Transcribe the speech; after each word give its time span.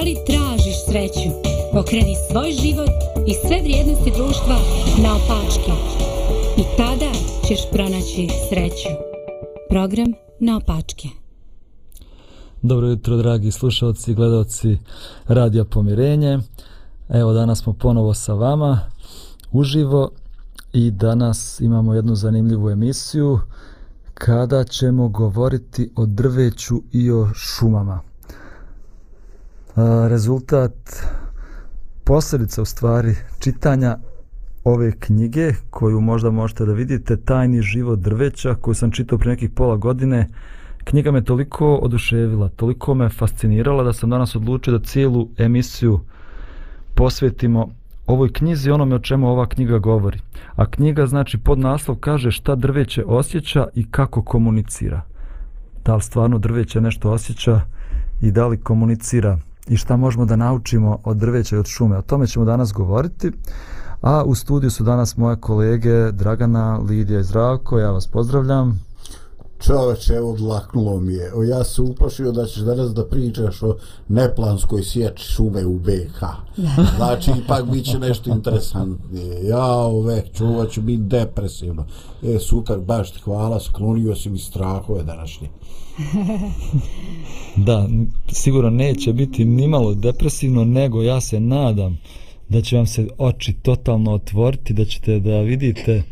Da 0.00 0.04
li 0.04 0.16
tražiš 0.26 0.84
sreću? 0.88 1.30
Okreni 1.80 2.14
svoj 2.30 2.52
život 2.52 2.96
i 3.26 3.32
sve 3.46 3.60
vrijednosti 3.62 4.12
društva 4.16 4.56
na 5.02 5.10
opačke. 5.16 5.72
I 6.58 6.62
tada 6.76 7.10
ćeš 7.46 7.60
pronaći 7.72 8.28
sreću. 8.48 8.88
Program 9.68 10.12
na 10.38 10.56
opačke. 10.56 11.08
Dobro 12.62 12.86
jutro, 12.88 13.16
dragi 13.16 13.50
slušalci 13.50 14.10
i 14.10 14.14
gledalci 14.14 14.78
Radija 15.26 15.64
Pomirenje. 15.64 16.38
Evo, 17.08 17.32
danas 17.32 17.62
smo 17.62 17.72
ponovo 17.72 18.14
sa 18.14 18.34
vama 18.34 18.80
uživo 19.52 20.10
i 20.72 20.90
danas 20.90 21.60
imamo 21.60 21.94
jednu 21.94 22.14
zanimljivu 22.14 22.70
emisiju 22.70 23.38
kada 24.14 24.64
ćemo 24.64 25.08
govoriti 25.08 25.90
o 25.96 26.06
drveću 26.06 26.82
i 26.92 27.10
o 27.10 27.28
šumama. 27.34 28.09
Rezultat 30.08 30.72
posljedica 32.04 32.62
u 32.62 32.64
stvari 32.64 33.14
čitanja 33.38 33.98
ove 34.64 34.92
knjige 34.92 35.52
koju 35.70 36.00
možda 36.00 36.30
možete 36.30 36.64
da 36.64 36.72
vidite 36.72 37.16
Tajni 37.16 37.62
život 37.62 37.98
drveća 37.98 38.54
koju 38.54 38.74
sam 38.74 38.90
čitao 38.90 39.18
pre 39.18 39.30
nekih 39.30 39.50
pola 39.50 39.76
godine. 39.76 40.28
Knjiga 40.84 41.10
me 41.10 41.24
toliko 41.24 41.74
oduševila 41.74 42.48
toliko 42.48 42.94
me 42.94 43.08
fascinirala 43.08 43.82
da 43.82 43.92
sam 43.92 44.10
danas 44.10 44.36
odlučio 44.36 44.78
da 44.78 44.84
cijelu 44.84 45.28
emisiju 45.38 46.00
posvetimo 46.94 47.68
ovoj 48.06 48.32
knjizi 48.32 48.70
onome 48.70 48.94
o 48.94 48.98
čemu 48.98 49.28
ova 49.28 49.46
knjiga 49.46 49.78
govori. 49.78 50.18
A 50.56 50.66
knjiga 50.66 51.06
znači 51.06 51.38
pod 51.38 51.58
naslov 51.58 51.96
kaže 51.96 52.30
šta 52.30 52.54
drveće 52.54 53.04
osjeća 53.06 53.66
i 53.74 53.90
kako 53.90 54.22
komunicira. 54.22 55.02
Da 55.84 55.94
li 55.94 56.02
stvarno 56.02 56.38
drveće 56.38 56.80
nešto 56.80 57.10
osjeća 57.10 57.60
i 58.20 58.30
da 58.30 58.46
li 58.46 58.60
komunicira? 58.60 59.38
I 59.68 59.76
šta 59.76 59.96
možemo 59.96 60.24
da 60.24 60.36
naučimo 60.36 60.98
od 61.04 61.16
drveća 61.16 61.56
i 61.56 61.58
od 61.58 61.66
šume. 61.66 61.98
O 61.98 62.02
tome 62.02 62.26
ćemo 62.26 62.44
danas 62.44 62.72
govoriti. 62.72 63.32
A 64.02 64.24
u 64.24 64.34
studiju 64.34 64.70
su 64.70 64.84
danas 64.84 65.16
moje 65.16 65.36
kolege 65.36 66.12
Dragana, 66.12 66.78
Lidija 66.78 67.20
i 67.20 67.24
Zdravko. 67.24 67.78
Ja 67.78 67.90
vas 67.90 68.06
pozdravljam. 68.06 68.90
Čoveče, 69.60 70.14
evo 70.14 70.36
dlaknulo 70.36 71.00
mi 71.00 71.12
je. 71.12 71.34
O, 71.34 71.42
ja 71.42 71.64
se 71.64 71.82
uplašio 71.82 72.32
da 72.32 72.46
ćeš 72.46 72.62
danas 72.62 72.94
da 72.94 73.06
pričaš 73.06 73.62
o 73.62 73.76
neplanskoj 74.08 74.82
sječi 74.82 75.24
šume 75.24 75.66
u 75.66 75.78
BH. 75.78 76.24
Znači, 76.96 77.30
ipak 77.44 77.64
bit 77.64 77.84
će 77.84 77.98
nešto 77.98 78.30
interesantnije. 78.30 79.44
Ja, 79.44 79.66
ove, 79.66 80.22
čuva 80.34 80.66
ću 80.66 80.82
biti 80.82 81.02
depresivno. 81.02 81.86
E, 82.22 82.38
super, 82.38 82.78
baš 82.78 83.12
ti 83.12 83.20
hvala, 83.20 83.60
sklonio 83.60 84.16
si 84.16 84.30
mi 84.30 84.38
strahove 84.38 85.02
današnje. 85.02 85.48
da, 87.66 87.88
sigurno 88.32 88.70
neće 88.70 89.12
biti 89.12 89.44
nimalo 89.44 89.94
depresivno, 89.94 90.64
nego 90.64 91.02
ja 91.02 91.20
se 91.20 91.40
nadam 91.40 91.98
da 92.48 92.60
će 92.60 92.76
vam 92.76 92.86
se 92.86 93.06
oči 93.18 93.52
totalno 93.52 94.12
otvoriti, 94.12 94.74
da 94.74 94.84
ćete 94.84 95.20
da 95.20 95.40
vidite 95.40 96.02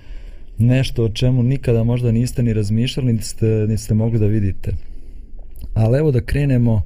nešto 0.58 1.04
o 1.04 1.08
čemu 1.08 1.42
nikada 1.42 1.84
možda 1.84 2.12
niste 2.12 2.42
ni 2.42 2.52
razmišljali, 2.52 3.12
niste, 3.12 3.28
ste, 3.28 3.46
niti 3.46 3.82
ste 3.82 3.94
mogli 3.94 4.18
da 4.18 4.26
vidite. 4.26 4.74
Ali 5.74 5.98
evo 5.98 6.10
da 6.10 6.20
krenemo 6.20 6.82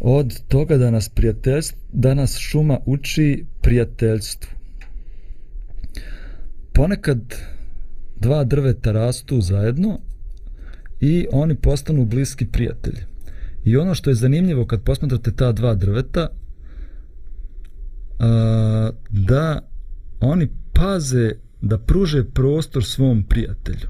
od 0.00 0.42
toga 0.48 0.76
da 0.76 0.90
nas 0.90 1.08
prijateljstvo, 1.08 1.78
da 1.92 2.14
nas 2.14 2.38
šuma 2.38 2.78
uči 2.86 3.44
prijateljstvu. 3.60 4.50
Ponekad 6.72 7.34
dva 8.16 8.44
drveta 8.44 8.92
rastu 8.92 9.40
zajedno 9.40 9.98
i 11.00 11.26
oni 11.32 11.54
postanu 11.54 12.04
bliski 12.04 12.46
prijatelji. 12.46 13.00
I 13.64 13.76
ono 13.76 13.94
što 13.94 14.10
je 14.10 14.14
zanimljivo 14.14 14.66
kad 14.66 14.82
posmatrate 14.82 15.32
ta 15.32 15.52
dva 15.52 15.74
drveta, 15.74 16.28
a, 18.18 18.90
da 19.10 19.68
oni 20.20 20.48
paze 20.72 21.32
da 21.62 21.78
pruže 21.78 22.24
prostor 22.24 22.84
svom 22.84 23.22
prijatelju. 23.22 23.88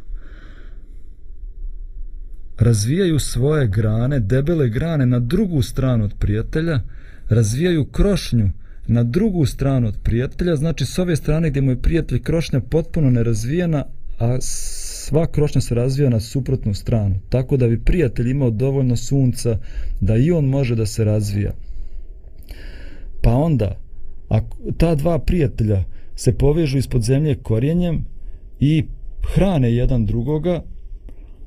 Razvijaju 2.59 3.19
svoje 3.19 3.67
grane, 3.69 4.21
debele 4.21 4.69
grane 4.69 5.07
na 5.07 5.19
drugu 5.19 5.63
stranu 5.63 6.05
od 6.05 6.15
prijatelja, 6.19 6.81
razvijaju 7.29 7.85
krošnju 7.85 8.51
na 8.87 9.03
drugu 9.03 9.47
stranu 9.47 9.89
od 9.89 9.97
prijatelja, 10.03 10.57
znači 10.57 10.85
s 10.85 10.99
ove 10.99 11.17
strane 11.17 11.51
gdje 11.51 11.63
mu 11.63 11.71
je 11.71 11.83
prijatelj 11.83 12.23
krošnja 12.23 12.61
potpuno 12.61 13.11
nerazvijena, 13.11 13.85
a 14.19 14.39
sva 15.07 15.27
krošnja 15.27 15.61
se 15.61 15.75
razvija 15.75 16.11
na 16.11 16.21
suprotnu 16.21 16.75
stranu, 16.75 17.15
tako 17.29 17.57
da 17.57 17.69
bi 17.69 17.85
prijatelj 17.85 18.31
imao 18.31 18.51
dovoljno 18.51 18.97
sunca 18.97 19.59
da 20.01 20.17
i 20.17 20.31
on 20.31 20.45
može 20.45 20.75
da 20.75 20.87
se 20.87 21.05
razvija. 21.05 21.53
Pa 23.23 23.35
onda, 23.35 23.77
ako 24.29 24.57
ta 24.79 24.95
dva 24.95 25.19
prijatelja 25.19 25.85
se 26.17 26.39
povežu 26.39 26.79
ispod 26.79 27.03
zemlje 27.03 27.35
korijenjem 27.35 28.05
i 28.61 28.85
hrane 29.35 29.73
jedan 29.75 30.07
drugoga, 30.07 30.63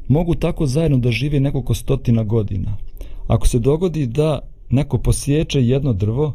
mogu 0.08 0.36
tako 0.36 0.66
zajedno 0.66 0.98
da 0.98 1.12
žive 1.12 1.40
nekoliko 1.40 1.74
stotina 1.74 2.24
godina. 2.24 2.78
Ako 3.28 3.48
se 3.48 3.60
dogodi 3.60 4.06
da 4.06 4.40
neko 4.70 4.98
posječe 4.98 5.68
jedno 5.68 5.94
drvo, 5.94 6.34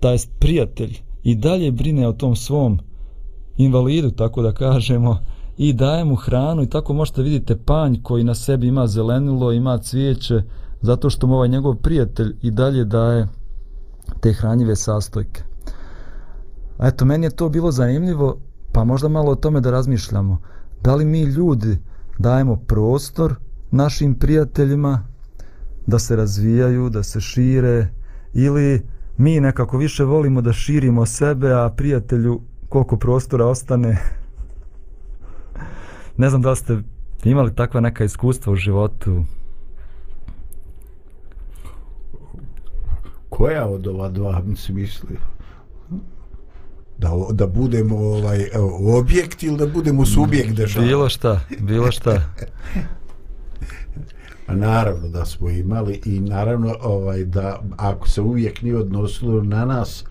taj 0.00 0.16
prijatelj 0.38 0.96
i 1.22 1.34
dalje 1.34 1.72
brine 1.72 2.08
o 2.08 2.12
tom 2.12 2.36
svom 2.36 2.78
invalidu, 3.58 4.10
tako 4.10 4.42
da 4.42 4.52
kažemo, 4.52 5.18
i 5.62 5.72
daje 5.72 6.04
mu 6.04 6.14
hranu 6.14 6.62
i 6.62 6.68
tako 6.68 6.92
možete 6.92 7.22
vidite 7.22 7.56
panj 7.56 7.96
koji 8.02 8.24
na 8.24 8.34
sebi 8.34 8.66
ima 8.66 8.86
zelenilo, 8.86 9.52
ima 9.52 9.78
cvijeće, 9.78 10.42
zato 10.80 11.10
što 11.10 11.26
mu 11.26 11.34
ovaj 11.34 11.48
njegov 11.48 11.74
prijatelj 11.74 12.36
i 12.42 12.50
dalje 12.50 12.84
daje 12.84 13.28
te 14.20 14.32
hranjive 14.32 14.76
sastojke. 14.76 15.42
A 16.78 16.88
eto, 16.88 17.04
meni 17.04 17.26
je 17.26 17.36
to 17.36 17.48
bilo 17.48 17.70
zanimljivo, 17.70 18.38
pa 18.72 18.84
možda 18.84 19.08
malo 19.08 19.32
o 19.32 19.34
tome 19.34 19.60
da 19.60 19.70
razmišljamo. 19.70 20.38
Da 20.82 20.94
li 20.94 21.04
mi 21.04 21.22
ljudi 21.22 21.78
dajemo 22.18 22.56
prostor 22.56 23.34
našim 23.70 24.14
prijateljima 24.14 25.04
da 25.86 25.98
se 25.98 26.16
razvijaju, 26.16 26.90
da 26.90 27.02
se 27.02 27.20
šire, 27.20 27.88
ili 28.32 28.86
mi 29.16 29.40
nekako 29.40 29.78
više 29.78 30.04
volimo 30.04 30.40
da 30.40 30.52
širimo 30.52 31.06
sebe, 31.06 31.52
a 31.52 31.70
prijatelju 31.76 32.40
koliko 32.68 32.96
prostora 32.96 33.46
ostane, 33.46 34.19
ne 36.16 36.30
znam 36.30 36.42
da 36.42 36.50
li 36.50 36.56
ste 36.56 36.78
imali 37.24 37.54
takva 37.54 37.80
neka 37.80 38.04
iskustva 38.04 38.52
u 38.52 38.56
životu. 38.56 39.24
Koja 43.28 43.66
od 43.66 43.86
ova 43.86 44.08
dva 44.08 44.42
mi 44.44 44.74
misli? 44.74 45.16
Da, 46.98 47.10
da 47.32 47.46
budemo 47.46 47.96
ovaj, 47.96 48.46
objekt 48.98 49.42
ili 49.42 49.56
da 49.56 49.66
budemo 49.66 50.06
subjekt 50.06 50.52
dešava? 50.52 50.86
Bilo 50.86 51.08
šta, 51.08 51.40
bilo 51.60 51.92
šta. 51.92 52.20
A 54.46 54.54
naravno 54.54 55.08
da 55.08 55.24
smo 55.24 55.50
imali 55.50 56.00
i 56.04 56.20
naravno 56.20 56.74
ovaj 56.82 57.24
da 57.24 57.60
ako 57.76 58.08
se 58.08 58.20
uvijek 58.20 58.62
nije 58.62 58.76
odnosilo 58.76 59.42
na 59.42 59.64
nas 59.64 60.04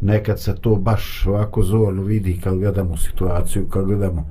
nekad 0.00 0.40
se 0.40 0.54
to 0.60 0.74
baš 0.74 1.26
ovako 1.26 1.62
zorno 1.62 2.02
vidi 2.02 2.40
kad 2.40 2.58
gledamo 2.58 2.96
situaciju, 2.96 3.68
kad 3.68 3.84
gledamo 3.84 4.30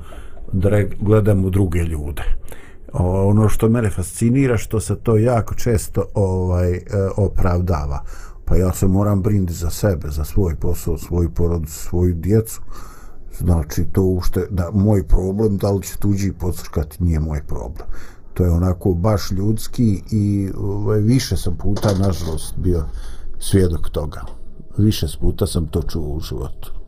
gledamo 1.00 1.50
druge 1.50 1.79
ljude. 1.79 2.23
Ono 2.94 3.50
što 3.50 3.69
mene 3.69 3.89
fascinira 3.89 4.57
što 4.57 4.79
se 4.79 4.95
to 4.95 5.17
jako 5.17 5.56
često 5.56 6.06
ovaj 6.13 6.73
e, 6.73 6.81
opravdava. 7.17 8.03
Pa 8.45 8.56
ja 8.56 8.73
se 8.73 8.88
moram 8.88 9.22
brinuti 9.22 9.53
za 9.53 9.69
sebe, 9.69 10.09
za 10.09 10.23
svoj 10.23 10.56
posao, 10.56 10.97
svoju 10.97 11.29
porodicu, 11.29 11.79
svoju 11.79 12.13
djecu. 12.13 12.62
Znači 13.38 13.85
to 13.91 14.03
ušte 14.03 14.47
da 14.50 14.72
moj 14.73 15.07
problem 15.07 15.57
da 15.57 15.72
li 15.72 15.84
će 15.84 15.97
tuđi 15.97 16.31
podsrkati 16.31 17.03
nije 17.03 17.19
moj 17.19 17.41
problem. 17.47 17.88
To 18.33 18.44
je 18.44 18.51
onako 18.51 18.94
baš 18.94 19.31
ljudski 19.31 20.03
i 20.12 20.50
ovaj, 20.57 21.00
više 21.00 21.38
sam 21.38 21.57
puta 21.57 21.89
nažalost 21.94 22.54
bio 22.57 22.83
svjedok 23.39 23.89
toga. 23.89 24.21
Više 24.77 25.07
puta 25.21 25.47
sam 25.47 25.68
to 25.68 25.81
čuo 25.81 26.07
u 26.07 26.19
životu 26.19 26.81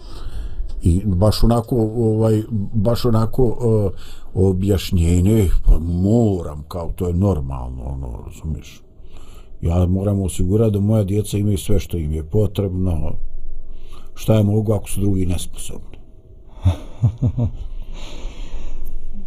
i 0.83 1.01
baš 1.05 1.43
onako 1.43 1.75
ovaj 1.95 2.43
baš 2.73 3.05
onako 3.05 3.43
uh, 3.45 3.91
objašnjenje 4.49 5.49
pa 5.65 5.79
moram 5.79 6.63
kao 6.67 6.91
to 6.95 7.07
je 7.07 7.13
normalno 7.13 7.83
ono 7.83 8.23
razumiješ. 8.25 8.81
Ja 9.61 9.85
moram 9.85 10.21
osigurati 10.21 10.71
da 10.71 10.79
moja 10.79 11.03
djeca 11.03 11.37
imaju 11.37 11.57
sve 11.57 11.79
što 11.79 11.97
im 11.97 12.11
je 12.11 12.23
potrebno. 12.23 13.11
Šta 14.15 14.35
je 14.35 14.43
mogu 14.43 14.73
ako 14.73 14.89
su 14.89 15.01
drugi 15.01 15.25
nesposobni? 15.25 15.97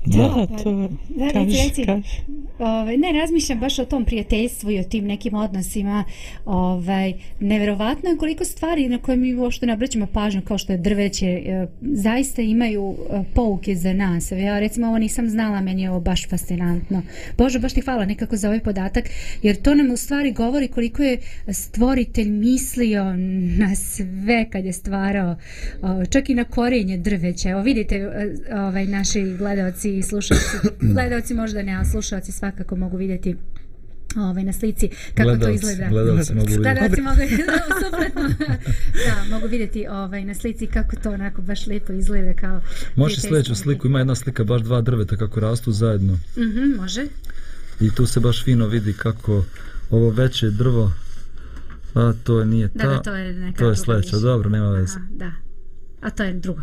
Da, 0.07 0.47
to, 0.63 0.89
Da, 1.09 1.31
kaži, 1.33 1.57
reci. 1.69 1.85
kaži. 1.85 2.37
Ovaj, 2.59 2.97
ne, 2.97 3.13
razmišljam 3.13 3.61
baš 3.61 3.79
o 3.79 3.85
tom 3.85 4.05
prijateljstvu 4.05 4.71
i 4.71 4.81
o 4.81 4.85
tim 4.85 5.07
nekim 5.07 5.35
odnosima. 5.35 6.05
Ovaj, 6.45 7.13
neverovatno 7.41 8.11
je 8.11 8.17
koliko 8.17 8.45
stvari 8.45 8.89
na 8.89 8.99
koje 8.99 9.17
mi 9.17 9.35
uopšte 9.35 9.67
ne 9.67 9.73
obraćamo 9.73 10.07
pažnju, 10.07 10.43
kao 10.43 10.59
što 10.59 10.73
je 10.73 10.79
drveće, 10.79 11.27
e, 11.27 11.67
zaista 11.81 12.43
imaju 12.43 12.95
e, 13.11 13.23
pouke 13.35 13.75
za 13.75 13.93
nas. 13.93 14.33
Ja 14.33 14.59
recimo 14.59 14.87
ovo 14.87 14.99
nisam 14.99 15.29
znala, 15.29 15.61
meni 15.61 15.83
je 15.83 15.91
ovo 15.91 16.01
baš 16.01 16.29
fascinantno. 16.29 17.03
Bože, 17.39 17.59
baš 17.59 17.73
ti 17.73 17.81
hvala 17.81 18.05
nekako 18.05 18.37
za 18.37 18.49
ovaj 18.49 18.61
podatak, 18.61 19.05
jer 19.43 19.57
to 19.63 19.75
nam 19.75 19.91
u 19.91 19.97
stvari 19.97 20.33
govori 20.33 20.69
koliko 20.69 21.03
je 21.03 21.19
stvoritelj 21.49 22.31
mislio 22.31 23.05
na 23.59 23.75
sve 23.75 24.51
kad 24.51 24.65
je 24.65 24.73
stvarao, 24.73 25.37
o, 25.83 26.07
čak 26.07 26.31
i 26.31 26.35
na 26.35 26.45
korenje 26.45 26.97
drveća. 26.97 27.51
Evo 27.51 27.63
vidite, 27.63 27.97
e, 27.97 28.09
ovaj, 28.55 28.87
naši 28.87 29.23
gledalci 29.39 29.96
i 29.97 30.03
slušalci, 30.03 30.45
gledalci 30.95 31.35
možda 31.35 31.63
ne, 31.63 31.73
a 31.73 31.85
slušalci 31.85 32.33
svakako 32.33 32.77
mogu 32.77 32.97
vidjeti 32.97 33.37
ovaj, 34.17 34.45
na 34.45 34.53
slici 34.53 34.89
kako 35.15 35.31
to 35.31 35.37
Gledalci, 35.37 35.55
izgleda. 35.67 35.89
gledalci 35.89 36.35
mogu 36.35 36.47
vidjeti. 36.47 36.63
Gledalci 36.63 37.01
mogu 37.01 37.21
suprotno. 37.85 38.47
da, 39.07 39.25
mogu 39.31 39.47
vidjeti 39.47 39.87
ovaj, 39.89 40.25
na 40.25 40.35
slici 40.35 40.67
kako 40.67 40.97
to 40.97 41.11
onako 41.11 41.43
baš 41.43 41.67
lijepo 41.67 41.93
izgleda 41.93 42.35
kao 42.35 42.61
prijateljstvo. 42.95 43.29
sljedeću 43.29 43.55
sliku, 43.55 43.87
ima 43.87 43.99
jedna 43.99 44.15
slika, 44.15 44.45
baš 44.45 44.63
dva 44.63 44.81
drveta 44.81 45.17
kako 45.17 45.41
rastu 45.41 45.73
zajedno. 45.73 46.19
Mhm, 46.39 46.77
može. 46.77 47.07
I 47.81 47.91
tu 47.91 48.07
se 48.07 48.21
baš 48.21 48.45
fino 48.45 48.67
vidi 48.67 48.93
kako 48.93 49.45
ovo 49.91 50.11
veće 50.11 50.51
drvo, 50.51 50.93
a 51.95 52.13
to 52.25 52.45
nije 52.45 52.69
ta, 52.69 52.79
Da, 52.79 52.89
da, 52.89 53.03
to 53.03 53.15
je 53.15 53.33
neka 53.33 53.59
to 53.59 53.65
je 53.65 53.75
druga 53.75 53.85
sljedeća, 53.85 54.19
dobro, 54.19 54.51
nema 54.51 54.71
veze. 54.71 54.97
Aha, 54.97 55.07
da. 55.11 55.33
A 56.01 56.11
to 56.11 56.23
je 56.23 56.33
drugo. 56.33 56.61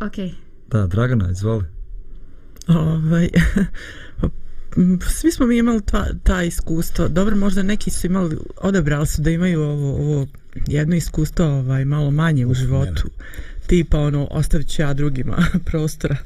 Okej. 0.00 0.32
Da, 0.68 0.86
Dragana, 0.86 1.30
izvoli. 1.30 1.64
Ovaj, 2.66 3.28
svi 5.20 5.32
smo 5.32 5.46
mi 5.46 5.58
imali 5.58 5.82
ta, 5.82 6.06
ta 6.22 6.42
iskustva. 6.42 7.08
Dobro, 7.08 7.36
možda 7.36 7.62
neki 7.62 7.90
su 7.90 8.06
imali, 8.06 8.36
odabrali 8.56 9.06
su 9.06 9.22
da 9.22 9.30
imaju 9.30 9.62
ovo, 9.62 9.94
ovo 9.94 10.26
jedno 10.66 10.96
iskustvo 10.96 11.46
ovaj, 11.46 11.84
malo 11.84 12.10
manje 12.10 12.46
u 12.46 12.54
životu. 12.54 13.10
Tipa 13.66 13.98
ono, 13.98 14.28
ostavit 14.30 14.68
ću 14.68 14.82
ja 14.82 14.94
drugima 14.94 15.36
prostora. 15.70 16.16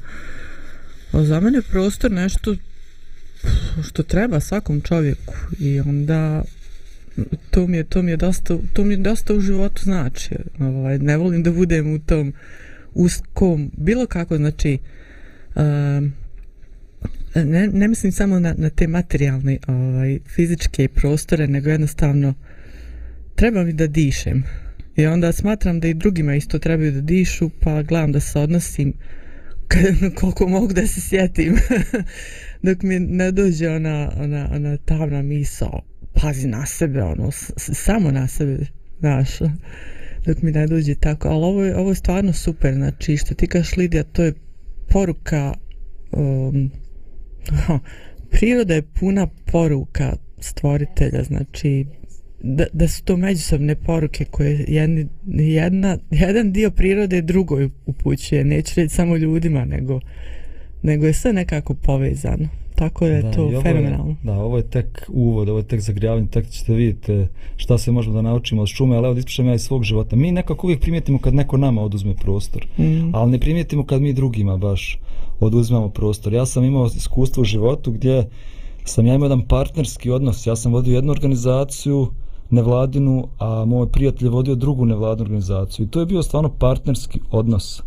A 1.11 1.23
za 1.23 1.39
mene 1.39 1.61
prostor 1.61 2.11
nešto 2.11 2.55
što 3.83 4.03
treba 4.03 4.39
svakom 4.39 4.81
čovjeku 4.81 5.33
i 5.59 5.79
onda 5.79 6.43
to 7.51 7.67
mi 7.67 7.77
je 7.77 7.83
to 7.83 8.01
mi 8.01 8.11
je 8.11 8.17
dosta 8.17 8.57
to 8.73 8.83
mi 8.83 8.93
je 8.93 8.97
dosta 8.97 9.33
u 9.33 9.39
životu 9.39 9.81
znači 9.83 10.35
ovaj 10.59 10.97
ne 10.99 11.17
volim 11.17 11.43
da 11.43 11.51
budem 11.51 11.93
u 11.93 11.99
tom 11.99 12.33
uskom 12.93 13.71
bilo 13.77 14.05
kako 14.05 14.37
znači 14.37 14.77
um, 15.55 16.13
ne, 17.35 17.67
ne 17.67 17.87
mislim 17.87 18.11
samo 18.11 18.39
na, 18.39 18.55
na 18.57 18.69
te 18.69 18.87
materijalne 18.87 19.57
ovaj, 19.67 20.19
fizičke 20.35 20.87
prostore, 20.87 21.47
nego 21.47 21.69
jednostavno 21.69 22.33
treba 23.35 23.63
mi 23.63 23.73
da 23.73 23.87
dišem. 23.87 24.43
I 24.95 25.05
onda 25.05 25.31
smatram 25.31 25.79
da 25.79 25.87
i 25.87 25.93
drugima 25.93 26.35
isto 26.35 26.59
trebaju 26.59 26.91
da 26.91 27.01
dišu, 27.01 27.49
pa 27.59 27.81
gledam 27.81 28.11
da 28.11 28.19
se 28.19 28.39
odnosim 28.39 28.93
koliko 30.19 30.47
mogu 30.47 30.73
da 30.73 30.87
se 30.87 31.01
sjetim. 31.01 31.55
Dok 32.63 32.81
mi 32.83 32.99
ne 32.99 33.31
dođe 33.31 33.69
ona, 33.69 34.11
ona, 34.17 34.49
ona 34.51 34.77
tamna 34.77 35.21
misao, 35.21 35.81
pazi 36.13 36.47
na 36.47 36.65
sebe, 36.65 37.03
ono, 37.03 37.31
s, 37.31 37.51
s- 37.57 37.77
samo 37.83 38.11
na 38.11 38.27
sebe, 38.27 38.57
znaš. 38.99 39.29
Dok 40.25 40.41
mi 40.41 40.51
ne 40.51 40.67
dođe 40.67 40.95
tako, 40.95 41.27
ali 41.27 41.43
ovo 41.43 41.63
je, 41.63 41.77
ovo 41.77 41.89
je 41.91 41.95
stvarno 41.95 42.33
super, 42.33 42.73
znači 42.73 43.17
što 43.17 43.35
ti 43.35 43.47
kaš 43.47 43.77
Lidija, 43.77 44.03
to 44.03 44.23
je 44.23 44.33
poruka 44.89 45.53
um, 46.11 46.71
priroda 48.31 48.73
je 48.73 48.81
puna 48.81 49.27
poruka 49.45 50.15
stvoritelja, 50.39 51.23
znači 51.23 51.85
da, 52.41 52.65
da 52.73 52.87
su 52.87 53.03
to 53.03 53.17
međusobne 53.17 53.75
poruke 53.75 54.25
koje 54.25 54.65
jedni, 54.67 55.07
jedna, 55.27 55.97
jedan 56.11 56.51
dio 56.51 56.71
prirode 56.71 57.21
drugoj 57.21 57.69
upućuje, 57.85 58.43
neću 58.43 58.73
reći 58.75 58.95
samo 58.95 59.17
ljudima, 59.17 59.65
nego, 59.65 59.99
nego 60.83 61.05
je 61.05 61.13
sve 61.13 61.33
nekako 61.33 61.73
povezano. 61.73 62.47
Tako 62.75 63.05
je 63.05 63.21
Da, 63.21 63.31
to 63.31 63.41
ovo 63.43 63.51
je- 63.51 63.61
fenomenalno. 63.61 64.15
Da, 64.23 64.33
ovo 64.33 64.57
je 64.57 64.63
tek 64.63 65.05
uvod, 65.09 65.49
ovo 65.49 65.59
je 65.59 65.67
tek 65.67 65.79
zagrijavanje, 65.79 66.27
tek 66.27 66.49
ćete 66.49 66.73
vidjeti 66.73 67.25
šta 67.55 67.77
se 67.77 67.91
možemo 67.91 68.15
da 68.15 68.21
naučimo 68.21 68.61
od 68.61 68.67
šume, 68.67 68.95
ali 68.95 69.05
evo 69.05 69.13
da 69.13 69.19
ispričam 69.19 69.47
ja 69.47 69.53
iz 69.53 69.61
svog 69.61 69.83
života. 69.83 70.15
Mi 70.15 70.31
nekako 70.31 70.67
uvijek 70.67 70.81
primijetimo 70.81 71.19
kad 71.19 71.33
neko 71.33 71.57
nama 71.57 71.81
oduzme 71.81 72.15
prostor, 72.15 72.67
Mm. 72.77 73.15
ali 73.15 73.31
ne 73.31 73.39
primijetimo 73.39 73.85
kad 73.85 74.01
mi 74.01 74.13
drugima 74.13 74.57
baš 74.57 74.99
oduzmemo 75.39 75.89
prostor. 75.89 76.33
Ja 76.33 76.45
sam 76.45 76.63
imao 76.63 76.85
iskustvo 76.85 77.41
u 77.41 77.45
životu 77.45 77.91
gdje 77.91 78.29
sam 78.85 79.05
ja 79.05 79.15
imao 79.15 79.25
jedan 79.25 79.47
partnerski 79.47 80.11
odnos, 80.11 80.47
ja 80.47 80.55
sam 80.55 80.73
vodio 80.73 80.95
jednu 80.95 81.11
organizaciju 81.11 82.07
nevladinu, 82.49 83.27
a 83.39 83.65
moj 83.65 83.91
prijatelj 83.91 84.27
je 84.27 84.31
vodio 84.31 84.55
drugu 84.55 84.85
nevladinu 84.85 85.23
organizaciju 85.23 85.85
i 85.85 85.89
to 85.89 85.99
je 85.99 86.05
bio 86.05 86.23
stvarno 86.23 86.49
partnerski 86.49 87.19
odnos 87.31 87.83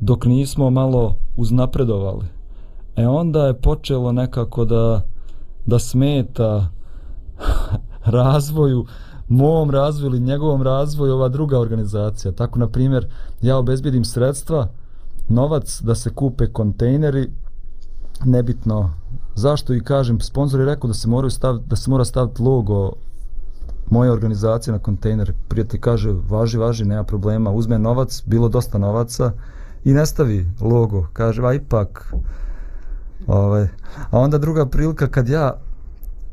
dok 0.00 0.24
nismo 0.24 0.70
malo 0.70 1.16
uznapredovali. 1.36 2.26
E 2.96 3.06
onda 3.06 3.46
je 3.46 3.60
počelo 3.60 4.12
nekako 4.12 4.64
da, 4.64 5.02
da 5.66 5.78
smeta 5.78 6.70
razvoju, 8.04 8.86
mom 9.28 9.70
razvoju 9.70 10.10
ili 10.10 10.20
njegovom 10.20 10.62
razvoju 10.62 11.12
ova 11.14 11.28
druga 11.28 11.58
organizacija. 11.58 12.32
Tako, 12.32 12.58
na 12.58 12.68
primjer, 12.68 13.06
ja 13.42 13.58
obezbijedim 13.58 14.04
sredstva, 14.04 14.68
novac 15.28 15.80
da 15.82 15.94
se 15.94 16.10
kupe 16.10 16.46
kontejneri, 16.46 17.30
nebitno 18.24 18.90
zašto 19.34 19.74
i 19.74 19.80
kažem, 19.80 20.20
sponsor 20.20 20.60
je 20.60 20.66
rekao 20.66 20.88
da 20.88 20.94
se 20.94 21.08
moraju 21.08 21.30
stav, 21.30 21.58
da 21.58 21.76
se 21.76 21.90
mora 21.90 22.04
staviti 22.04 22.42
logo 22.42 22.92
moje 23.90 24.10
organizacije 24.10 24.72
na 24.72 24.78
kontejner. 24.78 25.32
Prijatelj 25.48 25.80
kaže, 25.80 26.14
važi, 26.28 26.58
važi, 26.58 26.84
nema 26.84 27.04
problema, 27.04 27.50
uzme 27.50 27.78
novac, 27.78 28.22
bilo 28.26 28.48
dosta 28.48 28.78
novaca 28.78 29.32
i 29.84 29.92
ne 29.92 30.06
stavi 30.06 30.50
logo. 30.60 31.06
Kaže, 31.12 31.42
a 31.46 31.52
ipak, 31.52 32.14
ovaj, 33.26 33.68
a 34.10 34.18
onda 34.18 34.38
druga 34.38 34.66
prilika 34.66 35.06
kad 35.08 35.28
ja 35.28 35.60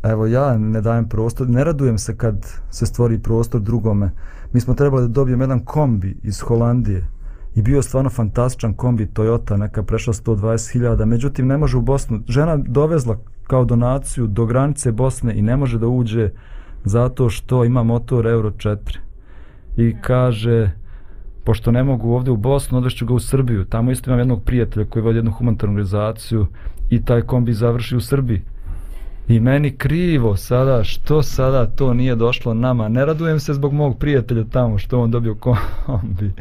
evo 0.04 0.28
ja 0.28 0.58
ne 0.58 0.82
dajem 0.82 1.10
prostor, 1.10 1.50
ne 1.50 1.64
radujem 1.64 1.98
se 1.98 2.18
kad 2.18 2.48
se 2.70 2.86
stvori 2.86 3.20
prostor 3.20 3.62
drugome. 3.62 4.12
Mi 4.54 4.60
smo 4.62 4.74
trebali 4.74 5.02
da 5.02 5.08
dobijemo 5.08 5.44
jedan 5.44 5.66
kombi 5.66 6.18
iz 6.24 6.40
Holandije 6.40 7.08
i 7.56 7.62
bio 7.62 7.82
stvarno 7.82 8.10
fantastičan 8.10 8.74
kombi 8.74 9.06
Toyota, 9.06 9.58
neka 9.58 9.84
prešla 9.84 10.14
120.000, 10.14 11.06
međutim 11.06 11.48
ne 11.48 11.58
može 11.58 11.78
u 11.78 11.82
Bosnu, 11.82 12.22
žena 12.28 12.58
dovezla 12.58 13.18
kao 13.48 13.66
donaciju 13.66 14.28
do 14.28 14.46
granice 14.46 14.92
Bosne 14.92 15.38
i 15.38 15.42
ne 15.42 15.58
može 15.58 15.80
da 15.80 15.88
uđe 15.88 16.30
zato 16.84 17.30
što 17.30 17.66
ima 17.66 17.84
motor 17.84 18.28
Euro 18.28 18.52
4 18.52 18.78
i 19.78 19.96
kaže 20.02 20.72
pošto 21.44 21.72
ne 21.72 21.84
mogu 21.84 22.14
ovdje 22.14 22.32
u 22.32 22.38
Bosnu, 22.38 22.78
odvešću 22.78 23.06
ga 23.06 23.14
u 23.14 23.20
Srbiju. 23.20 23.66
Tamo 23.66 23.92
isto 23.92 24.10
imam 24.10 24.20
jednog 24.20 24.44
prijatelja 24.44 24.86
koji 24.86 25.04
vodi 25.04 25.18
jednu 25.18 25.32
humanitarnu 25.32 25.74
organizaciju 25.74 26.48
i 26.90 27.06
taj 27.06 27.22
kombi 27.22 27.54
završi 27.54 27.96
u 27.96 28.02
Srbiji. 28.02 28.42
I 29.28 29.40
meni 29.40 29.72
krivo 29.72 30.36
sada, 30.36 30.84
što 30.84 31.24
sada 31.24 31.66
to 31.66 31.94
nije 31.94 32.16
došlo 32.16 32.54
nama. 32.54 32.88
Ne 32.88 33.06
radujem 33.06 33.40
se 33.40 33.54
zbog 33.54 33.74
mog 33.74 33.98
prijatelja 33.98 34.44
tamo 34.44 34.78
što 34.78 35.02
on 35.02 35.12
dobio 35.12 35.36
kombi. 35.36 36.32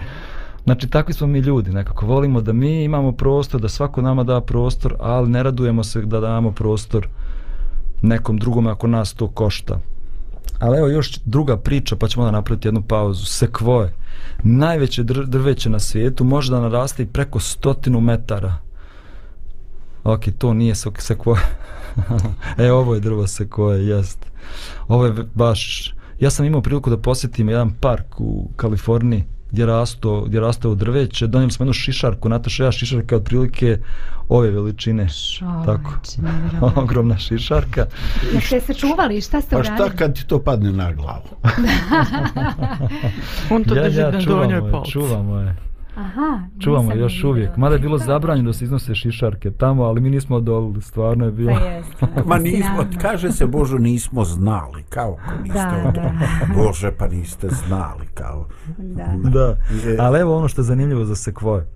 Znači, 0.64 0.88
takvi 0.88 1.14
smo 1.14 1.26
mi 1.26 1.38
ljudi, 1.38 1.70
nekako 1.70 2.06
volimo 2.06 2.40
da 2.40 2.52
mi 2.52 2.84
imamo 2.84 3.12
prostor, 3.12 3.60
da 3.60 3.68
svako 3.68 4.02
nama 4.02 4.24
da 4.24 4.40
prostor, 4.40 4.94
ali 5.00 5.30
ne 5.30 5.42
radujemo 5.42 5.84
se 5.84 6.02
da 6.02 6.20
damo 6.20 6.52
prostor 6.52 7.08
nekom 8.02 8.38
drugom 8.38 8.66
ako 8.66 8.86
nas 8.86 9.14
to 9.14 9.28
košta. 9.28 9.78
Ali 10.58 10.78
evo 10.78 10.88
još 10.88 11.18
druga 11.24 11.56
priča, 11.56 11.96
pa 11.96 12.08
ćemo 12.08 12.24
da 12.24 12.30
napraviti 12.30 12.68
jednu 12.68 12.82
pauzu. 12.82 13.24
Sekvoje. 13.24 13.92
Najveće 14.42 15.02
dr 15.02 15.24
drveće 15.26 15.70
na 15.70 15.78
svijetu 15.78 16.24
može 16.24 16.50
da 16.50 16.60
naraste 16.60 17.02
i 17.02 17.06
preko 17.06 17.40
stotinu 17.40 18.00
metara. 18.00 18.54
Ok, 20.04 20.24
to 20.38 20.54
nije 20.54 20.74
sekvoje. 20.98 21.40
e, 22.58 22.72
ovo 22.72 22.94
je 22.94 23.00
drvo 23.00 23.26
sekvoje, 23.26 23.86
jest. 23.86 24.26
Ovo 24.88 25.06
je 25.06 25.12
baš... 25.34 25.94
Ja 26.20 26.30
sam 26.30 26.46
imao 26.46 26.62
priliku 26.62 26.90
da 26.90 26.98
posjetim 26.98 27.48
jedan 27.48 27.70
park 27.80 28.20
u 28.20 28.50
Kaliforniji 28.56 29.24
gdje 29.50 29.66
rasto, 29.66 30.20
gdje 30.20 30.40
raste 30.40 30.68
ovo 30.68 30.74
drveće. 30.74 31.26
Donijeli 31.26 31.52
smo 31.52 31.64
jednu 31.64 31.72
šišarku, 31.72 32.28
Nataša, 32.28 32.64
ja 32.64 32.72
šišarka 32.72 33.14
je 33.14 33.20
otprilike 33.20 33.78
ove 34.28 34.50
veličine. 34.50 35.06
Tako. 35.66 35.90
Ogromna 36.80 37.18
šišarka. 37.18 37.86
Jeste 38.34 38.60
se 38.60 38.74
čuvali, 38.74 39.20
šta 39.20 39.40
ste 39.40 39.50
Pa 39.50 39.58
uradili? 39.58 39.76
šta 39.88 39.96
kad 39.96 40.14
ti 40.14 40.26
to 40.26 40.38
padne 40.42 40.72
na 40.72 40.92
glavu? 40.92 41.28
On 43.50 43.64
to 43.64 43.74
ja, 43.76 43.82
drži 43.82 44.00
ja, 44.00 44.10
na 44.10 44.20
čuvamo 44.20 44.42
donjoj 44.42 44.66
je, 44.66 44.70
polci. 44.72 44.90
čuvamo 44.90 45.38
je. 45.38 45.56
Aha, 45.96 46.40
Čuvamo 46.60 46.92
još 46.94 47.12
vidjela. 47.14 47.30
uvijek. 47.30 47.56
Mada 47.56 47.74
je 47.74 47.80
bilo 47.80 47.98
zabranjeno 47.98 48.48
da 48.48 48.52
se 48.52 48.64
iznose 48.64 48.94
šišarke 48.94 49.50
tamo, 49.50 49.82
ali 49.82 50.00
mi 50.00 50.10
nismo 50.10 50.36
odolili, 50.36 50.82
stvarno 50.82 51.24
je 51.24 51.32
bilo. 51.32 51.54
Pa 51.54 51.60
jeste. 51.60 52.06
Ma 52.26 52.38
nismo, 52.38 52.84
kaže 53.00 53.32
se, 53.32 53.46
Bože, 53.46 53.78
nismo 53.78 54.24
znali, 54.24 54.82
kao 54.88 55.16
ako 55.24 55.42
niste 55.42 55.58
Da, 55.58 55.88
od... 55.88 55.94
da. 55.94 56.12
Bože, 56.56 56.90
pa 56.98 57.08
niste 57.08 57.48
znali, 57.48 58.06
kao. 58.14 58.46
Da. 58.78 59.30
Da, 59.30 59.56
ali 59.98 60.20
evo 60.20 60.36
ono 60.36 60.48
što 60.48 60.60
je 60.60 60.64
zanimljivo 60.64 61.04
za 61.04 61.14
sekvoje. 61.14 61.66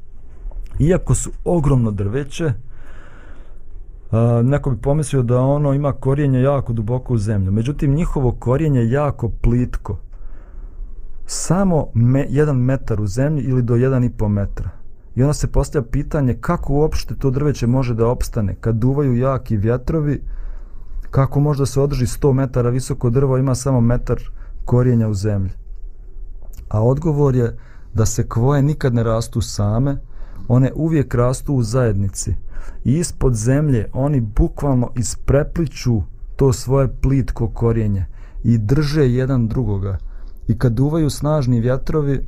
Iako 0.78 1.14
su 1.14 1.30
ogromno 1.44 1.90
drveće, 1.90 2.52
a, 4.10 4.42
neko 4.44 4.70
bi 4.70 4.76
pomislio 4.76 5.22
da 5.22 5.40
ono 5.40 5.72
ima 5.74 5.92
korijenje 5.92 6.40
jako 6.40 6.72
duboko 6.72 7.14
u 7.14 7.18
zemlju. 7.18 7.52
Međutim, 7.52 7.94
njihovo 7.94 8.32
korijenje 8.32 8.80
je 8.80 8.90
jako 8.90 9.28
plitko. 9.28 9.98
Samo 11.26 11.86
me, 11.94 12.26
jedan 12.28 12.56
metar 12.56 13.00
u 13.00 13.06
zemlji 13.06 13.42
ili 13.42 13.62
do 13.62 13.76
jedan 13.76 14.04
i 14.04 14.10
po 14.10 14.28
metra. 14.28 14.70
I 15.14 15.22
onda 15.22 15.32
se 15.32 15.46
postavlja 15.46 15.88
pitanje 15.88 16.34
kako 16.34 16.72
uopšte 16.72 17.14
to 17.14 17.30
drveće 17.30 17.66
može 17.66 17.94
da 17.94 18.06
opstane. 18.06 18.54
Kad 18.60 18.76
duvaju 18.76 19.16
jaki 19.16 19.56
vjetrovi, 19.56 20.22
kako 21.10 21.40
može 21.40 21.58
da 21.58 21.66
se 21.66 21.80
održi 21.80 22.06
100 22.06 22.32
metara 22.32 22.70
visoko 22.70 23.10
drvo, 23.10 23.38
ima 23.38 23.54
samo 23.54 23.80
metar 23.80 24.20
korijenja 24.64 25.08
u 25.08 25.14
zemlji. 25.14 25.50
A 26.68 26.82
odgovor 26.82 27.36
je 27.36 27.58
da 27.94 28.06
se 28.06 28.28
kvoje 28.28 28.62
nikad 28.62 28.94
ne 28.94 29.02
rastu 29.02 29.40
same, 29.40 29.96
one 30.48 30.72
uvijek 30.74 31.14
rastu 31.14 31.54
u 31.54 31.62
zajednici. 31.62 32.34
I 32.84 32.98
ispod 32.98 33.34
zemlje 33.34 33.90
oni 33.92 34.20
bukvalno 34.20 34.90
isprepliču 34.96 36.02
to 36.36 36.52
svoje 36.52 36.88
plitko 37.02 37.48
korijenje 37.48 38.06
i 38.44 38.58
drže 38.58 39.08
jedan 39.12 39.48
drugoga. 39.48 39.98
I 40.48 40.58
kad 40.58 40.72
duvaju 40.72 41.10
snažni 41.10 41.60
vjetrovi, 41.60 42.26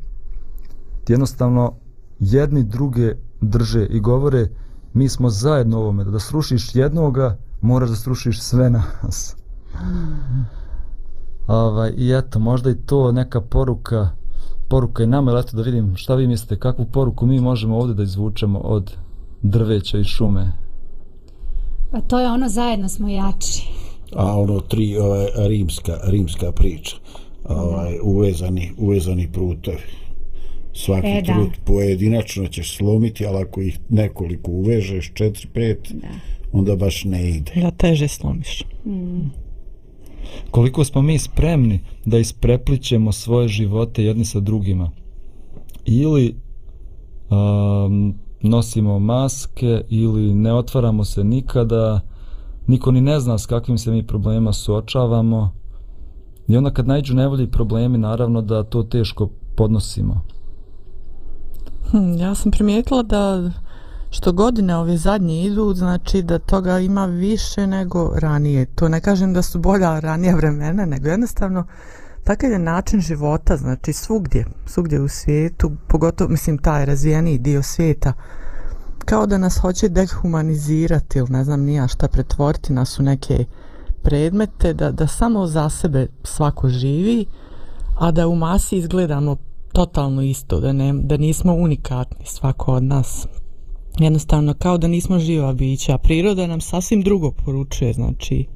jednostavno 1.09 1.73
jedni 2.21 2.65
druge 2.65 3.15
drže 3.41 3.87
i 3.87 4.01
govore 4.01 4.49
mi 4.93 5.09
smo 5.09 5.31
zajedno 5.31 5.79
ovome, 5.79 6.05
da 6.05 6.19
srušiš 6.19 6.75
jednoga, 6.75 7.37
moraš 7.61 7.89
da 7.89 7.97
srušiš 7.97 8.41
sve 8.41 8.71
nas. 8.71 9.37
Ovaj, 11.47 11.93
I 11.97 12.13
eto, 12.13 12.39
možda 12.39 12.71
i 12.71 12.75
to 12.75 13.13
neka 13.13 13.41
poruka, 13.41 14.09
poruka 14.69 15.03
i 15.03 15.07
nama, 15.07 15.39
eto 15.39 15.57
da 15.57 15.63
vidim 15.63 15.97
šta 15.97 16.15
vi 16.15 16.27
mislite, 16.27 16.59
kakvu 16.59 16.85
poruku 16.85 17.27
mi 17.27 17.41
možemo 17.41 17.79
ovdje 17.79 17.95
da 17.95 18.03
izvučemo 18.03 18.59
od 18.59 18.93
drveća 19.43 19.99
i 19.99 20.05
šume. 20.05 20.53
Pa 21.91 22.01
to 22.01 22.21
je 22.21 22.31
ono 22.31 22.49
zajedno 22.49 22.89
smo 22.89 23.09
jači. 23.09 23.69
A 24.17 24.39
ono 24.39 24.61
tri 24.61 24.99
ovaj, 24.99 25.27
rimska, 25.49 25.93
rimska 26.05 26.53
priča, 26.53 26.97
ovaj, 27.49 27.99
uvezani, 28.03 28.71
uvezani 28.79 29.29
prutevi. 29.33 29.83
Svaki 30.73 31.07
E, 31.07 31.19
e, 31.19 31.23
da. 31.23 31.33
trut 31.33 31.51
pojedinačno 31.65 32.47
ćeš 32.47 32.77
slomiti, 32.77 33.27
ali 33.27 33.43
ako 33.43 33.61
ih 33.61 33.79
nekoliko 33.89 34.51
uvežeš, 34.51 35.11
četiri, 35.15 35.49
pet, 35.55 35.93
Da. 35.93 36.09
onda 36.53 36.77
baš 36.77 37.05
ne 37.05 37.31
ide. 37.31 37.53
Da 37.61 37.71
teže 37.71 38.09
slomiš. 38.09 38.63
Koliko 40.51 40.85
smo 40.85 41.03
mi 41.03 41.19
spremni 41.19 41.81
da 42.05 42.19
ispreplićemo 42.19 43.13
svoje 43.13 43.49
živote 43.49 44.05
jedni 44.05 44.25
sa 44.25 44.41
drugima. 44.41 44.91
Ili 45.85 46.35
um, 47.31 48.15
nosimo 48.43 48.99
maske 48.99 49.81
ili 49.89 50.35
ne 50.35 50.55
otvaramo 50.55 51.05
se 51.05 51.25
nikada, 51.25 52.01
niko 52.67 52.91
ni 52.91 53.01
ne 53.01 53.21
zna 53.21 53.39
s 53.39 53.47
kakvim 53.47 53.79
se 53.79 53.91
mi 53.91 54.07
problema 54.07 54.53
suočavamo. 54.53 55.53
I 56.49 56.57
onda 56.57 56.71
kad 56.71 56.87
najđu 56.87 57.15
nevolje 57.15 57.45
i 57.45 57.51
problemi, 57.51 57.99
naravno 57.99 58.43
da 58.43 58.65
to 58.65 58.83
teško 58.83 59.29
podnosimo. 59.57 60.21
Hm, 61.91 62.17
ja 62.19 62.35
sam 62.35 62.53
primijetila 62.53 63.03
da 63.03 63.51
što 64.11 64.33
godine 64.33 64.77
ove 64.77 64.97
zadnje 64.97 65.45
idu, 65.45 65.75
znači 65.75 66.23
da 66.23 66.39
toga 66.39 66.79
ima 66.79 67.07
više 67.07 67.67
nego 67.67 68.13
ranije. 68.17 68.67
To 68.67 68.89
ne 68.89 69.01
kažem 69.01 69.33
da 69.33 69.43
su 69.43 69.59
bolja 69.59 70.01
ranija 70.01 70.37
vremena, 70.37 70.87
nego 70.87 71.09
jednostavno 71.09 71.67
takav 72.25 72.51
je 72.51 72.59
način 72.59 73.01
života, 73.01 73.57
znači 73.57 73.93
svugdje, 73.93 74.47
svugdje 74.67 75.01
u 75.01 75.09
svijetu, 75.09 75.71
pogotovo, 75.89 76.31
mislim, 76.31 76.59
taj 76.59 76.85
razvijeniji 76.87 77.39
dio 77.39 77.63
svijeta, 77.63 78.13
kao 79.05 79.27
da 79.27 79.39
nas 79.39 79.59
hoće 79.59 79.89
dehumanizirati 79.89 81.19
ili 81.19 81.29
ne 81.31 81.45
znam 81.45 81.61
nija 81.61 81.89
šta 81.89 82.09
pretvoriti 82.09 82.73
nas 82.73 82.99
u 82.99 83.03
neke 83.03 83.45
predmete, 84.07 84.75
da, 84.75 84.91
da 84.91 85.07
samo 85.07 85.47
za 85.47 85.71
sebe 85.71 86.07
svako 86.23 86.69
živi, 86.69 87.25
a 87.99 88.11
da 88.11 88.29
u 88.29 88.37
masi 88.37 88.77
izgledamo 88.77 89.37
totalno 89.73 90.23
isto, 90.23 90.61
da, 90.61 90.73
ne, 90.73 90.93
da 90.93 91.17
nismo 91.17 91.55
unikatni 91.55 92.27
svako 92.27 92.73
od 92.73 92.83
nas. 92.83 93.27
Jednostavno 93.99 94.55
kao 94.55 94.79
da 94.79 94.89
nismo 94.89 95.19
živa 95.19 95.53
bića, 95.53 95.95
a 95.95 95.99
priroda 95.99 96.47
nam 96.47 96.61
sasvim 96.61 97.03
drugo 97.03 97.31
poručuje, 97.31 97.93
znači 97.93 98.47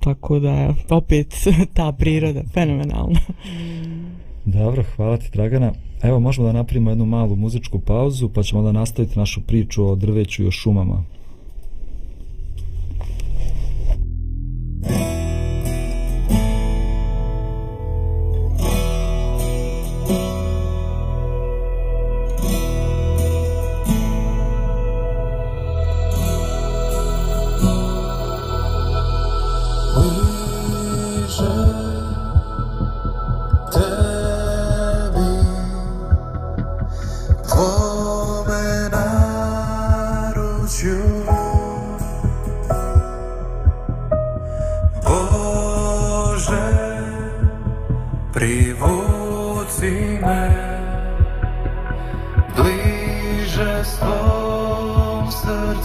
tako 0.00 0.38
da 0.38 0.50
je 0.50 0.74
opet 0.90 1.34
ta 1.76 1.92
priroda 1.92 2.42
fenomenalna. 2.54 3.20
Dobro, 4.44 4.84
hvala 4.96 5.16
ti 5.16 5.30
Dragana. 5.32 5.72
Evo 6.02 6.20
možemo 6.20 6.46
da 6.46 6.52
napravimo 6.52 6.90
jednu 6.90 7.06
malu 7.06 7.36
muzičku 7.36 7.78
pauzu 7.78 8.28
pa 8.28 8.42
ćemo 8.42 8.62
da 8.62 8.72
nastaviti 8.72 9.18
našu 9.18 9.40
priču 9.40 9.86
o 9.86 9.96
drveću 9.96 10.42
i 10.42 10.46
o 10.46 10.50
šumama. 10.50 11.04
Thank 14.82 15.14
you. 15.14 15.19
Svom 55.30 55.80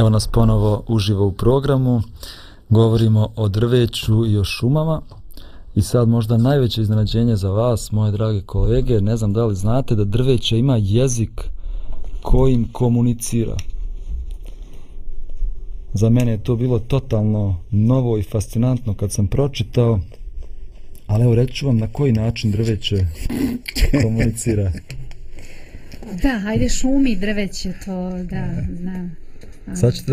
Evo 0.00 0.10
nas 0.10 0.26
ponovo 0.26 0.84
uživo 0.88 1.26
u 1.26 1.32
programu. 1.32 2.02
Govorimo 2.68 3.32
o 3.36 3.48
drveću 3.48 4.26
i 4.26 4.38
o 4.38 4.44
šumama. 4.44 5.02
I 5.74 5.82
sad 5.82 6.08
možda 6.08 6.36
najveće 6.36 6.82
iznenađenje 6.82 7.36
za 7.36 7.50
vas, 7.50 7.92
moje 7.92 8.12
drage 8.12 8.40
kolege, 8.40 9.00
ne 9.00 9.16
znam 9.16 9.32
da 9.32 9.46
li 9.46 9.54
znate 9.54 9.94
da 9.94 10.04
drveće 10.04 10.58
ima 10.58 10.76
jezik 10.80 11.40
kojim 12.22 12.68
komunicira. 12.72 13.56
Za 15.94 16.10
mene 16.10 16.32
je 16.32 16.42
to 16.42 16.56
bilo 16.56 16.78
totalno 16.78 17.56
novo 17.70 18.18
i 18.18 18.22
fascinantno 18.22 18.94
kad 18.94 19.12
sam 19.12 19.26
pročitao, 19.26 20.00
ali 21.06 21.24
evo 21.24 21.34
reći 21.34 21.54
ću 21.54 21.66
vam 21.66 21.78
na 21.78 21.92
koji 21.92 22.12
način 22.12 22.50
drveće 22.50 23.06
komunicira. 24.02 24.72
Da, 26.22 26.38
hajde 26.38 26.68
šumi 26.68 27.16
drveće 27.16 27.72
to, 27.84 28.10
da, 28.10 28.54
znam. 28.80 29.19
Sad 29.74 29.94
ćete. 29.94 30.12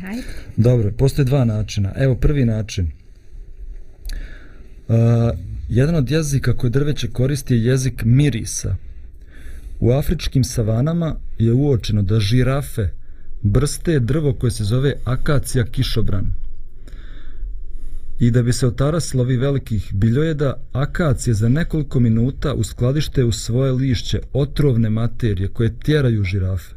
Hajde. 0.00 0.22
Dobro, 0.56 0.92
postoje 0.98 1.24
dva 1.24 1.44
načina. 1.44 1.92
Evo 1.96 2.14
prvi 2.14 2.44
način. 2.44 2.90
Uh, 4.88 4.94
jedan 5.68 5.94
od 5.94 6.10
jezika 6.10 6.56
koji 6.56 6.70
drveće 6.70 7.08
koristi 7.08 7.54
je 7.54 7.64
jezik 7.64 8.02
mirisa. 8.04 8.76
U 9.80 9.90
afričkim 9.90 10.44
savanama 10.44 11.16
je 11.38 11.52
uočeno 11.52 12.02
da 12.02 12.20
žirafe 12.20 12.88
brste 13.42 14.00
drvo 14.00 14.32
koje 14.32 14.50
se 14.50 14.64
zove 14.64 14.94
akacija 15.04 15.64
kišobran. 15.64 16.32
I 18.18 18.30
da 18.30 18.42
bi 18.42 18.52
se 18.52 18.66
otarasilo 18.66 19.22
ovi 19.22 19.36
velikih 19.36 19.90
biljojeda, 19.94 20.54
akacije 20.72 21.34
za 21.34 21.48
nekoliko 21.48 22.00
minuta 22.00 22.54
uskladište 22.54 23.24
u 23.24 23.32
svoje 23.32 23.72
lišće 23.72 24.20
otrovne 24.32 24.90
materije 24.90 25.48
koje 25.48 25.78
tjeraju 25.78 26.24
žirafe. 26.24 26.74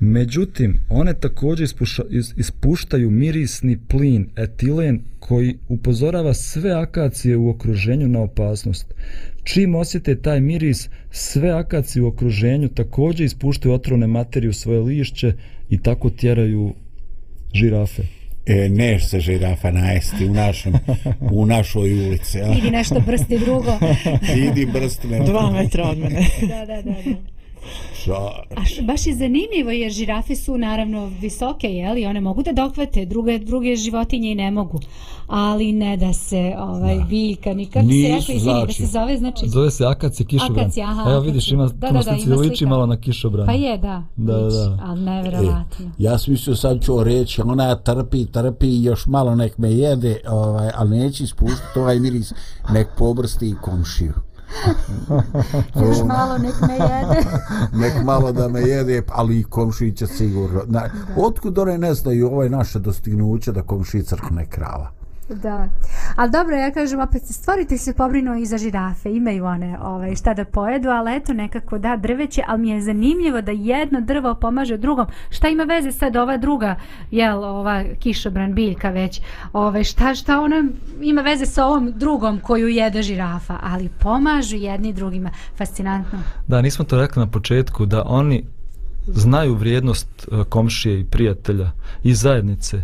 Međutim, 0.00 0.80
one 0.88 1.14
također 1.14 1.64
ispuša, 1.64 2.02
is, 2.10 2.34
ispuštaju 2.36 3.10
mirisni 3.10 3.78
plin 3.88 4.28
etilen 4.36 5.00
koji 5.18 5.58
upozorava 5.68 6.34
sve 6.34 6.72
akacije 6.72 7.36
u 7.36 7.48
okruženju 7.48 8.08
na 8.08 8.20
opasnost. 8.20 8.94
Čim 9.44 9.74
osjete 9.74 10.16
taj 10.16 10.40
miris, 10.40 10.88
sve 11.10 11.50
akacije 11.50 12.02
u 12.02 12.06
okruženju 12.06 12.68
također 12.68 13.26
ispuštaju 13.26 13.74
otrovne 13.74 14.06
materije 14.06 14.50
u 14.50 14.52
svoje 14.52 14.80
lišće 14.80 15.32
i 15.70 15.82
tako 15.82 16.10
tjeraju 16.10 16.74
žirafe. 17.54 18.02
E, 18.46 18.68
neš 18.68 19.08
se 19.08 19.20
žirafa 19.20 19.70
najesti 19.70 20.24
u, 20.24 20.34
našem, 20.34 20.72
u 21.20 21.46
našoj 21.46 22.06
ulici. 22.06 22.38
Idi 22.58 22.70
nešto 22.70 23.00
brsti 23.06 23.38
drugo. 23.38 23.78
Idi 24.50 24.66
brst 24.66 25.04
me. 25.04 25.18
Dva 25.18 25.50
metra 25.50 25.84
od 25.84 25.98
mene. 25.98 26.26
da, 26.40 26.66
da, 26.66 26.82
da. 26.82 26.92
da. 26.92 27.35
Ša, 28.04 28.12
A 28.56 28.64
š, 28.64 28.82
baš 28.82 29.06
je 29.06 29.14
zanimljivo 29.14 29.70
jer 29.70 29.92
žirafe 29.92 30.36
su 30.36 30.58
naravno 30.58 31.06
visoke, 31.20 31.68
jeli? 31.68 32.06
One 32.06 32.20
mogu 32.20 32.42
da 32.42 32.52
dohvate, 32.52 33.04
druge, 33.04 33.38
druge 33.38 33.76
životinje 33.76 34.32
i 34.32 34.34
ne 34.34 34.50
mogu. 34.50 34.80
Ali 35.26 35.72
ne 35.72 35.96
da 35.96 36.12
se 36.12 36.54
ovaj, 36.58 36.96
biljka, 37.08 37.54
nikako 37.54 37.86
se 37.86 37.92
Nisu, 37.92 38.08
rekao, 38.08 38.36
izvini, 38.36 38.54
da 38.54 38.58
znači. 38.58 38.72
se 38.74 38.86
zove, 38.86 39.16
znači... 39.16 39.48
Zove 39.48 39.70
se 39.70 39.84
akacija 39.86 40.26
kišobran. 40.26 40.60
Akacija, 40.60 40.88
aha, 40.90 41.10
Evo 41.10 41.20
vidiš, 41.20 41.52
ima. 41.52 41.66
Da, 41.66 41.90
da, 41.90 42.02
da, 42.02 42.16
ima 42.26 42.36
liči 42.36 42.66
malo 42.66 42.86
na 42.86 42.96
kišobran. 42.96 43.46
Pa 43.46 43.52
je, 43.52 43.78
da. 43.78 44.02
Da, 44.16 44.36
liči, 44.36 44.56
da. 44.56 44.78
Ali 44.82 45.00
e, 45.00 45.04
neverovatno. 45.04 45.90
ja 45.98 46.18
sam 46.18 46.32
mislio 46.32 46.56
sad 46.56 46.84
ću 46.84 47.04
reći, 47.04 47.42
ona 47.42 47.74
trpi, 47.74 48.26
trpi 48.26 48.82
još 48.82 49.06
malo 49.06 49.34
nek 49.34 49.58
me 49.58 49.72
jede, 49.72 50.20
ovaj, 50.28 50.70
ali 50.74 50.98
neće 50.98 51.24
ispuštiti 51.24 51.78
ovaj 51.78 52.00
miris, 52.00 52.32
nek 52.72 52.88
pobrsti 52.98 53.48
i 53.48 53.54
komšiju. 53.62 54.12
Još 55.86 55.96
malo 56.06 56.38
nek 56.38 56.54
me 56.60 56.74
jede. 56.74 57.28
nek 57.82 58.04
malo 58.04 58.32
da 58.32 58.48
me 58.48 58.60
jede, 58.60 59.02
ali 59.12 59.40
i 59.40 59.44
komšiji 59.44 59.92
će 59.92 60.06
sigurno. 60.06 60.62
Na, 60.66 60.82
otkud 61.16 61.58
one 61.58 61.78
ne 61.78 61.94
znaju 61.94 62.26
ovaj 62.26 62.48
naše 62.48 62.78
dostignuće 62.78 63.52
da 63.52 63.62
komšiji 63.62 64.02
crkne 64.02 64.46
krava? 64.46 64.95
Da. 65.28 65.68
Ali 66.16 66.30
dobro, 66.30 66.56
ja 66.56 66.70
kažem, 66.70 67.00
opet 67.00 67.22
stvoritelj 67.24 67.78
se 67.78 67.94
pobrinuo 67.94 68.34
i 68.36 68.46
za 68.46 68.58
žirafe. 68.58 69.12
Imaju 69.12 69.44
one 69.44 69.78
ovaj, 69.82 70.16
šta 70.16 70.34
da 70.34 70.44
pojedu, 70.44 70.88
ali 70.88 71.16
eto 71.16 71.32
nekako 71.32 71.78
da 71.78 71.96
drveće, 71.96 72.42
ali 72.46 72.60
mi 72.60 72.68
je 72.70 72.82
zanimljivo 72.82 73.40
da 73.40 73.52
jedno 73.52 74.00
drvo 74.00 74.34
pomaže 74.34 74.76
drugom. 74.76 75.06
Šta 75.30 75.48
ima 75.48 75.64
veze 75.64 75.92
sad 75.92 76.16
ova 76.16 76.36
druga, 76.36 76.76
jel, 77.10 77.44
ova 77.44 77.84
kišobran 77.98 78.54
biljka 78.54 78.90
već, 78.90 79.20
ovaj, 79.52 79.84
šta, 79.84 80.14
šta 80.14 80.40
ona 80.40 80.64
ima 81.00 81.22
veze 81.22 81.46
sa 81.46 81.66
ovom 81.66 81.92
drugom 81.96 82.40
koju 82.40 82.68
jede 82.68 83.02
žirafa, 83.02 83.58
ali 83.62 83.88
pomažu 83.88 84.56
jedni 84.56 84.92
drugima. 84.92 85.30
Fascinantno. 85.56 86.18
Da, 86.46 86.62
nismo 86.62 86.84
to 86.84 86.96
rekli 87.00 87.20
na 87.20 87.30
početku, 87.30 87.86
da 87.86 88.02
oni 88.06 88.44
znaju 89.06 89.54
vrijednost 89.54 90.08
e, 90.32 90.44
komšije 90.48 91.00
i 91.00 91.04
prijatelja 91.04 91.70
i 92.02 92.14
zajednice. 92.14 92.82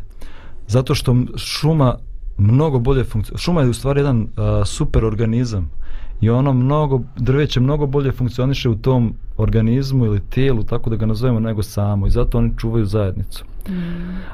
Zato 0.66 0.94
što 0.94 1.16
šuma 1.36 1.98
mnogo 2.42 2.78
bolje 2.78 3.04
funkcionira. 3.04 3.38
Šuma 3.38 3.62
je 3.62 3.68
u 3.68 3.74
stvari 3.74 4.00
jedan 4.00 4.20
uh, 4.20 4.26
super 4.64 5.04
organizam 5.04 5.70
i 6.20 6.30
ono 6.30 6.52
mnogo, 6.52 7.00
drveće 7.16 7.60
mnogo 7.60 7.86
bolje 7.86 8.12
funkcioniše 8.12 8.68
u 8.68 8.74
tom 8.76 9.14
organizmu 9.36 10.06
ili 10.06 10.20
tijelu, 10.20 10.62
tako 10.62 10.90
da 10.90 10.96
ga 10.96 11.06
nazovemo, 11.06 11.40
nego 11.40 11.62
samo. 11.62 12.06
I 12.06 12.10
zato 12.10 12.38
oni 12.38 12.52
čuvaju 12.58 12.84
zajednicu. 12.84 13.44
Mm. 13.68 13.72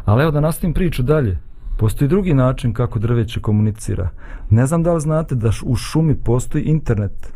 Ali 0.04 0.22
evo 0.22 0.30
da 0.30 0.40
nastavim 0.40 0.74
priču 0.74 1.02
dalje. 1.02 1.38
Postoji 1.78 2.08
drugi 2.08 2.34
način 2.34 2.72
kako 2.72 2.98
drveće 2.98 3.40
komunicira. 3.40 4.08
Ne 4.50 4.66
znam 4.66 4.82
da 4.82 4.94
li 4.94 5.00
znate 5.00 5.34
da 5.34 5.52
š- 5.52 5.64
u 5.66 5.76
šumi 5.76 6.14
postoji 6.14 6.64
internet. 6.64 7.32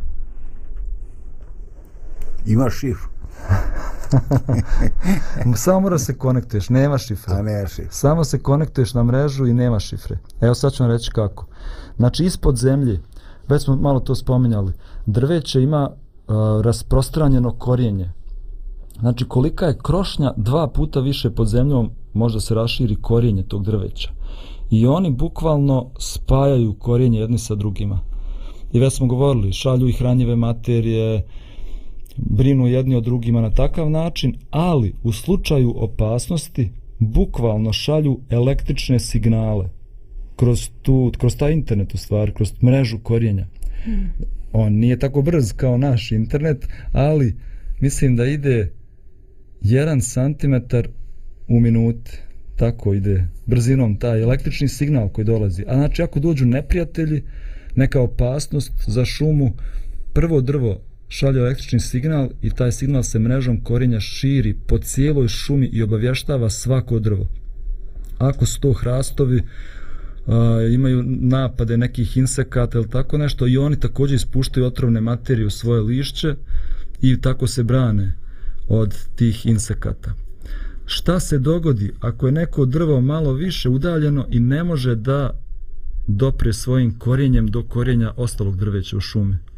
Ima 2.47 2.71
šifru, 2.71 3.09
Samo 5.57 5.81
mora 5.81 5.99
se 5.99 6.19
konektuješ, 6.19 6.69
nema 6.69 6.99
šifre. 6.99 7.35
a 7.35 7.43
ne 7.43 7.67
šifru. 7.69 7.89
Samo 7.91 8.25
se 8.25 8.39
konektuješ 8.39 8.95
na 8.95 9.03
mrežu 9.03 9.47
i 9.47 9.55
nema 9.55 9.81
šifre. 9.81 10.19
Evo 10.41 10.55
sad 10.55 10.73
ću 10.73 10.83
vam 10.83 10.93
reći 10.93 11.11
kako. 11.11 11.47
Znači 11.97 12.25
ispod 12.25 12.57
zemlje, 12.57 13.01
već 13.49 13.63
smo 13.63 13.77
malo 13.77 14.01
to 14.01 14.15
spominjali, 14.15 14.73
drveće 15.07 15.63
ima 15.63 15.91
uh, 15.91 16.35
rasprostranjeno 16.61 17.53
korijenje. 17.53 18.13
Znači 19.01 19.25
kolika 19.25 19.67
je 19.67 19.79
krošnja 19.83 20.33
dva 20.37 20.69
puta 20.69 21.01
više 21.01 21.31
pod 21.31 21.49
zemljom 21.49 21.91
možda 22.13 22.41
se 22.41 22.55
raširi 22.55 22.97
korijenje 22.97 23.43
tog 23.43 23.65
drveća. 23.65 24.11
I 24.71 24.87
oni 24.87 25.11
bukvalno 25.11 25.91
spajaju 25.99 26.75
korijenje 26.75 27.21
jedni 27.21 27.39
sa 27.39 27.55
drugima. 27.55 28.01
I 28.73 28.81
već 28.81 28.93
smo 28.93 29.07
govorili, 29.07 29.53
šalju 29.53 29.89
i 29.89 29.93
hranjive 29.93 30.37
materije, 30.37 31.27
brinu 32.17 32.67
jedni 32.67 32.95
o 32.95 33.01
drugima 33.01 33.41
na 33.41 33.51
takav 33.51 33.91
način, 33.91 34.35
ali 34.51 34.95
u 35.03 35.13
slučaju 35.13 35.75
opasnosti 35.77 36.71
bukvalno 36.99 37.73
šalju 37.73 38.21
električne 38.31 38.99
signale 38.99 39.69
kroz, 40.37 40.71
tu, 40.83 41.13
kroz 41.19 41.37
taj 41.37 41.53
internet 41.53 41.95
u 41.95 41.99
stvari, 41.99 42.33
kroz 42.33 42.63
mrežu 42.63 42.99
korijenja. 42.99 43.47
On 44.53 44.73
nije 44.73 44.99
tako 44.99 45.23
brz 45.23 45.53
kao 45.53 45.79
naš 45.79 46.13
internet, 46.13 46.69
ali 46.93 47.37
mislim 47.81 48.17
da 48.17 48.27
ide 48.27 48.73
1 49.63 50.01
cm 50.15 50.77
u 51.49 51.61
minute. 51.61 52.11
Tako 52.57 52.95
ide 52.95 53.29
brzinom 53.47 53.97
taj 53.97 54.23
električni 54.23 54.69
signal 54.69 55.09
koji 55.09 55.25
dolazi. 55.25 55.65
A 55.69 55.75
znači 55.75 56.03
ako 56.03 56.21
dođu 56.21 56.47
neprijatelji, 56.47 57.23
neka 57.75 58.01
opasnost 58.01 58.73
za 58.87 59.05
šumu, 59.05 59.53
prvo 60.13 60.41
drvo 60.41 60.81
šalje 61.13 61.41
električni 61.41 61.81
signal 61.81 62.29
i 62.43 62.51
taj 62.51 62.73
signal 62.73 63.03
se 63.03 63.19
mrežom 63.19 63.61
korenja 63.61 64.01
širi 64.01 64.55
po 64.67 64.79
cijeloj 64.79 65.29
šumi 65.29 65.67
i 65.67 65.83
obavještava 65.83 66.51
svako 66.51 66.99
drvo. 66.99 67.27
Ako 68.19 68.47
su 68.47 68.61
to 68.61 68.73
hrastovi, 68.73 69.43
a, 70.27 70.69
imaju 70.73 71.03
napade 71.07 71.77
nekih 71.77 72.17
insekata 72.17 72.79
ili 72.79 72.89
tako 72.89 73.19
nešto 73.19 73.47
i 73.47 73.57
oni 73.57 73.81
također 73.81 74.17
ispuštaju 74.17 74.67
otrovne 74.67 75.01
materije 75.01 75.47
u 75.47 75.51
svoje 75.51 75.81
lišće 75.81 76.35
i 77.03 77.21
tako 77.21 77.47
se 77.47 77.63
brane 77.63 78.13
od 78.69 78.97
tih 79.17 79.47
insekata. 79.47 80.15
Šta 80.87 81.21
se 81.21 81.39
dogodi 81.39 81.93
ako 82.01 82.27
je 82.27 82.33
neko 82.33 82.67
drvo 82.67 83.01
malo 83.01 83.33
više 83.33 83.69
udaljeno 83.69 84.27
i 84.31 84.41
ne 84.41 84.65
može 84.65 84.95
da 84.95 85.41
dopre 86.07 86.53
svojim 86.53 86.99
korijenjem 86.99 87.47
do 87.47 87.63
korijenja 87.63 88.13
ostalog 88.17 88.57
drveća 88.57 88.97
u 88.97 89.01
šumi? 89.01 89.52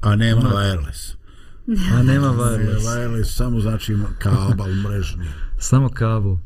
A 0.00 0.16
nema 0.16 0.40
wireless. 0.40 1.16
A 1.92 2.02
nema 2.02 2.28
Ne, 2.28 2.36
wireless. 2.36 2.86
wireless 2.86 3.24
samo 3.36 3.60
znači 3.60 3.96
kabel 4.18 4.74
mrežni. 4.74 5.24
samo 5.58 5.88
kabel. 5.88 6.36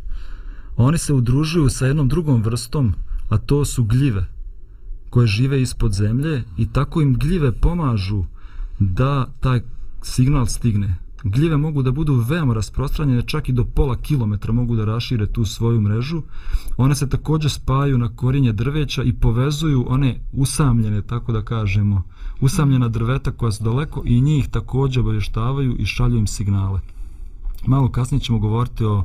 Oni 0.76 0.98
se 0.98 1.12
udružuju 1.12 1.68
sa 1.68 1.86
jednom 1.86 2.08
drugom 2.08 2.42
vrstom, 2.42 2.94
a 3.28 3.38
to 3.38 3.64
su 3.64 3.84
gljive, 3.84 4.26
koje 5.10 5.26
žive 5.26 5.62
ispod 5.62 5.92
zemlje 5.92 6.42
i 6.56 6.72
tako 6.72 7.00
im 7.00 7.14
gljive 7.18 7.52
pomažu 7.52 8.24
da 8.78 9.26
taj 9.40 9.60
signal 10.02 10.46
stigne. 10.46 10.96
Gljive 11.24 11.56
mogu 11.56 11.82
da 11.82 11.90
budu 11.90 12.14
veoma 12.14 12.54
rasprostranjene, 12.54 13.22
čak 13.22 13.48
i 13.48 13.52
do 13.52 13.64
pola 13.64 13.96
kilometra 13.96 14.52
mogu 14.52 14.76
da 14.76 14.84
rašire 14.84 15.26
tu 15.26 15.44
svoju 15.44 15.80
mrežu. 15.80 16.22
One 16.76 16.94
se 16.94 17.08
također 17.08 17.50
spajaju 17.50 17.98
na 17.98 18.16
korinje 18.16 18.52
drveća 18.52 19.02
i 19.02 19.12
povezuju 19.12 19.84
one 19.88 20.20
usamljene, 20.32 21.02
tako 21.02 21.32
da 21.32 21.42
kažemo, 21.42 22.02
usamljena 22.40 22.88
drveta 22.88 23.32
koja 23.32 23.52
su 23.52 23.64
daleko 23.64 24.02
i 24.04 24.20
njih 24.20 24.48
također 24.48 25.00
obavještavaju 25.00 25.76
i 25.78 25.86
šalju 25.86 26.18
im 26.18 26.26
signale. 26.26 26.80
Malo 27.66 27.90
kasnije 27.90 28.20
ćemo 28.20 28.38
govoriti 28.38 28.84
o, 28.84 29.04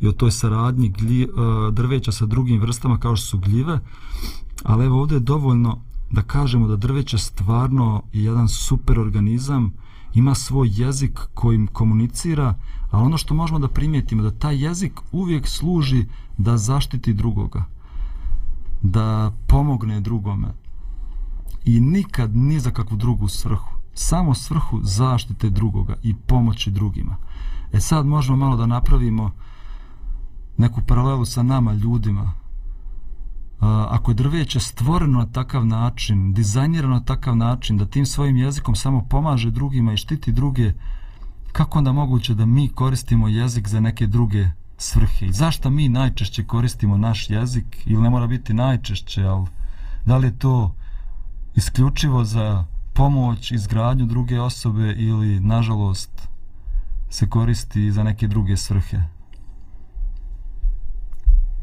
i 0.00 0.08
o 0.08 0.12
toj 0.12 0.30
saradnji 0.30 0.88
glji, 0.88 1.22
e, 1.22 1.26
drveća 1.72 2.12
sa 2.12 2.26
drugim 2.26 2.60
vrstama 2.60 2.98
kao 2.98 3.16
što 3.16 3.26
su 3.26 3.38
gljive, 3.38 3.80
ali 4.62 4.84
evo 4.84 5.00
ovdje 5.00 5.16
je 5.16 5.20
dovoljno 5.20 5.78
da 6.10 6.22
kažemo 6.22 6.68
da 6.68 6.76
drveće 6.76 7.18
stvarno 7.18 8.02
je 8.12 8.24
jedan 8.24 8.48
super 8.48 8.98
organizam, 8.98 9.72
ima 10.14 10.34
svoj 10.34 10.68
jezik 10.72 11.20
kojim 11.34 11.66
komunicira, 11.66 12.54
a 12.90 12.98
ono 12.98 13.18
što 13.18 13.34
možemo 13.34 13.58
da 13.58 13.68
primijetimo 13.68 14.22
da 14.22 14.30
taj 14.30 14.64
jezik 14.64 15.00
uvijek 15.12 15.46
služi 15.46 16.04
da 16.38 16.56
zaštiti 16.56 17.12
drugoga, 17.12 17.64
da 18.82 19.32
pomogne 19.46 20.00
drugome 20.00 20.63
i 21.64 21.80
nikad 21.80 22.36
ni 22.36 22.60
za 22.60 22.70
kakvu 22.70 22.96
drugu 22.96 23.28
svrhu, 23.28 23.70
samo 23.94 24.34
svrhu 24.34 24.80
zaštite 24.82 25.50
drugoga 25.50 25.94
i 26.02 26.14
pomoći 26.14 26.70
drugima. 26.70 27.16
E 27.72 27.80
sad 27.80 28.06
možemo 28.06 28.36
malo 28.38 28.56
da 28.56 28.66
napravimo 28.66 29.30
neku 30.56 30.80
paralelu 30.86 31.24
sa 31.24 31.42
nama 31.42 31.72
ljudima, 31.72 32.32
ako 33.88 34.10
je 34.10 34.14
drveće 34.14 34.60
stvoreno 34.60 35.18
na 35.18 35.26
takav 35.26 35.66
način, 35.66 36.32
dizajnirano 36.32 36.94
na 36.94 37.04
takav 37.04 37.36
način, 37.36 37.78
da 37.78 37.86
tim 37.86 38.06
svojim 38.06 38.36
jezikom 38.36 38.74
samo 38.74 39.06
pomaže 39.10 39.50
drugima 39.50 39.92
i 39.92 39.96
štiti 39.96 40.32
druge, 40.32 40.72
kako 41.52 41.78
onda 41.78 41.92
moguće 41.92 42.34
da 42.34 42.46
mi 42.46 42.68
koristimo 42.68 43.28
jezik 43.28 43.68
za 43.68 43.80
neke 43.80 44.06
druge 44.06 44.48
svrhe? 44.76 45.26
I 45.26 45.32
zašto 45.32 45.70
mi 45.70 45.88
najčešće 45.88 46.44
koristimo 46.44 46.96
naš 46.96 47.30
jezik? 47.30 47.86
Ili 47.86 48.02
ne 48.02 48.10
mora 48.10 48.26
biti 48.26 48.54
najčešće, 48.54 49.24
ali 49.24 49.46
da 50.06 50.16
li 50.16 50.26
je 50.26 50.38
to 50.38 50.74
isključivo 51.56 52.24
za 52.24 52.64
pomoć, 52.92 53.52
izgradnju 53.52 54.06
druge 54.06 54.40
osobe 54.40 54.94
ili, 54.96 55.40
nažalost, 55.40 56.28
se 57.10 57.28
koristi 57.28 57.92
za 57.92 58.02
neke 58.02 58.26
druge 58.26 58.56
svrhe? 58.56 58.98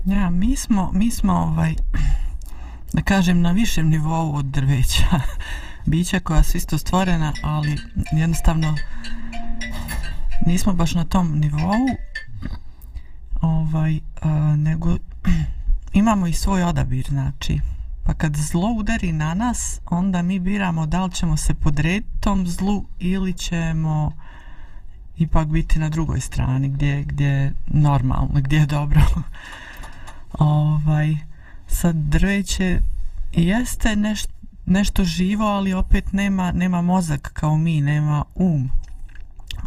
Ja, 0.05 0.29
mi 0.29 0.55
smo, 0.55 0.91
mi 0.93 1.11
smo 1.11 1.33
ovaj, 1.33 1.75
da 2.93 3.01
kažem, 3.01 3.41
na 3.41 3.51
višem 3.51 3.89
nivou 3.89 4.35
od 4.35 4.45
drveća. 4.45 5.19
Bića 5.85 6.19
koja 6.19 6.43
su 6.43 6.57
isto 6.57 6.77
stvorena, 6.77 7.33
ali 7.43 7.77
jednostavno 8.11 8.75
nismo 10.45 10.73
baš 10.73 10.93
na 10.93 11.05
tom 11.05 11.39
nivou. 11.39 11.87
Ovaj, 13.41 13.99
a, 14.21 14.55
nego 14.55 14.97
imamo 15.93 16.27
i 16.27 16.33
svoj 16.33 16.63
odabir, 16.63 17.07
znači. 17.09 17.59
Pa 18.03 18.13
kad 18.13 18.35
zlo 18.35 18.67
udari 18.67 19.11
na 19.11 19.33
nas, 19.33 19.81
onda 19.85 20.21
mi 20.21 20.39
biramo 20.39 20.85
da 20.85 21.05
li 21.05 21.11
ćemo 21.11 21.37
se 21.37 21.53
podrediti 21.53 22.19
tom 22.19 22.47
zlu 22.47 22.85
ili 22.99 23.33
ćemo 23.33 24.11
ipak 25.17 25.47
biti 25.47 25.79
na 25.79 25.89
drugoj 25.89 26.19
strani 26.19 26.69
gdje, 26.69 27.03
gdje 27.03 27.27
je 27.27 27.53
normalno, 27.67 28.41
gdje 28.41 28.57
je 28.57 28.65
dobro. 28.65 29.01
ovaj, 30.39 31.17
sad 31.67 31.95
drveće 31.95 32.79
jeste 33.31 33.95
neš, 33.95 34.23
nešto 34.65 35.03
živo, 35.03 35.45
ali 35.45 35.73
opet 35.73 36.13
nema, 36.13 36.51
nema 36.51 36.81
mozak 36.81 37.31
kao 37.33 37.57
mi, 37.57 37.81
nema 37.81 38.23
um. 38.35 38.69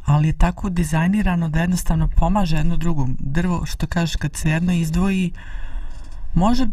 Ali 0.04 0.28
je 0.28 0.38
tako 0.38 0.68
dizajnirano 0.68 1.48
da 1.48 1.60
jednostavno 1.60 2.08
pomaže 2.08 2.56
jedno 2.56 2.76
drugom. 2.76 3.16
Drvo, 3.20 3.66
što 3.66 3.86
kažeš, 3.86 4.16
kad 4.16 4.36
se 4.36 4.50
jedno 4.50 4.72
izdvoji, 4.72 5.32
može 6.34 6.66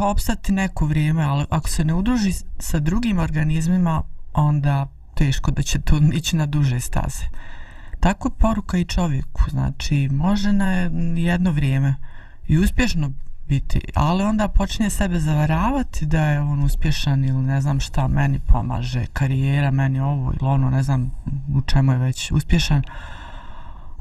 opstati 0.00 0.52
neko 0.52 0.86
vrijeme, 0.86 1.22
ali 1.22 1.44
ako 1.50 1.68
se 1.68 1.84
ne 1.84 1.94
udruži 1.94 2.32
sa 2.58 2.78
drugim 2.78 3.18
organizmima, 3.18 4.02
onda 4.34 4.86
teško 5.14 5.50
da 5.50 5.62
će 5.62 5.80
to 5.80 6.00
ići 6.12 6.36
na 6.36 6.46
duže 6.46 6.80
staze. 6.80 7.24
Tako 8.00 8.28
je 8.28 8.32
poruka 8.38 8.78
i 8.78 8.84
čovjeku, 8.84 9.42
znači 9.50 10.08
može 10.12 10.52
na 10.52 10.70
jedno 11.16 11.50
vrijeme 11.50 11.94
i 12.48 12.58
uspješno 12.58 13.10
biti, 13.48 13.80
ali 13.94 14.22
onda 14.22 14.48
počinje 14.48 14.90
sebe 14.90 15.20
zavaravati 15.20 16.06
da 16.06 16.26
je 16.26 16.40
on 16.40 16.62
uspješan 16.62 17.24
ili 17.24 17.42
ne 17.42 17.60
znam 17.60 17.80
šta 17.80 18.08
meni 18.08 18.38
pomaže, 18.38 19.06
karijera 19.12 19.70
meni 19.70 20.00
ovo 20.00 20.32
ili 20.32 20.48
ono, 20.48 20.70
ne 20.70 20.82
znam 20.82 21.10
u 21.54 21.60
čemu 21.60 21.92
je 21.92 21.98
već 21.98 22.30
uspješan, 22.30 22.82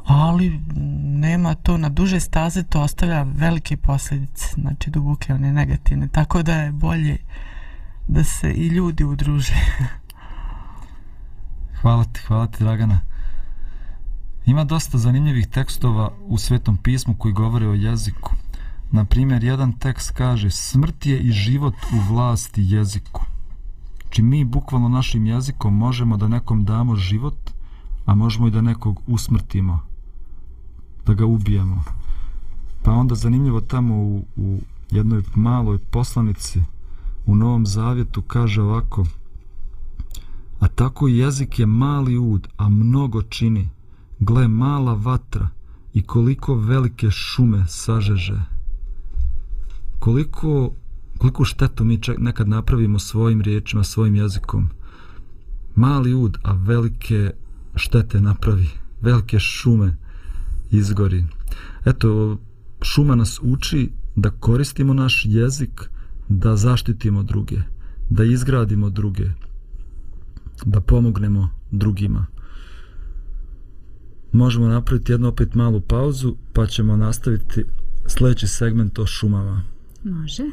ali 0.06 0.60
nema 1.20 1.56
to 1.56 1.78
na 1.78 1.90
duže 1.90 2.20
staze, 2.20 2.64
to 2.64 2.82
ostavlja 2.82 3.26
velike 3.36 3.78
posljedice, 3.78 4.48
znači 4.54 4.90
duboke, 4.90 5.34
one 5.34 5.54
negativne, 5.54 6.08
tako 6.08 6.44
da 6.44 6.54
je 6.54 6.72
bolje 6.72 7.18
da 8.08 8.24
se 8.24 8.54
i 8.54 8.68
ljudi 8.68 9.04
udruže. 9.04 9.54
hvala 11.82 12.04
ti, 12.04 12.20
hvala 12.28 12.48
ti 12.48 12.64
Dragana. 12.64 13.00
Ima 14.46 14.64
dosta 14.64 14.98
zanimljivih 14.98 15.48
tekstova 15.48 16.12
u 16.28 16.38
Svetom 16.38 16.78
pismu 16.78 17.16
koji 17.18 17.34
govore 17.34 17.68
o 17.68 17.74
jeziku. 17.74 18.32
Na 18.92 19.06
primjer, 19.06 19.44
jedan 19.44 19.74
tekst 19.74 20.12
kaže 20.12 20.50
smrt 20.50 21.06
je 21.06 21.20
i 21.20 21.32
život 21.32 21.76
u 21.94 22.14
vlasti 22.14 22.62
jeziku. 22.66 23.26
Či 24.10 24.22
mi 24.22 24.46
bukvalno 24.46 24.90
našim 24.90 25.26
jezikom 25.26 25.78
možemo 25.78 26.18
da 26.18 26.28
nekom 26.28 26.66
damo 26.66 26.96
život, 26.96 27.52
a 28.06 28.16
možemo 28.16 28.48
i 28.48 28.52
da 28.52 28.62
nekog 28.62 29.02
usmrtimo, 29.08 29.80
da 31.12 31.16
ga 31.16 31.26
ubijemo. 31.26 31.84
Pa 32.84 32.92
onda 32.92 33.16
zanimljivo 33.16 33.62
tamo 33.62 33.96
u, 33.96 34.26
u 34.36 34.60
jednoj 34.92 35.24
maloj 35.36 35.78
poslanici 35.78 36.64
u 37.26 37.36
Novom 37.36 37.66
Zavjetu 37.66 38.22
kaže 38.22 38.62
ovako 38.62 39.06
A 40.60 40.68
tako 40.68 41.08
jezik 41.08 41.60
je 41.60 41.66
mali 41.66 42.18
ud, 42.18 42.48
a 42.58 42.70
mnogo 42.70 43.22
čini. 43.22 43.70
Gle 44.20 44.48
mala 44.48 44.94
vatra 44.94 45.48
i 45.94 46.02
koliko 46.04 46.56
velike 46.56 47.12
šume 47.12 47.66
sažeže 47.68 48.42
koliko, 50.00 50.72
koliko 51.18 51.46
štetu 51.46 51.84
mi 51.84 52.02
čak 52.02 52.18
nekad 52.20 52.48
napravimo 52.48 53.00
svojim 53.00 53.42
riječima, 53.42 53.84
svojim 53.84 54.16
jezikom. 54.16 54.70
Mali 55.76 56.14
ud, 56.14 56.38
a 56.44 56.54
velike 56.54 57.32
štete 57.76 58.22
napravi, 58.22 58.70
velike 59.02 59.40
šume 59.40 59.98
izgori. 60.72 61.26
Eto, 61.86 62.38
šuma 62.82 63.16
nas 63.16 63.40
uči 63.42 63.92
da 64.16 64.30
koristimo 64.30 64.94
naš 64.94 65.24
jezik, 65.26 65.90
da 66.30 66.56
zaštitimo 66.56 67.24
druge, 67.24 67.58
da 68.10 68.24
izgradimo 68.24 68.90
druge, 68.90 69.26
da 70.66 70.82
pomognemo 70.82 71.50
drugima. 71.72 72.26
Možemo 74.32 74.68
napraviti 74.68 75.12
jednu 75.12 75.28
opet 75.28 75.56
malu 75.56 75.82
pauzu, 75.82 76.36
pa 76.54 76.68
ćemo 76.68 76.98
nastaviti 76.98 77.66
sljedeći 78.08 78.48
segment 78.48 79.00
o 79.00 79.06
šumama. 79.06 79.64
Može. 80.04 80.44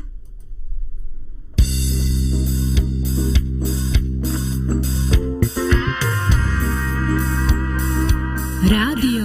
Radio 8.71 9.18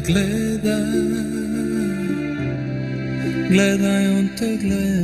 te 0.00 0.12
gleda 0.12 0.76
Gledaj, 3.48 4.06
on 4.16 4.30
te 4.36 4.56
gleda. 4.56 4.99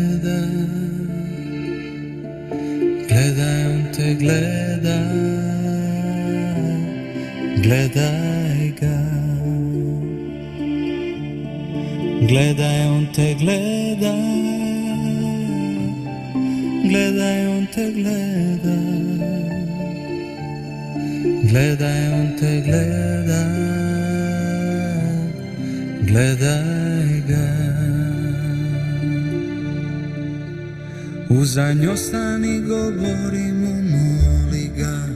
Uzanj 31.67 31.87
ostani, 31.87 32.61
govori 32.61 33.53
mu, 33.53 33.83
moli 33.83 34.71
ga, 34.79 35.09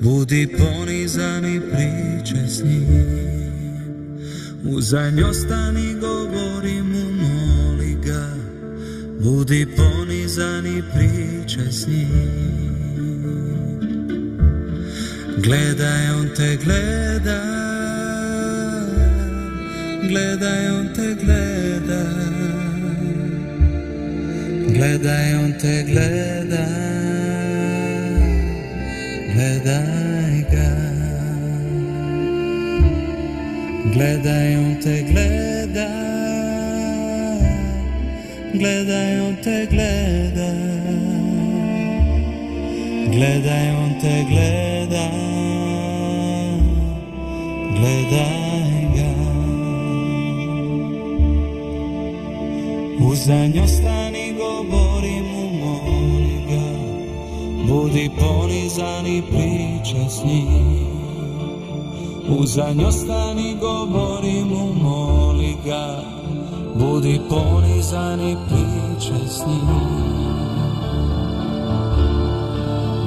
budi 0.00 0.48
ponizan 0.58 1.44
i 1.44 1.60
priče 1.60 2.48
s 2.48 2.64
njim. 2.64 2.86
Uzanj 4.64 5.22
ostani, 5.22 5.94
govori 6.00 6.82
mu, 6.82 7.12
moli 7.12 7.96
ga, 8.04 8.28
budi 9.20 9.66
ponizan 9.76 10.66
i 10.66 10.82
priče 10.92 11.72
s 11.72 11.86
njim. 11.86 12.08
Gledaj, 15.38 16.10
on 16.10 16.28
te 16.36 16.58
gleda, 16.64 17.42
gledaj, 20.08 20.70
on 20.70 20.88
te 20.94 21.16
gleda, 21.24 22.41
gledaj, 24.82 25.34
on 25.34 25.52
te 25.60 25.84
gleda, 25.86 26.66
gledaj 29.34 30.34
ga. 30.50 30.70
Gledaj, 33.94 34.56
on 34.56 34.74
te 34.82 34.96
gleda, 35.10 35.88
gledaj, 38.54 39.20
on 39.20 39.36
te 39.44 39.56
gleda, 39.70 40.50
gledaj, 43.14 43.66
on 43.84 43.92
te 44.02 44.14
gleda, 44.30 45.08
gledaj 47.78 48.78
ga. 48.98 49.12
Uzanj 53.10 53.60
ostani, 53.60 54.01
govori 54.01 54.01
mu, 55.10 55.50
moli 55.60 56.44
ga, 56.48 56.66
budi 57.68 58.10
ponizan 58.18 59.06
i 59.06 59.22
priča 59.22 60.08
s 60.10 60.24
njim. 60.24 60.86
Uzanj 62.38 62.84
ostani, 62.84 63.56
govori 63.60 64.44
mu, 64.44 64.74
moli 64.74 65.56
ga, 65.64 66.02
budi 66.74 67.20
ponizan 67.28 68.20
i 68.20 68.36
priča 68.48 69.28
s 69.28 69.46
njim. 69.46 69.68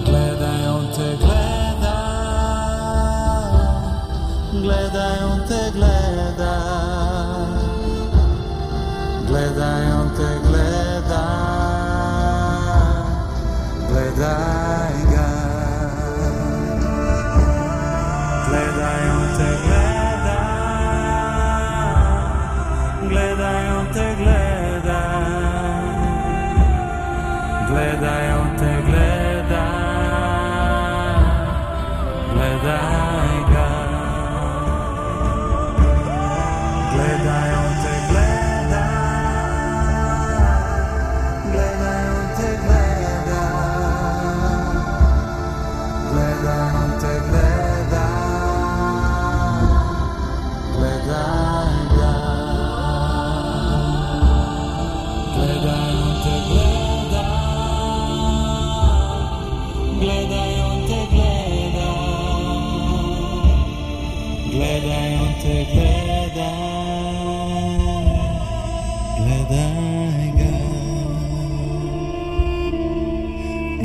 Gledaj, 0.06 0.68
on 0.68 0.86
te 0.96 1.18
gleda, 1.20 1.98
gledaj, 4.52 5.24
on 5.32 5.40
te 5.48 5.72
gleda, 5.74 6.56
gledaj, 9.28 9.92
on 9.92 10.10
te 10.10 10.40
gleda, 10.40 10.45
gledaj 14.16 14.55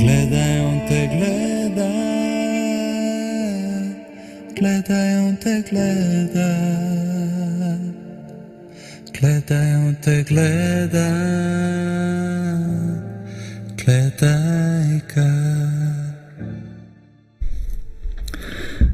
Gledaj, 0.01 0.59
on 0.59 0.79
te 0.87 1.09
gleda, 1.17 1.91
gledaj, 4.59 5.17
on 5.17 5.35
te 5.35 5.63
gleda, 5.69 6.51
gledaj, 9.19 9.75
on 9.75 9.95
te 10.03 10.23
gleda, 10.29 11.09
gledaj 13.85 14.99
ga. 15.15 15.31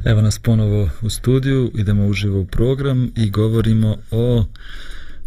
Evo 0.06 0.22
nas 0.22 0.40
ponovo 0.40 0.90
u 1.02 1.10
studiju, 1.10 1.72
idemo 1.76 2.08
uživo 2.08 2.40
u 2.40 2.46
program 2.46 3.12
i 3.16 3.30
govorimo 3.30 3.98
o 4.12 4.46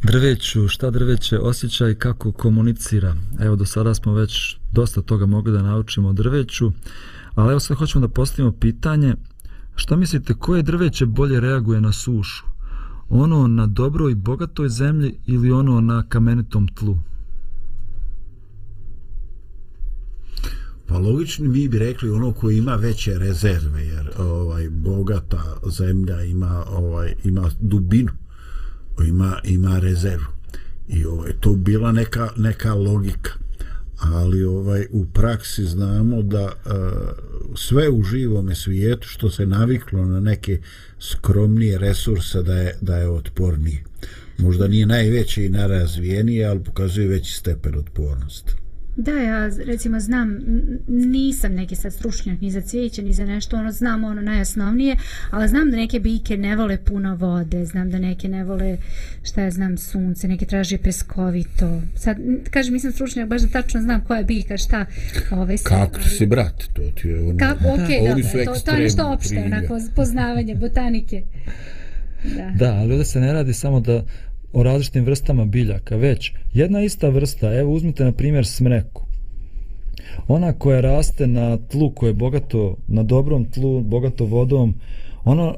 drveću, 0.02 0.68
šta 0.68 0.90
drveće 0.90 1.38
osjeća 1.38 1.88
i 1.88 1.94
kako 1.94 2.32
komunicira. 2.32 3.14
Evo 3.40 3.56
do 3.56 3.66
sada 3.66 3.94
smo 3.94 4.14
već 4.14 4.59
dosta 4.72 5.02
toga 5.02 5.26
mogli 5.26 5.52
da 5.52 5.62
naučimo 5.62 6.08
o 6.08 6.12
drveću, 6.12 6.72
ali 7.34 7.50
evo 7.50 7.60
sad 7.60 7.76
hoćemo 7.76 8.06
da 8.06 8.12
postavimo 8.12 8.52
pitanje 8.52 9.14
šta 9.74 9.96
mislite 9.96 10.34
koje 10.34 10.62
drveće 10.62 11.06
bolje 11.06 11.40
reaguje 11.40 11.80
na 11.80 11.92
sušu? 11.92 12.44
Ono 13.08 13.46
na 13.46 13.66
dobroj 13.66 14.12
i 14.12 14.14
bogatoj 14.14 14.68
zemlji 14.68 15.14
ili 15.26 15.52
ono 15.52 15.80
na 15.80 16.02
kamenitom 16.08 16.68
tlu? 16.68 16.98
Pa 20.86 20.98
logično 20.98 21.48
mi 21.48 21.68
bi 21.68 21.78
rekli 21.78 22.10
ono 22.10 22.32
koji 22.32 22.58
ima 22.58 22.74
veće 22.74 23.18
rezerve 23.18 23.86
jer 23.86 24.10
ovaj 24.18 24.70
bogata 24.70 25.56
zemlja 25.78 26.22
ima 26.22 26.64
ovaj 26.68 27.14
ima 27.24 27.50
dubinu 27.60 28.12
ima 29.06 29.38
ima 29.44 29.78
rezervu 29.78 30.26
i 30.88 31.04
ovaj 31.04 31.32
to 31.40 31.54
bila 31.54 31.92
neka 31.92 32.28
neka 32.36 32.74
logika 32.74 33.30
ali 34.00 34.44
ovaj 34.44 34.86
u 34.90 35.06
praksi 35.06 35.64
znamo 35.64 36.22
da 36.22 36.44
uh, 36.44 36.72
sve 37.56 37.88
u 37.88 38.02
živome 38.02 38.54
svijetu 38.54 39.08
što 39.08 39.30
se 39.30 39.46
naviklo 39.46 40.04
na 40.04 40.20
neke 40.20 40.60
skromnije 40.98 41.78
resurse 41.78 42.42
da 42.42 42.54
je 42.54 42.74
da 42.80 42.96
je 42.96 43.08
otpornije 43.08 43.84
možda 44.40 44.68
nije 44.68 44.86
najveći 44.86 45.44
i 45.44 45.48
najrazvijeniji, 45.48 46.44
ali 46.44 46.64
pokazuje 46.64 47.08
veći 47.08 47.34
stepen 47.34 47.78
otpornosti. 47.78 48.52
Da, 49.00 49.12
ja 49.12 49.50
recimo 49.66 50.00
znam, 50.00 50.38
nisam 50.88 51.52
neki 51.54 51.76
sad 51.76 51.92
stručnjak 51.92 52.40
ni 52.40 52.50
za 52.50 52.60
cvijeće, 52.60 53.02
ni 53.02 53.12
za 53.12 53.24
nešto, 53.24 53.56
ono 53.56 53.72
znam 53.72 54.04
ono 54.04 54.22
najosnovnije, 54.22 54.96
ali 55.30 55.48
znam 55.48 55.70
da 55.70 55.76
neke 55.76 56.00
biljke 56.00 56.36
ne 56.36 56.56
vole 56.56 56.78
puno 56.84 57.14
vode, 57.14 57.64
znam 57.64 57.90
da 57.90 57.98
neke 57.98 58.28
ne 58.28 58.44
vole, 58.44 58.76
šta 59.22 59.42
ja 59.42 59.50
znam, 59.50 59.78
sunce, 59.78 60.28
neke 60.28 60.46
traže 60.46 60.78
peskovito. 60.78 61.82
Sad, 61.96 62.16
kažem, 62.50 62.74
nisam 62.74 62.92
stručnjak, 62.92 63.28
baš 63.28 63.42
da 63.42 63.48
tačno 63.48 63.82
znam 63.82 64.04
koja 64.04 64.18
je 64.18 64.24
biljka, 64.24 64.56
šta, 64.56 64.86
ovaj, 65.30 65.58
sve, 65.58 65.68
kako 65.68 65.98
ali- 66.04 66.10
si 66.10 66.26
brat 66.26 66.64
to 66.72 66.82
ti 67.02 67.08
je 67.08 67.20
ono 67.20 67.38
Kako, 67.38 67.64
okej, 67.68 67.98
okay, 68.00 68.30
su 68.30 68.38
dobro, 68.38 68.54
to, 68.54 68.60
to 68.60 68.70
je 68.70 68.82
nešto 68.82 69.12
opšte, 69.12 69.42
onako, 69.46 69.80
poznavanje 69.96 70.54
botanike. 70.54 71.22
Da. 72.24 72.52
Da, 72.56 72.74
ali 72.74 72.92
ovdje 72.92 73.04
se 73.04 73.20
ne 73.20 73.32
radi 73.32 73.52
samo 73.52 73.80
da 73.80 74.04
o 74.52 74.62
različitim 74.62 75.04
vrstama 75.04 75.44
biljaka, 75.44 75.96
već 75.96 76.32
jedna 76.52 76.82
ista 76.82 77.08
vrsta, 77.08 77.54
evo 77.54 77.72
uzmite 77.72 78.04
na 78.04 78.12
primjer 78.12 78.46
smreku. 78.46 79.02
Ona 80.28 80.52
koja 80.52 80.80
raste 80.80 81.26
na 81.26 81.56
tlu 81.56 81.90
koje 81.90 82.10
je 82.10 82.14
bogato, 82.14 82.76
na 82.88 83.02
dobrom 83.02 83.44
tlu, 83.44 83.80
bogato 83.80 84.24
vodom, 84.24 84.74
ono, 85.24 85.56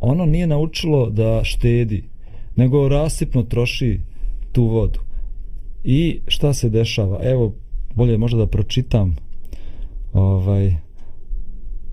ono 0.00 0.26
nije 0.26 0.46
naučilo 0.46 1.10
da 1.10 1.40
štedi, 1.44 2.04
nego 2.56 2.88
rasipno 2.88 3.42
troši 3.42 4.00
tu 4.52 4.64
vodu. 4.64 5.00
I 5.84 6.20
šta 6.26 6.54
se 6.54 6.68
dešava? 6.68 7.20
Evo, 7.22 7.54
bolje 7.94 8.18
možda 8.18 8.38
da 8.38 8.46
pročitam 8.46 9.16
ovaj, 10.12 10.74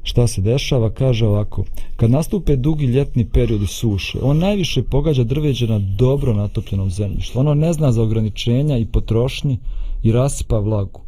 šta 0.08 0.28
se 0.28 0.42
dešava, 0.42 0.90
kaže 0.90 1.26
ovako. 1.28 1.64
Kad 1.96 2.12
nastupe 2.12 2.56
dugi 2.56 2.86
ljetni 2.86 3.30
periodi 3.30 3.68
suše, 3.68 4.20
on 4.22 4.38
najviše 4.38 4.84
pogađa 4.84 5.24
drveđe 5.24 5.68
na 5.68 5.80
dobro 5.80 6.34
natopljenom 6.34 6.90
zemljištu. 6.92 7.40
Ono 7.40 7.54
ne 7.54 7.74
zna 7.74 7.92
za 7.92 8.04
ograničenja 8.04 8.78
i 8.78 8.86
potrošnji 8.86 9.60
i 10.04 10.12
rasipa 10.12 10.60
vlagu. 10.60 11.02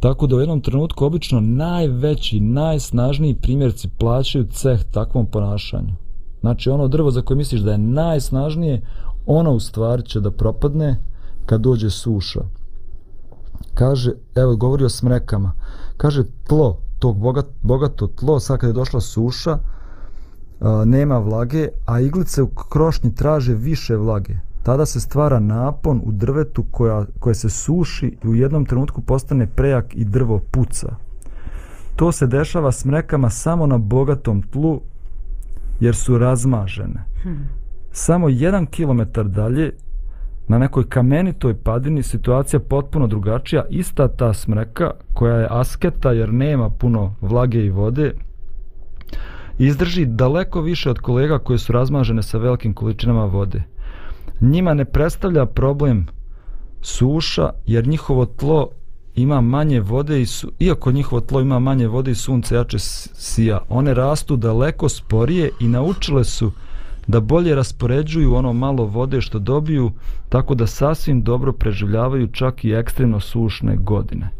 Tako 0.00 0.26
da 0.26 0.36
u 0.36 0.40
jednom 0.40 0.60
trenutku 0.60 1.04
obično 1.04 1.40
najveći, 1.40 2.40
najsnažniji 2.40 3.34
primjerci 3.34 3.88
plaćaju 3.98 4.46
ceh 4.52 4.84
takvom 4.90 5.26
ponašanju. 5.26 5.94
Znači 6.40 6.70
ono 6.70 6.88
drvo 6.88 7.10
za 7.10 7.22
koje 7.22 7.36
misliš 7.36 7.60
da 7.60 7.72
je 7.72 7.78
najsnažnije, 7.78 8.82
ono 9.26 9.52
u 9.52 9.60
stvari 9.60 10.02
će 10.02 10.20
da 10.20 10.30
propadne 10.30 10.96
kad 11.46 11.60
dođe 11.60 11.90
suša. 11.90 12.40
Kaže, 13.74 14.12
evo 14.34 14.56
govori 14.56 14.84
o 14.84 14.88
smrekama, 14.88 15.52
kaže 15.96 16.24
tlo, 16.46 16.78
tog 17.02 17.18
bogat, 17.18 17.46
bogato 17.62 18.06
tlo, 18.06 18.40
sad 18.40 18.58
kad 18.58 18.70
je 18.70 18.74
došla 18.74 19.00
suša, 19.00 19.58
a, 20.60 20.84
nema 20.86 21.18
vlage, 21.18 21.68
a 21.86 22.00
iglice 22.00 22.42
u 22.42 22.48
krošnji 22.48 23.14
traže 23.14 23.54
više 23.54 23.96
vlage. 23.96 24.34
Tada 24.62 24.86
se 24.86 25.00
stvara 25.00 25.40
napon 25.40 26.00
u 26.04 26.12
drvetu 26.12 26.64
koja, 26.70 27.06
koje 27.18 27.34
se 27.34 27.50
suši 27.50 28.16
i 28.24 28.28
u 28.28 28.34
jednom 28.34 28.64
trenutku 28.66 29.00
postane 29.00 29.46
prejak 29.46 29.96
i 29.96 30.04
drvo 30.04 30.38
puca. 30.38 30.94
To 31.96 32.12
se 32.12 32.26
dešava 32.26 32.72
smrekama 32.72 33.30
samo 33.30 33.66
na 33.66 33.78
bogatom 33.78 34.42
tlu 34.42 34.80
jer 35.80 35.96
su 35.96 36.18
razmažene. 36.18 37.04
Samo 37.92 38.28
jedan 38.28 38.66
kilometar 38.66 39.28
dalje 39.28 39.72
na 40.52 40.58
nekoj 40.58 40.88
kamenitoj 40.88 41.54
padini 41.54 42.02
situacija 42.02 42.60
potpuno 42.60 43.06
drugačija. 43.06 43.64
Ista 43.70 44.08
ta 44.08 44.32
smreka 44.34 44.90
koja 45.14 45.36
je 45.36 45.46
asketa 45.50 46.12
jer 46.12 46.32
nema 46.32 46.70
puno 46.70 47.14
vlage 47.20 47.64
i 47.64 47.70
vode 47.70 48.12
izdrži 49.58 50.06
daleko 50.06 50.60
više 50.60 50.90
od 50.90 50.98
kolega 50.98 51.38
koje 51.38 51.58
su 51.58 51.72
razmažene 51.72 52.22
sa 52.22 52.38
velikim 52.38 52.74
količinama 52.74 53.24
vode. 53.24 53.62
Njima 54.40 54.74
ne 54.74 54.84
predstavlja 54.84 55.46
problem 55.46 56.06
suša 56.82 57.50
jer 57.66 57.86
njihovo 57.86 58.26
tlo 58.26 58.68
ima 59.14 59.40
manje 59.40 59.80
vode 59.80 60.20
i 60.20 60.26
su, 60.26 60.52
iako 60.58 60.92
njihovo 60.92 61.20
tlo 61.20 61.40
ima 61.40 61.58
manje 61.58 61.86
vode 61.86 62.10
i 62.10 62.14
sunce 62.14 62.54
jače 62.54 62.78
sija, 62.78 63.58
one 63.68 63.94
rastu 63.94 64.36
daleko 64.36 64.88
sporije 64.88 65.50
i 65.60 65.68
naučile 65.68 66.24
su 66.24 66.52
da 67.12 67.20
bolje 67.20 67.54
raspoređuju 67.54 68.34
ono 68.34 68.52
malo 68.52 68.84
vode 68.84 69.20
što 69.20 69.38
dobiju, 69.38 69.90
tako 70.28 70.54
da 70.54 70.66
sasvim 70.66 71.22
dobro 71.22 71.52
preživljavaju 71.52 72.26
čak 72.26 72.64
i 72.64 72.72
ekstremno 72.72 73.20
sušne 73.20 73.76
godine. 73.76 74.30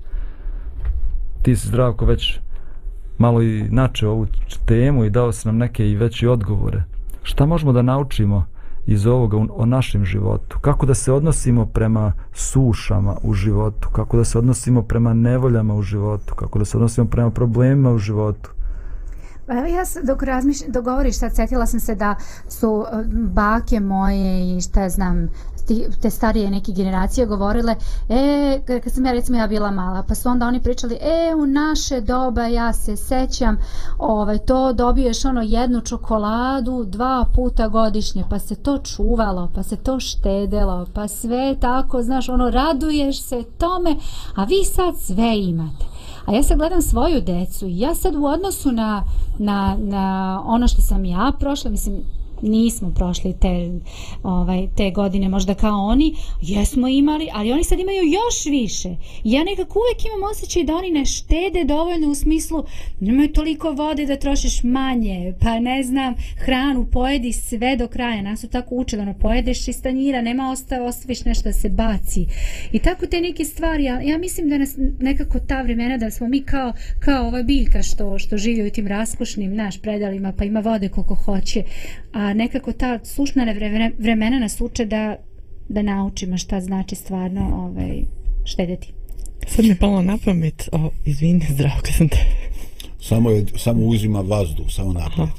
Ti 1.42 1.56
si 1.56 1.68
zdravko 1.68 2.04
već 2.04 2.38
malo 3.18 3.42
i 3.42 3.68
načeo 3.70 4.10
ovu 4.10 4.26
temu 4.66 5.04
i 5.04 5.10
dao 5.10 5.32
si 5.32 5.48
nam 5.48 5.56
neke 5.56 5.90
i 5.90 5.96
veće 5.96 6.30
odgovore. 6.30 6.82
Šta 7.22 7.46
možemo 7.46 7.72
da 7.72 7.82
naučimo 7.82 8.44
iz 8.86 9.06
ovoga 9.06 9.36
o 9.50 9.66
našem 9.66 10.04
životu? 10.04 10.58
Kako 10.60 10.86
da 10.86 10.94
se 10.94 11.12
odnosimo 11.12 11.66
prema 11.66 12.12
sušama 12.32 13.16
u 13.22 13.34
životu? 13.34 13.88
Kako 13.92 14.16
da 14.16 14.24
se 14.24 14.38
odnosimo 14.38 14.82
prema 14.82 15.14
nevoljama 15.14 15.74
u 15.74 15.82
životu? 15.82 16.34
Kako 16.34 16.58
da 16.58 16.64
se 16.64 16.76
odnosimo 16.76 17.06
prema 17.06 17.30
problemima 17.30 17.90
u 17.90 17.98
životu? 17.98 18.50
Pa 19.46 19.52
evo 19.52 19.66
ja 19.66 19.82
dok 20.02 20.22
razmišljam, 20.22 20.72
dok 20.72 20.84
govoriš 20.84 21.18
sad, 21.18 21.34
setila 21.34 21.66
sam 21.66 21.80
se 21.80 21.94
da 21.94 22.16
su 22.48 22.84
e, 22.92 23.04
bake 23.12 23.80
moje 23.80 24.56
i 24.56 24.60
šta 24.60 24.88
znam, 24.88 25.28
ti, 25.66 25.86
te 26.02 26.10
starije 26.10 26.50
neke 26.50 26.72
generacije 26.72 27.26
govorile, 27.26 27.76
e, 28.08 28.60
kad 28.66 28.92
sam 28.92 29.06
ja 29.06 29.12
recimo 29.12 29.38
ja 29.38 29.46
bila 29.46 29.70
mala, 29.70 30.02
pa 30.08 30.14
su 30.14 30.28
onda 30.28 30.46
oni 30.46 30.62
pričali, 30.62 30.94
e, 30.94 31.34
u 31.34 31.46
naše 31.46 32.00
doba 32.00 32.46
ja 32.46 32.72
se 32.72 32.96
sećam, 32.96 33.56
ovaj, 33.98 34.38
to 34.38 34.72
dobiješ 34.72 35.24
ono 35.24 35.42
jednu 35.42 35.80
čokoladu 35.80 36.84
dva 36.84 37.24
puta 37.34 37.68
godišnje, 37.68 38.24
pa 38.30 38.38
se 38.38 38.54
to 38.54 38.78
čuvalo, 38.78 39.50
pa 39.54 39.62
se 39.62 39.76
to 39.76 40.00
štedelo, 40.00 40.86
pa 40.94 41.08
sve 41.08 41.56
tako, 41.60 42.02
znaš, 42.02 42.28
ono, 42.28 42.50
raduješ 42.50 43.22
se 43.22 43.44
tome, 43.58 43.96
a 44.34 44.44
vi 44.44 44.64
sad 44.64 44.98
sve 44.98 45.38
imate. 45.38 45.91
A 46.26 46.32
ja 46.32 46.42
sad 46.42 46.58
gledam 46.58 46.82
svoju 46.82 47.20
decu 47.20 47.66
i 47.66 47.78
ja 47.78 47.94
sad 47.94 48.14
u 48.14 48.24
odnosu 48.24 48.72
na, 48.72 49.04
na, 49.38 49.76
na 49.78 50.42
ono 50.46 50.68
što 50.68 50.82
sam 50.82 51.04
ja 51.04 51.32
prošla, 51.38 51.70
mislim, 51.70 51.96
nismo 52.42 52.92
prošli 52.94 53.34
te, 53.40 53.80
ovaj, 54.22 54.68
te 54.76 54.90
godine 54.90 55.28
možda 55.28 55.54
kao 55.54 55.86
oni, 55.86 56.14
jesmo 56.42 56.88
imali, 56.88 57.28
ali 57.32 57.52
oni 57.52 57.64
sad 57.64 57.78
imaju 57.78 58.02
još 58.02 58.46
više. 58.50 58.88
Ja 59.24 59.44
nekako 59.44 59.78
uvijek 59.78 60.04
imam 60.04 60.30
osjećaj 60.30 60.64
da 60.64 60.76
oni 60.76 60.90
ne 60.90 61.04
štede 61.04 61.64
dovoljno 61.64 62.08
u 62.10 62.14
smislu 62.14 62.64
nemaju 63.00 63.32
toliko 63.32 63.70
vode 63.70 64.06
da 64.06 64.16
trošiš 64.16 64.62
manje, 64.62 65.34
pa 65.40 65.60
ne 65.60 65.82
znam, 65.82 66.14
hranu 66.36 66.86
pojedi 66.92 67.32
sve 67.32 67.76
do 67.76 67.88
kraja. 67.88 68.22
Nas 68.22 68.40
su 68.40 68.48
tako 68.48 68.74
učili, 68.74 69.02
ono, 69.02 69.14
pojedeš 69.14 69.68
iz 69.68 69.82
tanjira, 69.82 70.22
nema 70.22 70.50
ostave, 70.50 70.82
ostaviš 70.82 71.24
nešto 71.24 71.48
da 71.48 71.52
se 71.52 71.68
baci. 71.68 72.26
I 72.72 72.78
tako 72.78 73.06
te 73.06 73.20
neke 73.20 73.44
stvari, 73.44 73.84
ja, 73.84 74.00
ja 74.00 74.18
mislim 74.18 74.48
da 74.48 74.58
nas 74.58 74.74
nekako 75.00 75.38
ta 75.38 75.62
vremena, 75.62 75.96
da 75.96 76.10
smo 76.10 76.28
mi 76.28 76.42
kao, 76.42 76.72
kao 77.00 77.26
ova 77.26 77.42
biljka 77.42 77.82
što, 77.82 78.18
što 78.18 78.36
živi 78.36 78.66
u 78.66 78.70
tim 78.70 78.86
raskošnim 78.86 79.54
naš 79.54 79.80
predalima, 79.80 80.32
pa 80.38 80.44
ima 80.44 80.60
vode 80.60 80.88
koliko 80.88 81.14
hoće, 81.14 81.62
a 82.12 82.31
nekako 82.34 82.72
ta 82.72 82.98
sušna 83.04 83.44
vremena, 83.44 83.90
vremena 83.98 84.38
nas 84.38 84.60
uče 84.60 84.84
da, 84.84 85.16
da 85.68 85.82
naučimo 85.82 86.38
šta 86.38 86.60
znači 86.60 86.94
stvarno 86.94 87.50
ovaj, 87.54 88.02
štedeti. 88.44 88.92
Sad 89.46 89.64
mi 89.64 89.70
je 89.70 89.78
palo 89.78 90.02
na 90.02 90.18
pamet, 90.24 90.68
o, 90.72 90.90
izvini, 91.04 91.46
zdravka 91.54 91.92
sam 91.92 92.08
te. 92.08 92.18
Samo, 93.00 93.30
je, 93.30 93.46
samo 93.56 93.86
uzima 93.86 94.20
vazduh, 94.20 94.66
samo 94.70 94.92
napred. 94.92 95.28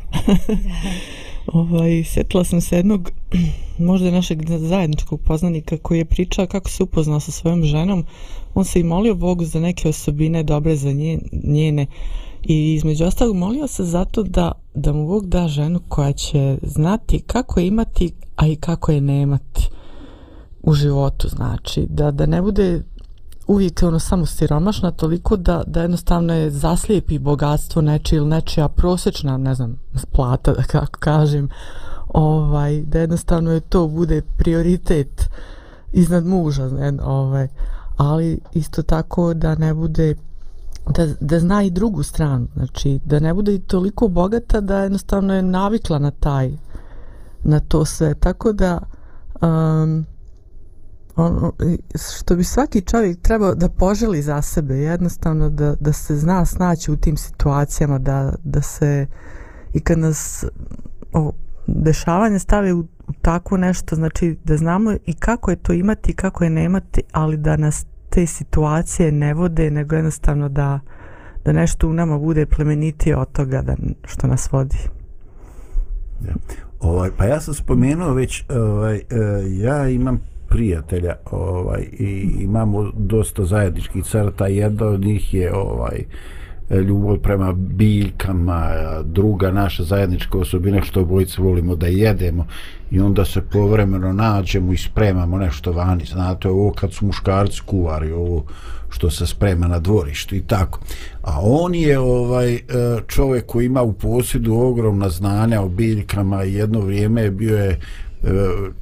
Ovaj, 1.47 2.03
sjetila 2.03 2.43
sam 2.43 2.61
se 2.61 2.75
jednog 2.75 3.11
možda 3.89 4.11
našeg 4.11 4.49
zajedničkog 4.49 5.21
poznanika 5.21 5.77
koji 5.77 5.97
je 5.97 6.05
pričao 6.05 6.47
kako 6.47 6.69
se 6.69 6.83
upoznao 6.83 7.19
sa 7.19 7.31
svojom 7.31 7.63
ženom. 7.63 8.05
On 8.55 8.65
se 8.65 8.79
i 8.79 8.83
molio 8.83 9.15
Bogu 9.15 9.45
za 9.45 9.59
neke 9.59 9.89
osobine 9.89 10.43
dobre 10.43 10.75
za 10.75 10.91
nje, 10.91 11.19
njene 11.43 11.85
i 12.43 12.73
između 12.73 13.05
ostalog 13.05 13.35
molio 13.35 13.67
se 13.67 13.83
zato 13.83 14.23
da, 14.23 14.51
da 14.73 14.93
mu 14.93 15.07
Bog 15.07 15.27
da 15.27 15.47
ženu 15.47 15.79
koja 15.87 16.13
će 16.13 16.57
znati 16.63 17.23
kako 17.27 17.59
je 17.59 17.67
imati, 17.67 18.13
a 18.35 18.47
i 18.47 18.55
kako 18.55 18.91
je 18.91 19.01
nemati 19.01 19.69
u 20.63 20.73
životu, 20.73 21.27
znači. 21.27 21.87
Da, 21.89 22.11
da 22.11 22.25
ne 22.25 22.41
bude 22.41 22.83
uvijek 23.47 23.83
ono 23.83 23.99
samo 23.99 24.25
siromašna 24.25 24.91
toliko 24.91 25.37
da, 25.37 25.63
da 25.67 25.81
jednostavno 25.81 26.33
je 26.33 26.51
zaslijepi 26.51 27.19
bogatstvo 27.19 27.81
nečije 27.81 28.17
ili 28.17 28.27
nečija 28.27 28.67
prosječna, 28.67 29.37
ne 29.37 29.55
znam, 29.55 29.79
plata 30.11 30.53
da 30.53 30.63
kako 30.63 30.99
kažem, 30.99 31.49
ovaj, 32.07 32.81
da 32.81 32.99
jednostavno 32.99 33.51
je 33.51 33.59
to 33.59 33.87
bude 33.87 34.21
prioritet 34.37 35.29
iznad 35.91 36.25
muža, 36.25 36.69
ne, 36.69 36.93
ovaj, 37.03 37.47
ali 37.97 38.39
isto 38.53 38.83
tako 38.83 39.33
da 39.33 39.55
ne 39.55 39.73
bude 39.73 40.15
da, 40.89 41.07
da 41.19 41.39
zna 41.39 41.63
i 41.63 41.69
drugu 41.69 42.03
stranu, 42.03 42.47
znači 42.55 42.99
da 43.05 43.19
ne 43.19 43.33
bude 43.33 43.55
i 43.55 43.59
toliko 43.59 44.07
bogata 44.07 44.61
da 44.61 44.77
jednostavno 44.77 45.35
je 45.35 45.41
navikla 45.41 45.99
na 45.99 46.11
taj 46.11 46.51
na 47.43 47.59
to 47.59 47.85
sve, 47.85 48.15
tako 48.15 48.53
da 48.53 48.79
um, 49.41 50.05
ono, 51.15 51.51
što 52.17 52.35
bi 52.35 52.43
svaki 52.43 52.81
čovjek 52.81 53.21
trebao 53.21 53.55
da 53.55 53.69
poželi 53.69 54.21
za 54.21 54.41
sebe, 54.41 54.75
jednostavno 54.75 55.49
da, 55.49 55.75
da 55.79 55.93
se 55.93 56.17
zna 56.17 56.45
snaći 56.45 56.91
u 56.91 56.97
tim 56.97 57.17
situacijama, 57.17 57.99
da, 57.99 58.33
da 58.43 58.61
se 58.61 59.07
i 59.73 59.79
kad 59.79 59.99
nas 59.99 60.45
o, 61.13 61.31
dešavanje 61.67 62.39
stave 62.39 62.73
u, 62.73 62.79
u 62.79 63.13
tako 63.21 63.57
nešto, 63.57 63.95
znači 63.95 64.37
da 64.43 64.57
znamo 64.57 64.93
i 65.05 65.13
kako 65.13 65.51
je 65.51 65.55
to 65.55 65.73
imati 65.73 66.11
i 66.11 66.15
kako 66.15 66.43
je 66.43 66.49
nemati, 66.49 67.01
ali 67.11 67.37
da 67.37 67.57
nas 67.57 67.85
te 68.13 68.25
situacije 68.25 69.11
ne 69.11 69.33
vode, 69.33 69.71
nego 69.71 69.95
jednostavno 69.95 70.49
da, 70.49 70.79
da 71.45 71.51
nešto 71.51 71.87
u 71.87 71.93
nama 71.93 72.17
bude 72.17 72.45
plemenitije 72.45 73.17
od 73.17 73.31
toga 73.31 73.61
da, 73.61 73.75
što 74.05 74.27
nas 74.27 74.51
vodi. 74.51 74.77
Ovaj, 76.79 77.09
pa 77.17 77.25
ja 77.25 77.41
sam 77.41 77.53
spomenuo 77.53 78.13
već, 78.13 78.43
ovaj, 78.49 78.95
e, 78.95 79.01
ja 79.47 79.89
imam 79.89 80.19
prijatelja 80.49 81.15
ovaj, 81.31 81.81
i 81.99 82.29
imamo 82.39 82.91
dosta 82.97 83.45
zajedničkih 83.45 84.05
crta. 84.05 84.47
Jedna 84.47 84.85
od 84.85 85.01
njih 85.01 85.33
je 85.33 85.55
ovaj, 85.55 86.03
ljubav 86.87 87.17
prema 87.17 87.53
biljkama, 87.53 88.69
druga 89.03 89.51
naša 89.51 89.83
zajednička 89.83 90.37
osobina 90.37 90.81
što 90.81 91.01
obojice 91.01 91.41
volimo 91.41 91.75
da 91.75 91.87
jedemo 91.87 92.45
i 92.93 92.99
onda 92.99 93.25
se 93.25 93.41
povremeno 93.41 94.13
nađemo 94.13 94.73
i 94.73 94.77
spremamo 94.77 95.37
nešto 95.37 95.71
vani. 95.71 96.05
Znate, 96.05 96.49
ovo 96.49 96.71
kad 96.71 96.93
su 96.93 97.05
muškarci 97.05 97.61
kuvari, 97.65 98.11
ovo 98.11 98.45
što 98.89 99.09
se 99.09 99.27
sprema 99.27 99.67
na 99.67 99.79
dvorištu 99.79 100.35
i 100.35 100.41
tako. 100.41 100.79
A 101.21 101.39
on 101.41 101.75
je 101.75 101.99
ovaj 101.99 102.53
e, 102.53 102.61
čovjek 103.07 103.45
koji 103.45 103.65
ima 103.65 103.81
u 103.81 103.93
posjedu 103.93 104.55
ogromna 104.55 105.09
znanja 105.09 105.61
o 105.61 105.69
biljkama 105.69 106.43
i 106.43 106.53
jedno 106.53 106.79
vrijeme 106.79 107.21
je 107.21 107.31
bio 107.31 107.57
je 107.57 107.69
e, 107.69 107.79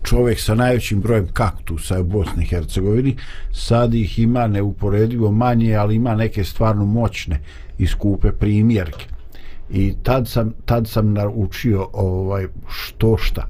čovjek 0.03 0.39
sa 0.39 0.55
najvećim 0.55 1.01
brojem 1.01 1.27
kaktusa 1.33 1.99
u 1.99 2.03
Bosni 2.03 2.43
i 2.43 2.47
Hercegovini. 2.47 3.15
Sad 3.53 3.93
ih 3.93 4.19
ima 4.19 4.47
neuporedivo 4.47 5.31
manje, 5.31 5.75
ali 5.75 5.95
ima 5.95 6.15
neke 6.15 6.43
stvarno 6.43 6.85
moćne 6.85 7.39
i 7.77 7.87
skupe 7.87 8.31
primjerke. 8.31 9.05
I 9.69 9.93
tad 10.03 10.27
sam, 10.27 10.53
tad 10.65 10.87
sam 10.87 11.13
naučio 11.13 11.87
ovaj, 11.93 12.47
što 12.69 13.17
šta 13.17 13.47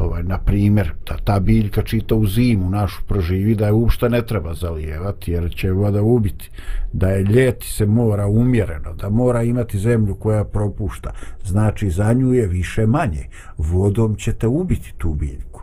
ovaj, 0.00 0.22
na 0.22 0.38
primjer, 0.38 0.92
da 1.06 1.16
ta 1.24 1.40
biljka 1.40 1.82
čita 1.82 2.14
u 2.14 2.26
zimu 2.26 2.70
našu 2.70 3.02
proživi, 3.06 3.54
da 3.54 3.66
je 3.66 3.72
uopšte 3.72 4.08
ne 4.08 4.26
treba 4.26 4.54
zalijevati, 4.54 5.32
jer 5.32 5.54
će 5.56 5.70
voda 5.72 6.02
ubiti. 6.02 6.50
Da 6.92 7.08
je 7.08 7.24
ljeti 7.24 7.66
se 7.66 7.86
mora 7.86 8.26
umjereno, 8.26 8.94
da 8.94 9.08
mora 9.10 9.42
imati 9.42 9.78
zemlju 9.78 10.14
koja 10.14 10.44
propušta. 10.44 11.12
Znači, 11.44 11.90
za 11.90 12.12
nju 12.12 12.34
je 12.34 12.46
više 12.46 12.86
manje. 12.86 13.28
Vodom 13.58 14.14
ćete 14.14 14.46
ubiti 14.46 14.94
tu 14.98 15.14
biljku. 15.14 15.60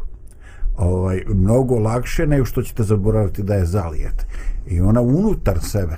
Ovaj, 0.78 1.24
mnogo 1.28 1.80
lakše 1.80 2.28
nego 2.28 2.46
što 2.46 2.62
ćete 2.62 2.84
zaboraviti 2.84 3.44
da 3.44 3.56
je 3.56 3.66
zalijete. 3.66 4.26
I 4.68 4.82
ona 4.82 5.02
unutar 5.02 5.60
sebe 5.62 5.98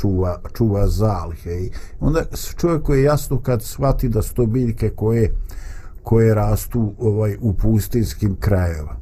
čuva, 0.00 0.40
čuva 0.56 0.88
zalihe. 0.88 1.50
I 1.50 1.70
onda 2.00 2.24
čovjek 2.60 2.82
koji 2.82 2.98
je 2.98 3.04
jasno 3.04 3.40
kad 3.40 3.62
shvati 3.62 4.08
da 4.08 4.22
su 4.22 4.34
to 4.34 4.46
biljke 4.46 4.90
koje 4.90 5.34
koje 6.02 6.34
rastu 6.34 6.92
ovaj 6.98 7.36
u 7.40 7.52
pustinskim 7.52 8.36
krajeva. 8.40 8.96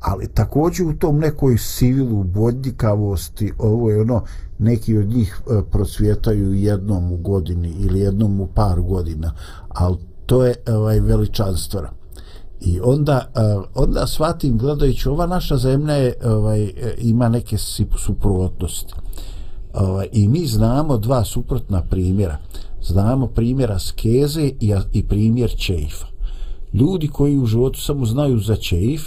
Ali 0.00 0.28
također 0.28 0.86
u 0.86 0.98
tom 0.98 1.18
nekoj 1.18 1.58
sivilu, 1.58 2.24
bodljikavosti, 2.24 3.52
ovo 3.58 3.90
je 3.90 4.00
ono, 4.00 4.22
neki 4.58 4.98
od 4.98 5.08
njih 5.08 5.40
e, 5.40 5.62
procvjetaju 5.70 6.54
jednom 6.54 7.12
u 7.12 7.16
godini 7.16 7.74
ili 7.78 8.00
jednom 8.00 8.40
u 8.40 8.46
par 8.46 8.80
godina, 8.80 9.32
ali 9.68 9.96
to 10.26 10.44
je 10.44 10.54
ovaj 10.68 11.00
veličanstveno. 11.00 11.88
I 12.60 12.80
onda, 12.80 13.30
e, 13.34 13.40
onda 13.74 14.06
shvatim, 14.06 14.58
gledajući, 14.58 15.08
ova 15.08 15.26
naša 15.26 15.56
zemlja 15.56 15.94
je, 15.94 16.14
ovaj, 16.24 16.64
e, 16.64 16.94
ima 16.98 17.28
neke 17.28 17.56
suprotnosti. 18.06 18.94
Ovaj, 19.74 20.08
I 20.12 20.28
mi 20.28 20.46
znamo 20.46 20.98
dva 20.98 21.24
suprotna 21.24 21.82
primjera. 21.82 22.38
Znamo 22.82 23.26
primjera 23.26 23.78
skeze 23.78 24.42
i, 24.60 24.74
i 24.92 25.02
primjer 25.02 25.50
čeifa 25.50 26.15
ljudi 26.72 27.08
koji 27.08 27.38
u 27.38 27.46
životu 27.46 27.80
samo 27.80 28.06
znaju 28.06 28.38
za 28.38 28.56
čeif, 28.56 29.02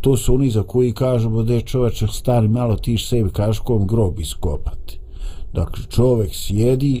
to 0.00 0.16
su 0.16 0.34
oni 0.34 0.50
za 0.50 0.62
koji 0.62 0.92
kažemo 0.92 1.42
da 1.42 1.54
je 1.54 1.60
čoveč 1.60 2.02
stari 2.12 2.48
malo 2.48 2.76
tiš 2.76 3.08
sebi, 3.08 3.30
kažeš 3.30 3.58
kom 3.58 3.86
grob 3.86 4.20
iskopati. 4.20 4.98
Dakle, 5.52 5.84
čovek 5.90 6.30
sjedi 6.34 7.00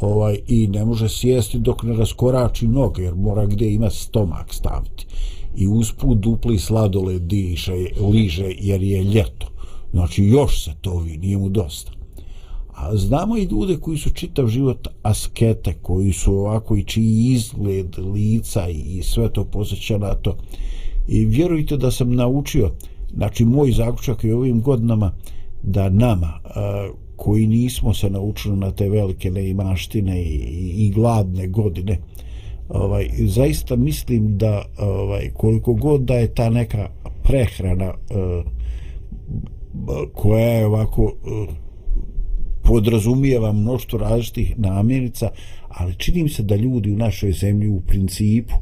ovaj, 0.00 0.38
i 0.46 0.66
ne 0.66 0.84
može 0.84 1.08
sjesti 1.08 1.58
dok 1.58 1.82
ne 1.82 1.96
raskorači 1.96 2.68
noge, 2.68 3.02
jer 3.02 3.14
mora 3.14 3.46
gdje 3.46 3.74
ima 3.74 3.90
stomak 3.90 4.54
staviti. 4.54 5.06
I 5.56 5.68
usput 5.68 6.18
dupli 6.18 6.58
sladole 6.58 7.18
diše, 7.18 7.72
liže, 8.12 8.52
jer 8.58 8.82
je 8.82 9.04
ljeto. 9.04 9.46
Znači, 9.92 10.24
još 10.24 10.64
se 10.64 10.70
to 10.80 10.98
vi, 10.98 11.16
nije 11.16 11.38
mu 11.38 11.48
dosta. 11.48 11.92
A 12.80 12.96
znamo 12.96 13.36
i 13.36 13.44
ljude 13.44 13.76
koji 13.76 13.98
su 13.98 14.10
čitav 14.10 14.46
život 14.46 14.88
askete, 15.02 15.74
koji 15.82 16.12
su 16.12 16.34
ovako 16.34 16.76
i 16.76 16.84
čiji 16.84 17.32
izgled, 17.32 17.98
lica 17.98 18.68
i 18.68 19.02
sve 19.02 19.32
to 19.32 19.44
posjeća 19.44 19.98
na 19.98 20.14
to. 20.14 20.36
I 21.08 21.24
vjerujte 21.24 21.76
da 21.76 21.90
sam 21.90 22.14
naučio, 22.14 22.70
znači 23.14 23.44
moj 23.44 23.72
zaključak 23.72 24.24
je 24.24 24.36
ovim 24.36 24.62
godinama, 24.62 25.12
da 25.62 25.88
nama, 25.88 26.40
a, 26.44 26.90
koji 27.16 27.46
nismo 27.46 27.94
se 27.94 28.10
naučili 28.10 28.56
na 28.56 28.70
te 28.70 28.88
velike 28.88 29.30
neimaštine 29.30 30.22
i, 30.22 30.34
i, 30.34 30.86
i 30.86 30.90
gladne 30.90 31.46
godine, 31.46 31.98
ovaj, 32.68 33.08
zaista 33.18 33.76
mislim 33.76 34.38
da 34.38 34.62
ovaj, 34.78 35.30
koliko 35.34 35.74
god 35.74 36.00
da 36.00 36.14
je 36.14 36.34
ta 36.34 36.50
neka 36.50 36.88
prehrana 37.22 37.84
eh, 38.10 38.42
koja 40.14 40.46
je 40.46 40.66
ovako 40.66 41.12
eh, 41.12 41.54
podrazumijeva 42.70 43.52
mnoštvo 43.52 43.98
različitih 43.98 44.58
namirnica, 44.58 45.28
ali 45.68 45.94
čini 45.94 46.22
mi 46.22 46.28
se 46.28 46.42
da 46.42 46.56
ljudi 46.56 46.90
u 46.90 46.96
našoj 46.96 47.32
zemlji 47.32 47.68
u 47.68 47.80
principu 47.80 48.54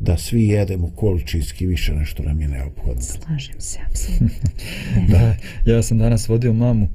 da 0.00 0.16
svi 0.16 0.44
jedemo 0.44 0.90
količinski 0.96 1.66
više 1.66 1.94
nešto 1.94 2.22
nam 2.22 2.40
je 2.40 2.48
neophodno. 2.48 3.02
Slažem 3.02 3.60
se, 3.60 3.78
apsolutno. 3.88 4.50
da, 5.12 5.36
ja 5.72 5.82
sam 5.82 5.98
danas 5.98 6.28
vodio 6.28 6.52
mamu 6.52 6.88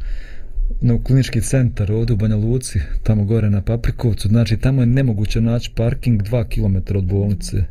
na 0.82 1.04
klinički 1.04 1.42
centar 1.42 1.92
ovdje 1.92 2.14
u 2.14 2.18
Banja 2.18 2.36
Luci, 2.36 2.80
tamo 3.04 3.24
gore 3.24 3.50
na 3.50 3.62
Paprikovcu, 3.62 4.28
znači 4.28 4.58
tamo 4.58 4.82
je 4.82 4.86
nemoguće 4.86 5.42
naći 5.42 5.72
parking 5.76 6.22
2 6.22 6.46
km 6.50 6.98
od 6.98 7.06
bolnice. 7.06 7.64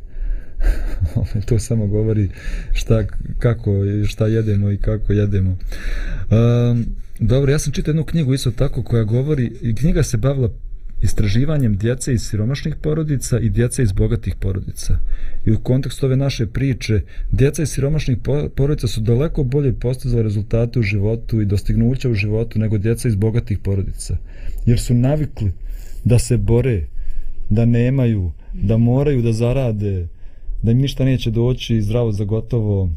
to 1.48 1.58
samo 1.58 1.86
govori 1.86 2.28
šta, 2.72 3.04
kako, 3.38 3.70
šta 4.06 4.26
jedemo 4.26 4.70
i 4.70 4.76
kako 4.76 5.12
jedemo. 5.12 5.56
Um, 6.30 7.05
Dobro, 7.20 7.52
ja 7.52 7.58
sam 7.58 7.72
čitao 7.72 7.90
jednu 7.90 8.04
knjigu 8.04 8.34
isto 8.34 8.50
tako 8.50 8.82
koja 8.82 9.04
govori, 9.04 9.52
i 9.62 9.74
knjiga 9.74 10.02
se 10.02 10.16
bavila 10.16 10.50
istraživanjem 11.02 11.76
djece 11.76 12.14
iz 12.14 12.22
siromašnih 12.22 12.76
porodica 12.82 13.38
i 13.38 13.50
djece 13.50 13.82
iz 13.82 13.92
bogatih 13.92 14.34
porodica. 14.40 14.98
I 15.46 15.52
u 15.52 15.60
kontekstu 15.60 16.06
ove 16.06 16.16
naše 16.16 16.46
priče, 16.46 17.00
djeca 17.30 17.62
iz 17.62 17.70
siromašnih 17.70 18.18
porodica 18.56 18.86
su 18.86 19.00
daleko 19.00 19.44
bolje 19.44 19.72
postizala 19.72 20.22
rezultate 20.22 20.78
u 20.78 20.82
životu 20.82 21.40
i 21.40 21.44
dostignuća 21.44 22.10
u 22.10 22.14
životu 22.14 22.58
nego 22.58 22.78
djeca 22.78 23.08
iz 23.08 23.14
bogatih 23.14 23.58
porodica. 23.58 24.16
Jer 24.66 24.80
su 24.80 24.94
navikli 24.94 25.52
da 26.04 26.18
se 26.18 26.36
bore, 26.36 26.86
da 27.50 27.64
nemaju, 27.64 28.32
da 28.52 28.76
moraju 28.76 29.22
da 29.22 29.32
zarade, 29.32 30.08
da 30.62 30.70
im 30.70 30.78
ništa 30.78 31.04
neće 31.04 31.30
doći 31.30 31.82
zdravo 31.82 32.12
za 32.12 32.24
gotovo. 32.24 32.90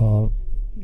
A, 0.00 0.28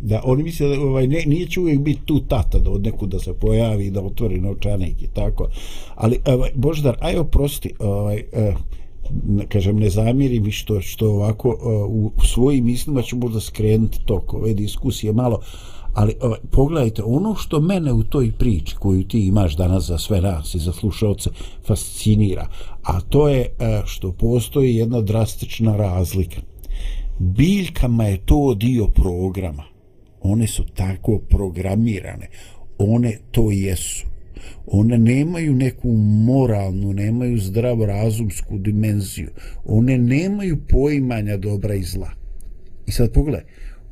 da 0.04 0.20
oni 0.24 0.42
misle 0.42 0.68
da 0.68 0.80
ovaj 0.80 1.06
ne, 1.06 1.22
nije 1.26 1.46
će 1.46 1.60
uvijek 1.60 1.80
biti 1.80 2.00
tu 2.04 2.20
tata 2.20 2.58
da 2.58 2.70
od 2.70 2.82
neku 2.82 3.06
da 3.06 3.18
se 3.18 3.32
pojavi 3.32 3.90
da 3.90 4.02
otvori 4.02 4.40
novčanik 4.40 5.02
i 5.02 5.06
tako. 5.06 5.48
Ali 5.94 6.18
ovaj 6.26 6.50
Boždar 6.54 6.96
aj 7.00 7.16
oprosti 7.16 7.72
ovaj 7.78 8.24
eh, 8.32 8.54
kažem 9.48 9.78
ne 9.78 9.90
zamiri 9.90 10.40
mi 10.40 10.50
što 10.50 10.80
što 10.80 11.10
ovako 11.10 11.48
uh, 11.48 12.14
u 12.18 12.24
svojim 12.24 12.64
mislima 12.64 13.02
ću 13.02 13.16
možda 13.16 13.40
skrenuti 13.40 13.98
tok 14.04 14.34
ove 14.34 14.54
diskusije 14.54 15.12
malo 15.12 15.40
ali 15.94 16.14
ovaj, 16.20 16.38
pogledajte 16.50 17.02
ono 17.04 17.34
što 17.34 17.60
mene 17.60 17.92
u 17.92 18.02
toj 18.02 18.32
priči 18.32 18.76
koju 18.76 19.04
ti 19.04 19.26
imaš 19.26 19.56
danas 19.56 19.84
za 19.84 19.98
sve 19.98 20.20
nas 20.20 20.54
i 20.54 20.58
za 20.58 20.72
slušalce 20.72 21.30
fascinira 21.66 22.48
a 22.82 23.00
to 23.00 23.28
je 23.28 23.48
uh, 23.48 23.86
što 23.86 24.12
postoji 24.12 24.76
jedna 24.76 25.00
drastična 25.00 25.76
razlika. 25.76 26.40
Biljkama 27.18 28.04
je 28.04 28.16
to 28.26 28.54
dio 28.54 28.86
programa 28.86 29.73
one 30.24 30.46
su 30.46 30.64
tako 30.74 31.18
programirane. 31.18 32.28
One 32.78 33.16
to 33.30 33.50
jesu. 33.50 34.06
One 34.66 34.98
nemaju 34.98 35.54
neku 35.54 35.88
moralnu 36.26 36.92
nemaju 36.92 37.38
zdrav 37.38 37.84
razumsku 37.84 38.58
dimenziju. 38.58 39.30
One 39.64 39.98
nemaju 39.98 40.58
poimanja 40.68 41.36
dobra 41.36 41.74
i 41.74 41.82
zla. 41.82 42.10
I 42.86 42.92
sad 42.92 43.12
pogledaj 43.12 43.44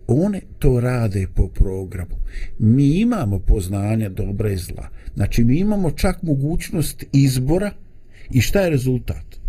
one 0.06 0.40
to 0.58 0.80
rade 0.80 1.26
po 1.34 1.48
programu. 1.48 2.16
Mi 2.58 3.00
imamo 3.00 3.38
poznanja 3.38 4.08
dobra 4.08 4.50
i 4.50 4.56
zla. 4.56 4.88
Znači 5.14 5.44
mi 5.44 5.58
imamo 5.58 5.90
čak 5.90 6.22
mogućnost 6.22 7.04
izbora 7.12 7.70
i 8.30 8.40
šta 8.40 8.60
je 8.60 8.70
rezultat? 8.70 9.41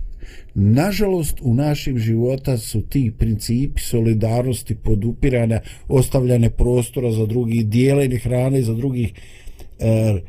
Nažalost, 0.56 1.38
u 1.42 1.54
našim 1.54 1.98
života 1.98 2.58
su 2.58 2.82
ti 2.82 3.14
principi 3.18 3.82
solidarnosti 3.82 4.76
podupirane, 4.76 5.62
ostavljane 5.88 6.50
prostora 6.50 7.12
za 7.12 7.26
drugi, 7.26 7.64
dijeljene 7.64 8.18
hrane 8.18 8.62
za 8.62 8.74
drugih, 8.74 9.14
e, 9.80 10.22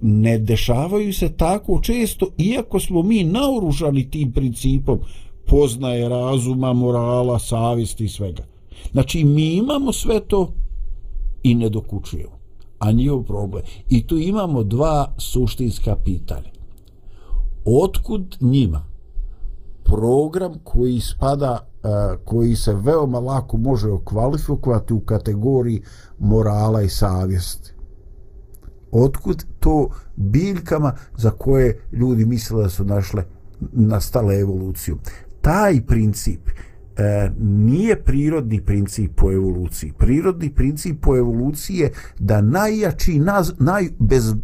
ne 0.00 0.38
dešavaju 0.38 1.12
se 1.12 1.36
tako 1.36 1.80
često, 1.82 2.26
iako 2.38 2.80
smo 2.80 3.02
mi 3.02 3.24
naoružani 3.24 4.10
tim 4.10 4.32
principom 4.32 5.00
poznaje 5.46 6.08
razuma, 6.08 6.72
morala, 6.72 7.38
savjesti 7.38 8.04
i 8.04 8.08
svega. 8.08 8.44
Znači, 8.92 9.24
mi 9.24 9.54
imamo 9.54 9.92
sve 9.92 10.20
to 10.20 10.52
i 11.42 11.54
ne 11.54 11.68
dokučujemo. 11.68 12.40
A 12.78 12.92
njihov 12.92 13.22
problem. 13.22 13.62
I 13.90 14.06
tu 14.06 14.18
imamo 14.18 14.62
dva 14.62 15.14
suštinska 15.18 15.96
pitanja. 15.96 16.50
Otkud 17.64 18.36
njima 18.40 18.89
program 19.90 20.54
koji 20.64 21.00
spada 21.00 21.58
e, 21.84 21.88
koji 22.24 22.56
se 22.56 22.74
veoma 22.74 23.18
lako 23.18 23.56
može 23.56 23.90
okvalifikovati 23.90 24.94
u 24.94 25.00
kategoriji 25.00 25.82
morala 26.18 26.82
i 26.82 26.88
savjesti. 26.88 27.72
Otkud 28.92 29.44
to 29.58 29.88
biljkama 30.16 30.92
za 31.16 31.30
koje 31.30 31.80
ljudi 31.92 32.24
misle 32.24 32.62
da 32.62 32.68
su 32.68 32.84
našle 32.84 33.24
nastale 33.72 34.40
evoluciju. 34.40 34.98
Taj 35.40 35.86
princip 35.86 36.40
e, 36.48 37.30
nije 37.40 38.02
prirodni 38.02 38.64
princip 38.64 39.12
po 39.16 39.32
evoluciji. 39.32 39.92
Prirodni 39.98 40.54
princip 40.54 41.00
po 41.02 41.16
evoluciji 41.16 41.76
je 41.76 41.92
da 42.18 42.40
najjači, 42.40 43.18
naz, 43.18 43.52
naj, 43.58 43.88
bez, 43.98 44.34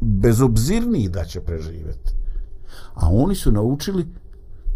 bezobzirniji 0.00 1.08
da 1.08 1.24
će 1.24 1.40
preživjeti. 1.40 2.10
A 2.94 3.08
oni 3.10 3.34
su 3.34 3.52
naučili 3.52 4.06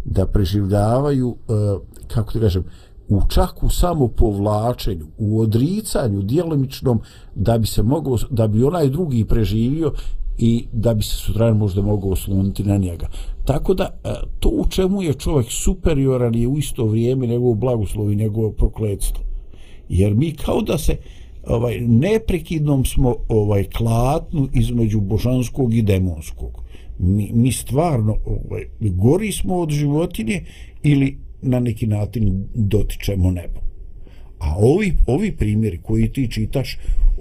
da 0.05 0.25
preživljavaju, 0.25 1.35
e, 1.49 1.53
kako 2.07 2.31
ti 2.31 2.39
kažem, 2.39 2.63
u 3.09 3.21
čak 3.29 3.63
u 3.63 3.69
samo 3.69 4.07
povlačenju, 4.07 5.05
u 5.17 5.41
odricanju 5.41 6.21
djelomičnom 6.21 7.01
da 7.35 7.57
bi 7.57 7.67
se 7.67 7.83
moglo, 7.83 8.17
da 8.29 8.47
bi 8.47 8.63
onaj 8.63 8.89
drugi 8.89 9.25
preživio 9.25 9.93
i 10.37 10.65
da 10.73 10.93
bi 10.93 11.03
se 11.03 11.15
sutradan 11.15 11.57
možda 11.57 11.81
mogao 11.81 12.11
osloniti 12.11 12.63
na 12.63 12.77
njega. 12.77 13.07
Tako 13.45 13.73
da 13.73 13.83
e, 13.83 14.09
to 14.39 14.49
u 14.49 14.65
čemu 14.69 15.03
je 15.03 15.13
čovjek 15.13 15.47
superioran 15.51 16.35
je 16.35 16.47
u 16.47 16.57
isto 16.57 16.85
vrijeme 16.85 17.27
njegovo 17.27 17.53
blagoslov 17.53 18.11
i 18.11 18.15
njegovo 18.15 18.51
prokledstvo. 18.51 19.23
Jer 19.89 20.15
mi 20.15 20.31
kao 20.31 20.61
da 20.61 20.77
se 20.77 20.97
ovaj 21.47 21.79
neprekidnom 21.79 22.85
smo 22.85 23.15
ovaj 23.29 23.63
klatnu 23.63 24.47
između 24.53 25.01
božanskog 25.01 25.73
i 25.73 25.81
demonskog. 25.81 26.68
Mi, 26.99 27.31
mi 27.33 27.51
stvarno 27.51 28.17
ovaj, 28.25 28.65
gori 28.79 29.31
smo 29.31 29.55
od 29.55 29.69
životinje 29.69 30.43
ili 30.83 31.17
na 31.41 31.59
neki 31.59 31.87
način 31.87 32.45
dotičemo 32.53 33.31
nebo. 33.31 33.59
A 34.39 34.55
ovi, 34.57 34.93
ovi 35.07 35.31
primjeri 35.31 35.79
koji 35.81 36.09
ti 36.09 36.31
čitaš, 36.31 36.77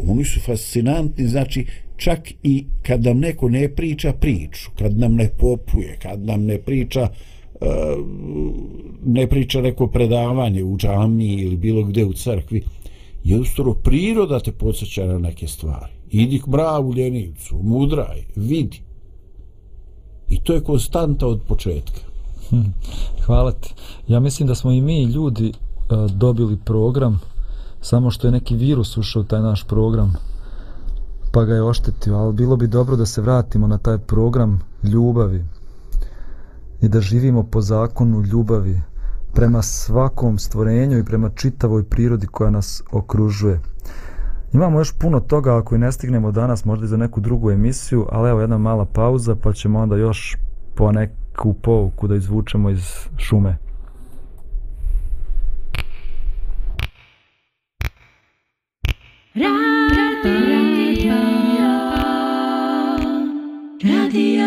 oni 0.08 0.24
su 0.24 0.40
fascinantni, 0.40 1.28
znači 1.28 1.66
čak 1.96 2.32
i 2.42 2.64
kad 2.82 3.04
nam 3.04 3.18
neko 3.18 3.48
ne 3.48 3.68
priča 3.68 4.12
priču, 4.12 4.70
kad 4.78 4.98
nam 4.98 5.14
ne 5.14 5.28
popuje, 5.38 5.98
kad 6.02 6.24
nam 6.24 6.44
ne 6.44 6.58
priča 6.58 7.08
eh, 7.60 7.66
ne 9.06 9.26
priča 9.26 9.60
neko 9.60 9.86
predavanje 9.86 10.64
u 10.64 10.76
džami 10.76 11.34
ili 11.34 11.56
bilo 11.56 11.82
gde 11.82 12.04
u 12.04 12.12
crkvi, 12.12 12.62
jednostavno 13.24 13.74
priroda 13.74 14.40
te 14.40 14.52
podsjeća 14.52 15.06
na 15.06 15.18
neke 15.18 15.46
stvari. 15.46 15.92
Idi 16.10 16.38
k 16.38 16.48
bravu 16.48 16.94
ljenicu, 16.94 17.60
mudraj, 17.62 18.22
vidi. 18.36 18.80
I 20.28 20.40
to 20.40 20.52
je 20.52 20.64
konstanta 20.64 21.26
od 21.26 21.40
početka. 21.48 22.00
Hmm. 22.50 22.74
Hvala 23.26 23.52
ti. 23.52 23.74
Ja 24.08 24.20
mislim 24.20 24.48
da 24.48 24.54
smo 24.54 24.70
i 24.70 24.80
mi 24.80 25.02
ljudi 25.02 25.52
uh, 25.52 26.10
dobili 26.10 26.56
program, 26.64 27.20
samo 27.80 28.10
što 28.10 28.26
je 28.26 28.32
neki 28.32 28.56
virus 28.56 28.96
ušao 28.96 29.22
u 29.22 29.24
taj 29.24 29.40
naš 29.40 29.64
program, 29.64 30.12
pa 31.32 31.44
ga 31.44 31.54
je 31.54 31.62
oštetio, 31.62 32.16
ali 32.16 32.32
bilo 32.32 32.56
bi 32.56 32.66
dobro 32.66 32.96
da 32.96 33.06
se 33.06 33.22
vratimo 33.22 33.66
na 33.66 33.78
taj 33.78 33.98
program 33.98 34.60
ljubavi 34.82 35.44
i 36.80 36.88
da 36.88 37.00
živimo 37.00 37.42
po 37.42 37.60
zakonu 37.60 38.22
ljubavi 38.22 38.80
prema 39.34 39.62
svakom 39.62 40.38
stvorenju 40.38 40.98
i 40.98 41.04
prema 41.04 41.30
čitavoj 41.30 41.84
prirodi 41.84 42.26
koja 42.26 42.50
nas 42.50 42.82
okružuje. 42.92 43.60
Imamo 44.52 44.78
još 44.78 44.92
puno 44.98 45.20
toga 45.20 45.58
ako 45.58 45.74
i 45.74 45.78
ne 45.78 45.92
stignemo 45.92 46.32
danas, 46.32 46.64
možda 46.64 46.84
i 46.84 46.88
za 46.88 46.96
neku 46.96 47.20
drugu 47.20 47.50
emisiju, 47.50 48.06
ali 48.10 48.30
evo 48.30 48.40
jedna 48.40 48.58
mala 48.58 48.84
pauza 48.84 49.36
pa 49.36 49.52
ćemo 49.52 49.78
onda 49.78 49.96
još 49.96 50.36
po 50.74 50.92
neku 50.92 51.54
pouku 51.54 52.08
da 52.08 52.14
izvučemo 52.14 52.70
iz 52.70 52.84
šume. 53.16 53.56
Radio. 59.34 61.14
Radio. 63.84 64.37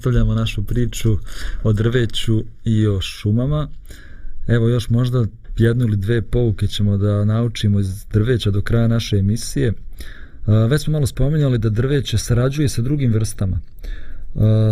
Nastavljamo 0.00 0.34
našu 0.34 0.62
priču 0.62 1.18
o 1.62 1.72
drveću 1.72 2.44
i 2.64 2.86
o 2.86 3.00
šumama. 3.00 3.68
Evo, 4.46 4.68
još 4.68 4.88
možda 4.88 5.24
jednu 5.58 5.84
ili 5.84 5.96
dve 5.96 6.22
pouke 6.22 6.66
ćemo 6.66 6.96
da 6.96 7.24
naučimo 7.24 7.80
iz 7.80 8.04
drveća 8.12 8.50
do 8.50 8.62
kraja 8.62 8.88
naše 8.88 9.16
emisije. 9.16 9.72
Već 10.70 10.82
smo 10.82 10.92
malo 10.92 11.06
spominjali 11.06 11.58
da 11.58 11.68
drveće 11.68 12.18
sarađuje 12.18 12.68
sa 12.68 12.82
drugim 12.82 13.12
vrstama. 13.12 13.60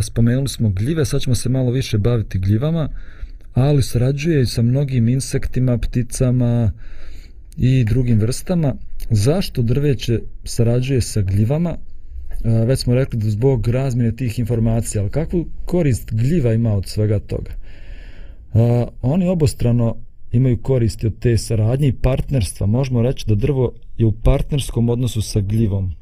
Spomenuli 0.02 0.48
smo 0.48 0.70
gljive, 0.70 1.04
sad 1.04 1.20
ćemo 1.20 1.34
se 1.34 1.48
malo 1.48 1.70
više 1.70 1.98
baviti 1.98 2.38
gljivama, 2.38 2.88
ali 3.54 3.82
sarađuje 3.82 4.42
i 4.42 4.46
sa 4.46 4.62
mnogim 4.62 5.08
insektima, 5.08 5.78
pticama 5.78 6.72
i 7.56 7.84
drugim 7.84 8.20
vrstama. 8.20 8.74
Zašto 9.10 9.62
drveće 9.62 10.20
sarađuje 10.44 11.00
sa 11.00 11.20
gljivama? 11.22 11.76
A, 12.44 12.48
već 12.48 12.80
smo 12.80 12.94
rekli 12.94 13.18
da 13.18 13.30
zbog 13.30 13.68
razmjene 13.68 14.16
tih 14.16 14.38
informacija, 14.38 15.02
ali 15.02 15.10
kakvu 15.10 15.46
korist 15.64 16.14
gljiva 16.14 16.52
ima 16.52 16.74
od 16.74 16.86
svega 16.86 17.18
toga? 17.18 17.50
A, 18.54 18.86
oni 19.02 19.28
obostrano 19.28 19.96
imaju 20.32 20.58
koristi 20.62 21.06
od 21.06 21.18
te 21.18 21.38
saradnje 21.38 21.88
i 21.88 21.92
partnerstva. 21.92 22.66
Možemo 22.66 23.02
reći 23.02 23.26
da 23.26 23.34
drvo 23.34 23.72
je 23.98 24.06
u 24.06 24.12
partnerskom 24.12 24.88
odnosu 24.88 25.22
sa 25.22 25.40
gljivom. 25.40 25.92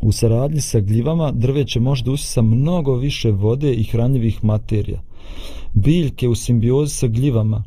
U 0.00 0.12
saradnji 0.12 0.60
sa 0.60 0.80
gljivama 0.80 1.32
drveće 1.32 1.80
može 1.80 2.04
da 2.04 2.10
usisa 2.10 2.42
mnogo 2.42 2.96
više 2.96 3.30
vode 3.30 3.74
i 3.74 3.84
hranjivih 3.84 4.44
materija. 4.44 5.00
Biljke 5.74 6.28
u 6.28 6.34
simbiozi 6.34 6.94
sa 6.94 7.06
gljivama 7.06 7.64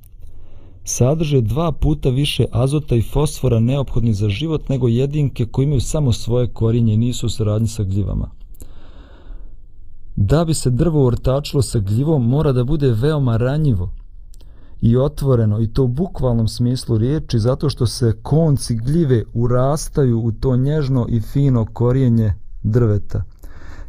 sadrže 0.84 1.42
dva 1.42 1.72
puta 1.72 2.10
više 2.10 2.46
azota 2.52 2.96
i 2.96 3.02
fosfora 3.02 3.60
neophodni 3.60 4.14
za 4.14 4.30
život 4.30 4.70
nego 4.70 4.88
jedinke 4.88 5.46
koji 5.46 5.64
imaju 5.64 5.82
samo 5.82 6.14
svoje 6.14 6.48
korijenje 6.48 6.94
i 6.94 6.98
nisu 6.98 7.26
u 7.26 7.30
saradnji 7.30 7.68
sa 7.68 7.84
gljivama. 7.84 8.30
Da 10.16 10.46
bi 10.46 10.54
se 10.54 10.70
drvo 10.70 11.06
ortačilo 11.06 11.62
sa 11.62 11.80
gljivom 11.80 12.30
mora 12.30 12.52
da 12.52 12.64
bude 12.64 12.92
veoma 12.92 13.38
ranjivo 13.38 13.90
i 14.82 14.98
otvoreno 14.98 15.62
i 15.62 15.68
to 15.68 15.84
u 15.84 15.88
bukvalnom 15.88 16.48
smislu 16.48 16.98
riječi 16.98 17.40
zato 17.40 17.70
što 17.70 17.88
se 17.88 18.14
konci 18.22 18.76
gljive 18.76 19.24
urastaju 19.34 20.20
u 20.20 20.32
to 20.32 20.56
nježno 20.56 21.06
i 21.10 21.22
fino 21.22 21.66
korijenje 21.74 22.34
drveta. 22.64 23.24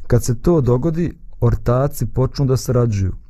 Kad 0.06 0.24
se 0.24 0.42
to 0.42 0.60
dogodi, 0.60 1.18
ortaci 1.40 2.06
počnu 2.06 2.46
da 2.46 2.56
sarađuju. 2.56 3.23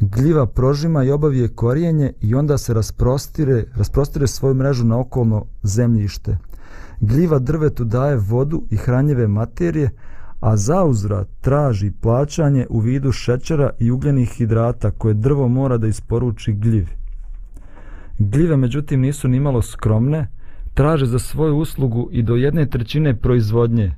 Gljiva 0.00 0.46
prožima 0.46 1.04
i 1.04 1.10
obavije 1.10 1.48
korijenje 1.48 2.12
i 2.20 2.34
onda 2.34 2.58
se 2.58 2.74
rasprostire, 2.74 3.64
rasprostire 3.74 4.26
svoju 4.26 4.54
mrežu 4.54 4.84
na 4.84 4.98
okolno 4.98 5.44
zemljište. 5.62 6.38
Gljiva 7.00 7.38
drvetu 7.38 7.84
daje 7.84 8.16
vodu 8.16 8.62
i 8.70 8.76
hranjive 8.76 9.28
materije, 9.28 9.90
a 10.40 10.56
zauzvrat 10.56 11.28
traži 11.40 11.92
plaćanje 12.00 12.66
u 12.70 12.80
vidu 12.80 13.12
šećera 13.12 13.70
i 13.78 13.90
ugljenih 13.90 14.30
hidrata 14.30 14.90
koje 14.90 15.14
drvo 15.14 15.48
mora 15.48 15.78
da 15.78 15.86
isporuči 15.86 16.52
gljivi. 16.52 16.92
Gljive 18.18 18.56
međutim 18.56 19.00
nisu 19.00 19.28
nimalo 19.28 19.62
skromne, 19.62 20.28
traže 20.74 21.06
za 21.06 21.18
svoju 21.18 21.56
uslugu 21.56 22.08
i 22.12 22.22
do 22.22 22.36
jedne 22.36 22.66
trećine 22.66 23.16
proizvodnje. 23.16 23.94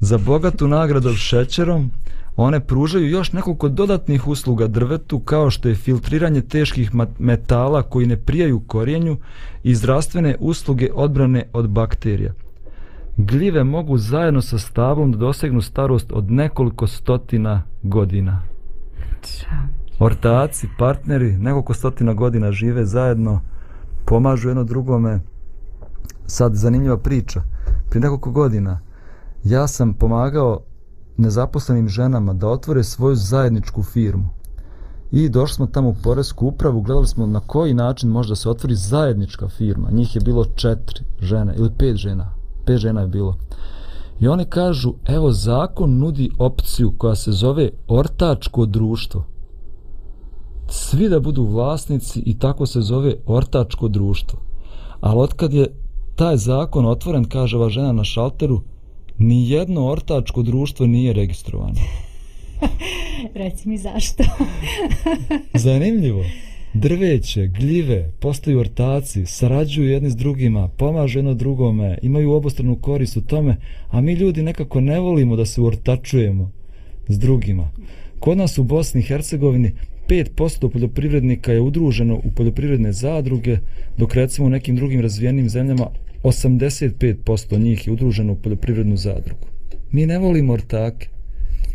Za 0.00 0.18
bogatu 0.18 0.68
nagradu 0.68 1.14
šećerom, 1.14 1.90
one 2.36 2.60
pružaju 2.60 3.08
još 3.08 3.32
nekoliko 3.32 3.68
dodatnih 3.68 4.28
usluga 4.28 4.66
drvetu 4.66 5.20
kao 5.20 5.50
što 5.50 5.68
je 5.68 5.74
filtriranje 5.74 6.40
teških 6.40 6.90
metala 7.18 7.82
koji 7.82 8.06
ne 8.06 8.16
prijaju 8.16 8.60
korijenju 8.60 9.16
i 9.62 9.74
zdravstvene 9.74 10.36
usluge 10.40 10.88
odbrane 10.94 11.48
od 11.52 11.68
bakterija. 11.68 12.32
Gljive 13.16 13.64
mogu 13.64 13.98
zajedno 13.98 14.42
sa 14.42 14.58
stablom 14.58 15.12
da 15.12 15.18
dosegnu 15.18 15.60
starost 15.62 16.12
od 16.12 16.30
nekoliko 16.30 16.86
stotina 16.86 17.62
godina. 17.82 18.42
Ortaci, 19.98 20.68
partneri, 20.78 21.38
nekoliko 21.38 21.74
stotina 21.74 22.14
godina 22.14 22.52
žive 22.52 22.84
zajedno, 22.84 23.40
pomažu 24.04 24.48
jedno 24.48 24.64
drugome. 24.64 25.20
Sad 26.26 26.54
zanimljiva 26.54 26.96
priča. 26.96 27.42
Prije 27.90 28.00
nekoliko 28.00 28.30
godina 28.30 28.80
ja 29.44 29.66
sam 29.68 29.94
pomagao 29.94 30.60
nezaposlenim 31.22 31.88
ženama 31.88 32.32
da 32.32 32.48
otvore 32.48 32.84
svoju 32.84 33.16
zajedničku 33.16 33.82
firmu. 33.82 34.28
I 35.12 35.28
došli 35.28 35.54
smo 35.54 35.66
tamo 35.66 35.88
u 35.88 35.94
Poresku 36.02 36.46
upravu, 36.46 36.80
gledali 36.80 37.06
smo 37.06 37.26
na 37.26 37.40
koji 37.40 37.74
način 37.74 38.10
može 38.10 38.28
da 38.28 38.36
se 38.36 38.50
otvori 38.50 38.74
zajednička 38.74 39.48
firma. 39.48 39.90
Njih 39.90 40.14
je 40.14 40.20
bilo 40.20 40.44
četiri 40.44 41.04
žene 41.20 41.54
ili 41.56 41.70
pet 41.78 41.96
žena. 41.96 42.34
Pet 42.66 42.78
žena 42.78 43.00
je 43.00 43.06
bilo. 43.06 43.36
I 44.20 44.28
oni 44.28 44.44
kažu, 44.44 44.92
evo 45.06 45.32
zakon 45.32 45.98
nudi 45.98 46.30
opciju 46.38 46.92
koja 46.98 47.14
se 47.14 47.32
zove 47.32 47.70
ortačko 47.88 48.66
društvo. 48.66 49.24
Svi 50.68 51.08
da 51.08 51.20
budu 51.20 51.44
vlasnici 51.44 52.20
i 52.20 52.38
tako 52.38 52.66
se 52.66 52.80
zove 52.80 53.14
ortačko 53.26 53.88
društvo. 53.88 54.38
Ali 55.00 55.20
otkad 55.20 55.52
je 55.52 55.74
taj 56.16 56.36
zakon 56.36 56.86
otvoren, 56.86 57.24
kaže 57.24 57.56
ova 57.56 57.68
žena 57.68 57.92
na 57.92 58.04
šalteru, 58.04 58.60
ni 59.22 59.50
jedno 59.50 59.86
ortačko 59.86 60.42
društvo 60.42 60.86
nije 60.86 61.12
registrovano. 61.12 61.80
Reci 63.34 63.68
mi 63.68 63.78
zašto. 63.78 64.24
Zanimljivo. 65.54 66.24
Drveće, 66.74 67.46
gljive, 67.46 68.10
postaju 68.20 68.58
ortaci, 68.58 69.26
sarađuju 69.26 69.88
jedni 69.88 70.10
s 70.10 70.16
drugima, 70.16 70.68
pomažu 70.68 71.18
jedno 71.18 71.34
drugome, 71.34 71.98
imaju 72.02 72.32
obostranu 72.32 72.76
korist 72.76 73.16
u 73.16 73.20
tome, 73.20 73.56
a 73.90 74.00
mi 74.00 74.12
ljudi 74.12 74.42
nekako 74.42 74.80
ne 74.80 75.00
volimo 75.00 75.36
da 75.36 75.46
se 75.46 75.62
ortačujemo 75.62 76.50
s 77.08 77.18
drugima. 77.18 77.70
Kod 78.18 78.38
nas 78.38 78.58
u 78.58 78.64
Bosni 78.64 79.00
i 79.00 79.04
Hercegovini 79.04 79.72
5% 80.08 80.68
poljoprivrednika 80.68 81.52
je 81.52 81.60
udruženo 81.60 82.14
u 82.24 82.30
poljoprivredne 82.30 82.92
zadruge, 82.92 83.58
dok 83.98 84.14
recimo 84.14 84.46
u 84.46 84.50
nekim 84.50 84.76
drugim 84.76 85.00
razvijenim 85.00 85.48
zemljama 85.48 85.86
85% 86.22 87.58
njih 87.58 87.86
je 87.86 87.92
udruženo 87.92 88.32
u 88.32 88.36
poljoprivrednu 88.36 88.96
zadrugu. 88.96 89.46
Mi 89.92 90.06
ne 90.06 90.18
volimo 90.18 90.52
ortake. 90.52 91.08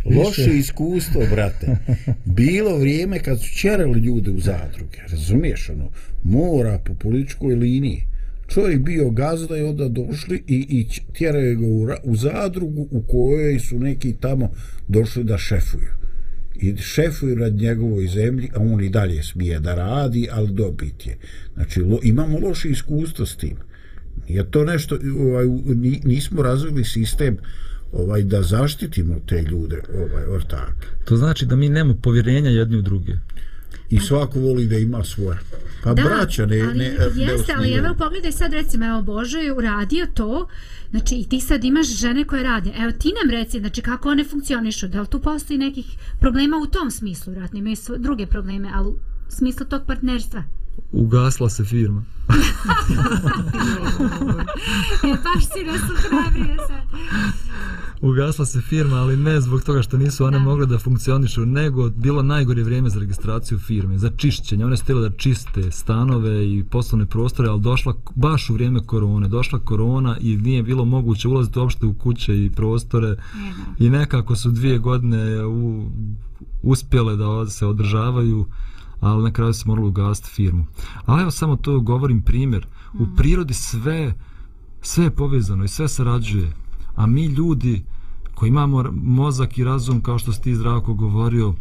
Loše 0.06 0.58
iskustvo, 0.58 1.22
brate. 1.32 1.78
Bilo 2.26 2.78
vrijeme 2.78 3.20
kad 3.20 3.42
su 3.42 3.50
čerali 3.50 4.00
ljude 4.00 4.32
u 4.32 4.40
zadruge, 4.40 4.98
razumiješ, 5.12 5.70
ono, 5.70 5.90
mora 6.24 6.80
po 6.86 6.94
političkoj 6.94 7.56
liniji. 7.56 8.04
Čovjek 8.48 8.80
bio 8.80 9.10
gazda 9.10 9.58
i 9.58 9.62
onda 9.62 9.88
došli 9.88 10.44
i, 10.48 10.66
i 10.70 10.88
tjeraju 11.14 11.60
ga 11.60 11.66
u, 11.68 12.12
u 12.12 12.16
zadrugu 12.16 12.88
u 12.92 13.02
kojoj 13.02 13.60
su 13.60 13.80
neki 13.80 14.14
tamo 14.14 14.52
došli 14.88 15.24
da 15.24 15.38
šefuju. 15.38 15.90
I 16.62 16.78
šefuju 16.78 17.36
nad 17.36 17.54
njegovoj 17.54 18.08
zemlji, 18.08 18.50
a 18.56 18.60
on 18.60 18.84
i 18.84 18.90
dalje 18.90 19.24
smije 19.24 19.60
da 19.60 19.76
radi, 19.76 20.28
ali 20.32 20.54
dobit 20.54 21.08
je. 21.08 21.18
Znači, 21.54 21.82
lo, 21.82 22.00
imamo 22.04 22.40
loše 22.40 22.70
iskustvo 22.70 23.26
s 23.26 23.38
tim. 23.38 23.58
Nije 24.30 24.52
to 24.52 24.64
nešto, 24.64 24.98
ovaj, 25.20 25.46
nismo 26.04 26.42
razvili 26.42 26.84
sistem 26.84 27.38
ovaj 27.92 28.24
da 28.24 28.42
zaštitimo 28.42 29.16
te 29.26 29.42
ljude, 29.42 29.82
ovaj 29.96 30.26
ortake. 30.26 30.88
To 31.06 31.18
znači 31.18 31.46
da 31.46 31.56
mi 31.56 31.70
nemamo 31.70 32.00
povjerenja 32.02 32.50
jedni 32.50 32.78
u 32.78 32.82
druge. 32.82 33.14
I 33.90 34.00
svako 34.00 34.40
voli 34.40 34.66
da 34.66 34.78
ima 34.78 35.04
svoje. 35.04 35.38
Pa 35.84 35.94
da, 35.94 36.04
braća 36.04 36.46
ne, 36.46 36.62
ali 36.62 36.78
ne, 36.78 36.86
jeste, 36.86 37.54
ali 37.58 37.66
osnivaju. 37.66 37.86
evo 37.86 37.96
pogledaj 37.98 38.32
sad 38.32 38.54
recimo, 38.54 38.86
evo 38.86 39.02
Božo 39.02 39.38
je 39.38 39.54
uradio 39.54 40.08
to, 40.14 40.48
znači 40.90 41.16
i 41.16 41.30
ti 41.30 41.40
sad 41.40 41.64
imaš 41.64 41.88
žene 41.88 42.24
koje 42.24 42.44
rade. 42.44 42.72
Evo 42.80 42.92
ti 42.92 43.14
nam 43.22 43.40
reci, 43.40 43.60
znači 43.60 43.82
kako 43.82 44.10
one 44.10 44.24
funkcionišu, 44.24 44.88
da 44.88 45.02
li 45.02 45.08
tu 45.08 45.20
postoji 45.20 45.60
nekih 45.60 45.86
problema 46.20 46.58
u 46.58 46.66
tom 46.66 46.92
smislu, 46.92 47.34
vratno 47.34 47.60
imaju 47.60 47.76
druge 47.98 48.28
probleme, 48.28 48.70
ali 48.74 48.88
u 48.88 49.00
smislu 49.30 49.66
tog 49.66 49.82
partnerstva. 49.88 50.44
Ugasla 50.92 51.50
se 51.50 51.64
firma. 51.64 52.04
E, 55.04 55.10
baš 55.24 55.44
si 55.54 55.64
nas 55.64 55.82
uhrabrio 55.82 56.58
sad. 56.68 56.88
Ugasla 58.02 58.46
se 58.46 58.62
firma, 58.62 58.96
ali 58.96 59.18
ne 59.18 59.42
zbog 59.42 59.62
toga 59.62 59.82
što 59.82 59.98
nisu 59.98 60.26
one 60.26 60.38
Da. 60.38 60.44
mogle 60.44 60.66
da 60.66 60.80
funkcionišu, 60.80 61.46
nego 61.46 61.90
bilo 61.90 62.24
najgore 62.24 62.64
vrijeme 62.64 62.90
za 62.90 63.00
registraciju 63.00 63.60
firme, 63.60 63.98
za 63.98 64.10
čišćenje. 64.18 64.66
One 64.66 64.78
su 64.78 64.84
htjele 64.84 65.10
da 65.10 65.16
čiste 65.16 65.72
stanove 65.72 66.48
i 66.48 66.64
poslovne 66.64 67.06
prostore, 67.06 67.50
ali 67.50 67.62
došla 67.62 67.94
baš 68.16 68.50
u 68.50 68.54
vrijeme 68.54 68.80
korone. 68.86 69.28
Došla 69.28 69.60
korona 69.60 70.18
i 70.22 70.38
nije 70.38 70.64
bilo 70.64 70.86
moguće 70.86 71.28
ulaziti 71.28 71.60
uopšte 71.60 71.86
u 71.86 71.94
kuće 71.94 72.46
i 72.46 72.50
prostore 72.50 73.16
i 73.80 73.90
nekako 73.90 74.36
su 74.36 74.52
dvije 74.52 74.78
godine 74.78 75.46
u, 75.46 75.90
uspjele 76.64 77.16
da 77.16 77.50
se 77.50 77.66
održavaju 77.66 78.46
ali 79.00 79.24
na 79.24 79.32
kraju 79.32 79.54
se 79.54 79.64
moralo 79.66 79.88
ugasiti 79.88 80.30
firmu. 80.30 80.66
Ali 81.06 81.22
evo 81.22 81.32
samo 81.32 81.56
to 81.56 81.80
govorim 81.80 82.22
primjer. 82.22 82.68
U 83.00 83.08
prirodi 83.16 83.54
sve 83.54 84.14
sve 84.82 85.04
je 85.04 85.16
povezano 85.16 85.64
i 85.64 85.68
sve 85.68 85.88
sarađuje. 85.88 86.52
A 86.96 87.06
mi 87.06 87.26
ljudi 87.26 87.84
koji 88.36 88.50
imamo 88.50 88.84
mozak 88.92 89.58
i 89.58 89.64
razum, 89.64 90.02
kao 90.02 90.20
što 90.20 90.34
si 90.34 90.42
ti 90.42 90.56
zdravko 90.56 90.94
govorio, 90.94 91.54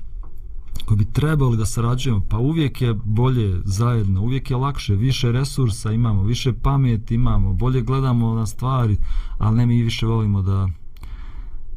koji 0.84 0.99
bi 0.99 1.12
trebali 1.12 1.57
da 1.57 1.66
sarađujemo, 1.66 2.22
pa 2.28 2.39
uvijek 2.39 2.82
je 2.82 2.95
bolje 3.05 3.61
zajedno, 3.64 4.22
uvijek 4.22 4.51
je 4.51 4.57
lakše, 4.57 4.95
više 4.95 5.32
resursa 5.32 5.93
imamo, 5.93 6.22
više 6.22 6.53
pameti 6.53 7.14
imamo, 7.14 7.53
bolje 7.53 7.82
gledamo 7.82 8.34
na 8.34 8.47
stvari, 8.47 8.97
ali 9.39 9.57
ne 9.57 9.66
mi 9.66 9.82
više 9.82 10.07
volimo 10.07 10.43
da 10.43 10.68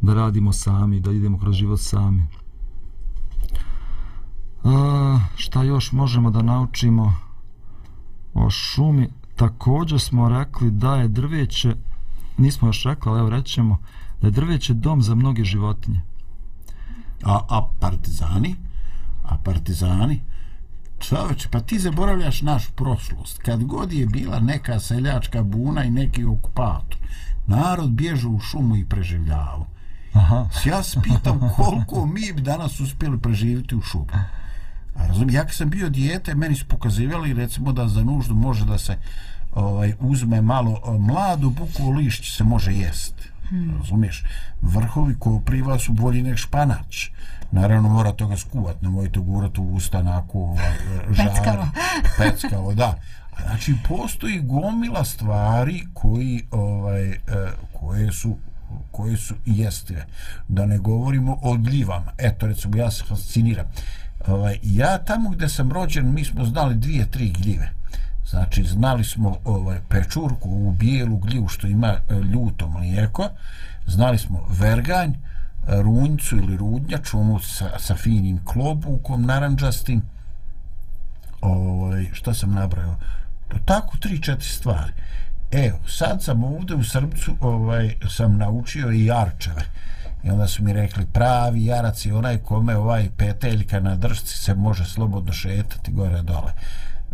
da 0.01 0.13
radimo 0.13 0.51
sami, 0.51 0.99
da 0.99 1.11
idemo 1.11 1.39
kroz 1.39 1.55
život 1.55 1.79
sami. 1.79 2.27
A, 4.63 5.19
šta 5.35 5.63
još 5.63 5.91
možemo 5.91 6.31
da 6.31 6.41
naučimo 6.41 7.15
o 8.33 8.49
šumi? 8.49 9.09
Također 9.35 9.99
smo 9.99 10.29
rekli 10.29 10.71
da 10.71 10.95
je 10.95 11.07
drveće, 11.07 11.75
nismo 12.37 12.67
još 12.67 12.83
rekli, 12.83 13.11
ali 13.11 13.19
evo 13.19 13.29
rećemo, 13.29 13.77
da 14.21 14.27
je 14.27 14.31
drveće 14.31 14.73
dom 14.73 15.01
za 15.01 15.15
mnoge 15.15 15.43
životinje. 15.43 16.01
A, 17.23 17.39
a 17.49 17.69
partizani? 17.79 18.55
A 19.23 19.37
partizani? 19.37 20.21
Čovječe, 20.99 21.49
pa 21.51 21.59
ti 21.59 21.79
zaboravljaš 21.79 22.41
našu 22.41 22.71
prošlost. 22.71 23.41
Kad 23.41 23.63
god 23.63 23.93
je 23.93 24.05
bila 24.05 24.39
neka 24.39 24.79
seljačka 24.79 25.43
buna 25.43 25.83
i 25.83 25.91
neki 25.91 26.25
okupator, 26.25 26.97
narod 27.47 27.91
bježe 27.91 28.27
u 28.27 28.39
šumu 28.39 28.75
i 28.75 28.85
preživljavao. 28.85 29.65
Aha. 30.13 30.47
Ja 30.65 30.83
se 30.83 30.99
pitam 31.03 31.39
koliko 31.55 32.05
mi 32.05 32.33
bi 32.35 32.41
danas 32.41 32.79
uspjeli 32.79 33.19
preživjeti 33.19 33.75
u 33.75 33.81
šumu. 33.81 34.05
Razumiješ, 35.07 35.33
ja 35.33 35.47
sam 35.49 35.69
bio 35.69 35.89
dijete, 35.89 36.35
meni 36.35 36.55
su 36.55 36.65
pokazivali 36.65 37.33
recimo 37.33 37.71
da 37.71 37.87
za 37.87 38.03
nuždu 38.03 38.35
može 38.35 38.65
da 38.65 38.77
se 38.77 38.97
ovaj 39.55 39.93
uzme 39.99 40.41
malo 40.41 40.79
o, 40.83 40.97
mlado 40.97 41.49
bukovo 41.49 41.91
lišće 41.91 42.31
se 42.31 42.43
može 42.43 42.73
jesti. 42.73 43.29
Hmm. 43.49 43.77
Razumiješ? 43.79 44.23
Vrhovi 44.61 45.15
kopriva 45.19 45.79
su 45.79 45.93
bolji 45.93 46.21
nek 46.21 46.37
španač. 46.37 47.09
Naravno 47.51 47.89
mora 47.89 48.11
toga 48.11 48.37
skuvat, 48.37 48.81
nemojte 48.81 49.19
gurati 49.19 49.61
u 49.61 49.73
usta 49.73 49.99
onako 49.99 50.39
ovaj, 50.39 50.73
žar, 51.11 51.27
Peckavo. 51.27 51.67
peckavo, 52.17 52.73
da. 52.73 52.95
Znači 53.43 53.75
postoji 53.87 54.39
gomila 54.39 55.05
stvari 55.05 55.85
koji 55.93 56.43
ovaj 56.51 57.11
e, 57.11 57.17
koje 57.73 58.11
su 58.11 58.37
koje 58.91 59.17
su 59.17 59.35
jestive. 59.45 60.05
Da 60.47 60.65
ne 60.65 60.77
govorimo 60.77 61.39
o 61.41 61.57
gljivama. 61.57 62.11
Eto, 62.17 62.47
recimo, 62.47 62.77
ja 62.77 62.91
se 62.91 63.03
fasciniram. 63.03 63.65
Ovaj, 64.27 64.59
ja 64.63 64.97
tamo 64.97 65.29
gde 65.29 65.49
sam 65.49 65.71
rođen, 65.71 66.13
mi 66.13 66.25
smo 66.25 66.45
znali 66.45 66.75
dvije, 66.75 67.05
tri 67.05 67.29
gljive. 67.29 67.69
Znači, 68.29 68.63
znali 68.63 69.03
smo 69.03 69.37
ovaj, 69.45 69.79
pečurku 69.89 70.49
u 70.49 70.71
bijelu 70.71 71.17
gljivu 71.17 71.47
što 71.47 71.67
ima 71.67 71.87
e, 71.87 72.15
ljuto 72.15 72.67
mlijeko, 72.67 73.29
znali 73.87 74.17
smo 74.17 74.47
verganj, 74.49 75.13
runjcu 75.67 76.37
ili 76.37 76.57
rudnjač, 76.57 77.13
onu 77.13 77.39
sa, 77.39 77.79
sa 77.79 77.95
finim 77.95 78.39
klobukom 78.45 79.25
naranđastim, 79.25 80.01
ovaj, 81.41 82.09
šta 82.13 82.33
sam 82.33 82.53
nabrao, 82.53 82.95
to 83.47 83.57
tako 83.65 83.97
tri, 83.97 84.21
četiri 84.21 84.47
stvari. 84.47 84.91
Evo, 85.51 85.79
sad 85.87 86.23
sam 86.23 86.43
ovde 86.43 86.75
u 86.75 86.83
Srbcu 86.83 87.35
ovaj, 87.41 87.95
sam 88.09 88.37
naučio 88.37 88.91
i 88.91 89.05
jarčeve. 89.05 89.65
I 90.23 90.29
onda 90.29 90.47
su 90.47 90.63
mi 90.63 90.73
rekli, 90.73 91.05
pravi 91.05 91.65
jarac 91.65 92.05
je 92.05 92.15
onaj 92.15 92.37
kome 92.37 92.77
ovaj 92.77 93.09
peteljka 93.17 93.79
na 93.79 93.95
držci 93.95 94.37
se 94.37 94.55
može 94.55 94.85
slobodno 94.85 95.33
šetati 95.33 95.91
gore 95.91 96.21
dole. 96.21 96.53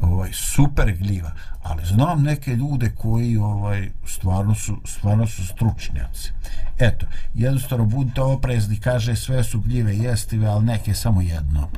Ovaj, 0.02 0.30
super 0.34 0.98
gljiva. 0.98 1.32
Ali 1.64 1.86
znam 1.86 2.24
neke 2.24 2.56
ljude 2.56 2.90
koji 2.90 3.38
ovaj 3.38 3.90
stvarno 4.08 4.56
su, 4.56 4.78
stvarno 4.86 5.28
su 5.28 5.48
stručnjaci. 5.48 6.32
Eto, 6.80 7.06
jednostavno 7.34 7.86
budite 7.86 8.22
oprezni, 8.22 8.80
kaže 8.80 9.16
sve 9.16 9.44
su 9.44 9.60
gljive 9.60 9.98
jestive, 9.98 10.48
ali 10.48 10.66
neke 10.66 10.94
samo 10.94 11.22
jedno. 11.22 11.70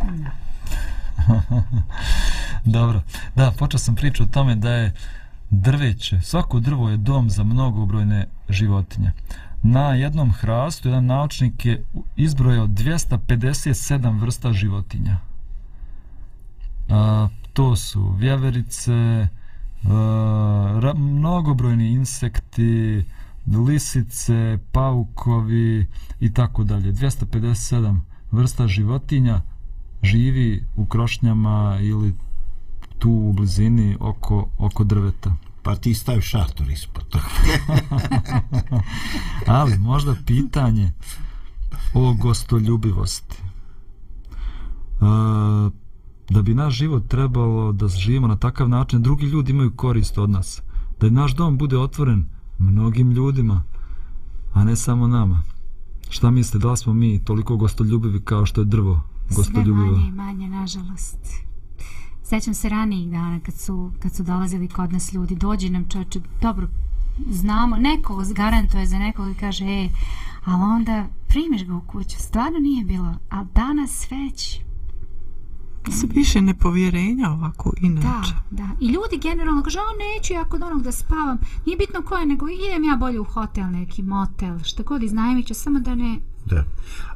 Dobro. 2.65 3.01
Da, 3.35 3.51
počeo 3.57 3.79
sam 3.79 3.95
priču 3.95 4.23
o 4.23 4.27
tome 4.27 4.55
da 4.55 4.71
je 4.71 4.93
drveće, 5.49 6.21
svako 6.21 6.59
drvo 6.59 6.89
je 6.89 6.97
dom 6.97 7.29
za 7.29 7.43
mnogobrojne 7.43 8.25
životinje. 8.49 9.11
Na 9.69 9.93
jednom 9.93 10.31
hrastu 10.31 10.89
jedan 10.89 11.05
naučnik 11.05 11.65
je 11.65 11.85
izbrojao 12.15 12.67
257 12.67 14.19
vrsta 14.19 14.53
životinja. 14.53 15.17
A, 16.89 17.27
to 17.53 17.75
su 17.75 18.15
vjeverice, 18.17 18.93
a, 18.93 19.27
ra, 20.81 20.93
mnogobrojni 20.93 21.89
insekti, 21.91 23.03
lisice, 23.67 24.57
paukovi 24.71 25.87
i 26.19 26.33
tako 26.33 26.63
dalje. 26.63 26.93
257 26.93 27.99
vrsta 28.31 28.67
životinja 28.67 29.41
živi 30.03 30.63
u 30.75 30.85
krošnjama 30.85 31.77
ili 31.81 32.13
tu 32.99 33.11
u 33.11 33.33
blizini 33.33 33.97
oko, 33.99 34.47
oko 34.57 34.83
drveta. 34.83 35.35
Pa 35.67 35.75
ti 35.75 35.93
stavi 35.93 36.21
šator 36.21 36.69
ispod 36.69 37.03
toga. 37.09 37.25
Ali 39.59 39.77
možda 39.77 40.15
pitanje 40.25 40.91
o 41.93 42.13
gostoljubivosti. 42.13 43.35
E, 43.41 45.05
da 46.29 46.41
bi 46.41 46.53
naš 46.53 46.73
život 46.73 47.07
trebalo 47.07 47.71
da 47.71 47.87
živimo 47.87 48.27
na 48.27 48.35
takav 48.35 48.69
način, 48.69 49.01
drugi 49.01 49.25
ljudi 49.25 49.51
imaju 49.51 49.71
korist 49.75 50.17
od 50.17 50.29
nas. 50.29 50.61
Da 50.99 51.09
naš 51.09 51.35
dom 51.35 51.57
bude 51.57 51.77
otvoren 51.77 52.25
mnogim 52.59 53.11
ljudima, 53.11 53.63
a 54.53 54.63
ne 54.63 54.75
samo 54.75 55.07
nama. 55.07 55.41
Šta 56.09 56.31
mislite, 56.31 56.57
da 56.57 56.71
li 56.71 56.77
smo 56.77 56.93
mi 56.93 57.23
toliko 57.23 57.57
gostoljubivi 57.57 58.21
kao 58.21 58.45
što 58.45 58.61
je 58.61 58.65
drvo 58.65 59.01
Sve 59.27 59.35
gostoljubivo? 59.35 59.91
manje 59.91 60.07
i 60.07 60.11
manje, 60.11 60.49
nažalost. 60.49 61.47
Sećam 62.29 62.53
se 62.53 62.69
ranijih 62.69 63.09
dana 63.11 63.39
kad 63.39 63.55
su, 63.55 63.91
kad 63.99 64.15
su 64.15 64.23
dolazili 64.23 64.67
kod 64.67 64.93
nas 64.93 65.13
ljudi, 65.13 65.35
dođi 65.35 65.69
nam 65.69 65.89
čoče, 65.89 66.19
dobro, 66.41 66.67
znamo, 67.29 67.75
neko 67.77 68.23
garantuje 68.35 68.85
za 68.85 68.99
nekog 68.99 69.31
i 69.31 69.39
kaže, 69.39 69.65
e, 69.65 69.89
ali 70.45 70.63
onda 70.63 71.05
primiš 71.27 71.65
ga 71.65 71.75
u 71.75 71.81
kuću, 71.81 72.19
stvarno 72.19 72.59
nije 72.59 72.85
bilo, 72.85 73.15
ali 73.29 73.47
danas 73.55 74.11
već, 74.11 74.59
Sve 75.91 76.09
više 76.13 76.41
nepovjerenja 76.41 77.29
ovako 77.29 77.71
da, 77.81 77.87
inače. 77.87 78.33
da. 78.51 78.69
I 78.79 78.87
ljudi 78.87 79.17
generalno 79.21 79.63
kaže, 79.63 79.79
a 79.79 80.15
neću 80.15 80.33
ja 80.33 80.43
kod 80.43 80.63
onog 80.63 80.81
da 80.81 80.91
spavam, 80.91 81.37
nije 81.65 81.77
bitno 81.77 82.01
ko 82.01 82.15
je, 82.15 82.25
nego 82.25 82.47
idem 82.47 82.83
ja 82.83 82.95
bolje 82.95 83.19
u 83.19 83.23
hotel, 83.23 83.71
neki 83.71 84.03
motel, 84.03 84.59
šta 84.63 84.83
god 84.83 85.03
iznajmit 85.03 85.47
ću, 85.47 85.53
samo 85.53 85.79
da 85.79 85.95
ne, 85.95 86.19
Da. 86.49 86.63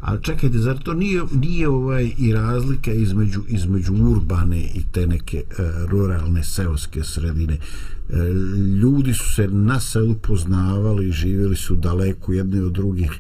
Ali 0.02 0.24
čekajte, 0.24 0.58
zar 0.58 0.84
to 0.84 0.94
nije, 0.94 1.22
nije 1.32 1.70
ovaj 1.70 2.12
i 2.18 2.34
razlika 2.34 2.92
između, 2.92 3.42
između 3.48 3.94
urbane 3.94 4.62
i 4.62 4.84
te 4.92 5.08
neke 5.08 5.38
e, 5.38 5.44
ruralne 5.88 6.44
seoske 6.44 7.04
sredine? 7.04 7.54
E, 7.54 8.16
ljudi 8.82 9.14
su 9.14 9.34
se 9.34 9.48
na 9.48 9.80
selu 9.80 10.16
poznavali 10.16 11.08
i 11.08 11.12
živjeli 11.12 11.56
su 11.56 11.76
daleko 11.76 12.34
jedni 12.34 12.60
od 12.60 12.74
drugih. 12.74 13.12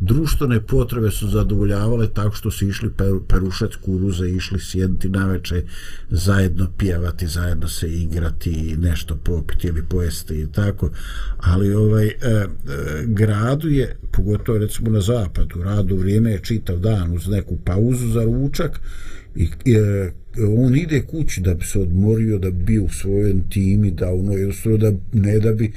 Društvene 0.00 0.60
potrebe 0.60 1.10
su 1.10 1.28
zadovoljavale 1.28 2.08
tako 2.08 2.34
što 2.34 2.50
su 2.50 2.68
išli 2.68 2.90
per, 2.90 3.12
perušat 3.28 3.74
kuruze, 3.74 4.30
išli 4.30 4.60
sjediti 4.60 5.08
naveče, 5.08 5.62
zajedno 6.10 6.70
pjevati, 6.78 7.26
zajedno 7.26 7.68
se 7.68 7.92
igrati, 7.92 8.76
nešto 8.76 9.16
popiti 9.16 9.68
ili 9.68 9.82
pojesti 9.82 10.40
i 10.40 10.46
tako. 10.52 10.90
Ali 11.38 11.74
ovaj 11.74 12.06
e, 12.06 12.14
e, 12.20 12.46
gradu 13.06 13.68
je, 13.68 13.96
pogotovo 14.12 14.58
recimo 14.58 14.90
na 14.90 15.00
zapadu, 15.00 15.62
radu 15.62 15.96
vrijeme 15.96 16.30
je 16.30 16.40
čitav 16.42 16.78
dan 16.78 17.12
uz 17.12 17.28
neku 17.28 17.56
pauzu 17.64 18.08
za 18.08 18.24
ručak 18.24 18.80
i 19.34 19.48
e, 19.72 20.12
on 20.58 20.76
ide 20.76 21.02
kući 21.02 21.40
da 21.40 21.54
bi 21.54 21.64
se 21.64 21.78
odmorio, 21.78 22.38
da 22.38 22.50
bi 22.50 22.64
bio 22.64 22.82
u 22.82 22.88
svojem 22.88 23.48
timi, 23.50 23.90
da 23.90 24.12
ono 24.12 24.32
jednostavno 24.32 24.78
da 24.78 24.92
ne 25.12 25.38
da 25.38 25.52
bi 25.52 25.72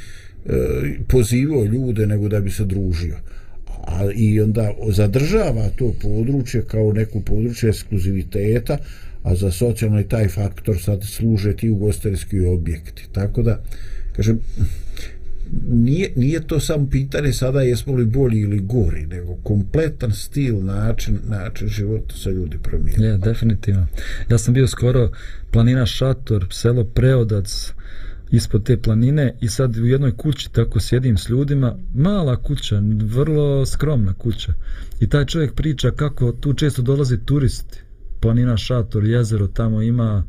e, 0.46 0.98
pozivao 1.08 1.66
ljude, 1.66 2.08
nego 2.08 2.30
da 2.30 2.40
bi 2.40 2.52
se 2.52 2.66
družio. 2.66 3.18
A, 3.88 4.10
I 4.16 4.42
onda 4.42 4.74
zadržava 4.90 5.70
to 5.76 5.94
područje 6.02 6.64
kao 6.68 6.94
neku 6.94 7.22
područje 7.22 7.70
ekskluziviteta, 7.70 8.78
a 9.24 9.36
za 9.36 9.52
socijalno 9.52 10.00
i 10.00 10.08
taj 10.08 10.28
faktor 10.28 10.82
sad 10.82 11.04
služe 11.04 11.56
ti 11.56 11.70
ugostiteljski 11.70 12.40
objekti. 12.40 13.08
Tako 13.12 13.42
da, 13.42 13.64
kažem, 14.16 14.40
nije, 15.70 16.12
nije 16.16 16.48
to 16.48 16.60
samo 16.60 16.88
pitanje 16.90 17.34
sada 17.34 17.62
jesmo 17.62 17.94
li 17.94 18.06
bolji 18.06 18.40
ili 18.40 18.60
gori, 18.60 19.06
nego 19.06 19.36
kompletan 19.36 20.12
stil, 20.14 20.64
način, 20.64 21.20
način 21.30 21.68
života 21.68 22.16
sa 22.16 22.30
ljudi 22.30 22.58
promijenio. 22.64 23.12
Je, 23.12 23.18
definitivno. 23.18 23.88
Ja 24.30 24.38
sam 24.38 24.54
bio 24.54 24.68
skoro 24.68 25.12
planina 25.52 25.86
Šator, 25.86 26.48
selo 26.52 26.84
Preodac, 26.84 27.72
ispod 28.32 28.64
te 28.64 28.78
planine 28.78 29.34
i 29.42 29.48
sad 29.48 29.78
u 29.78 29.86
jednoj 29.86 30.18
kući 30.18 30.52
tako 30.52 30.80
sjedim 30.80 31.18
s 31.18 31.30
ljudima, 31.30 31.76
mala 31.94 32.36
kuća, 32.36 32.82
vrlo 33.04 33.66
skromna 33.66 34.14
kuća. 34.14 34.54
I 35.00 35.10
taj 35.10 35.26
čovjek 35.26 35.54
priča 35.54 35.92
kako 35.92 36.32
tu 36.32 36.54
često 36.54 36.82
dolaze 36.82 37.18
turisti. 37.26 37.80
Planina 38.20 38.58
Šator, 38.58 39.06
jezero 39.06 39.48
tamo 39.48 39.82
ima, 39.82 40.24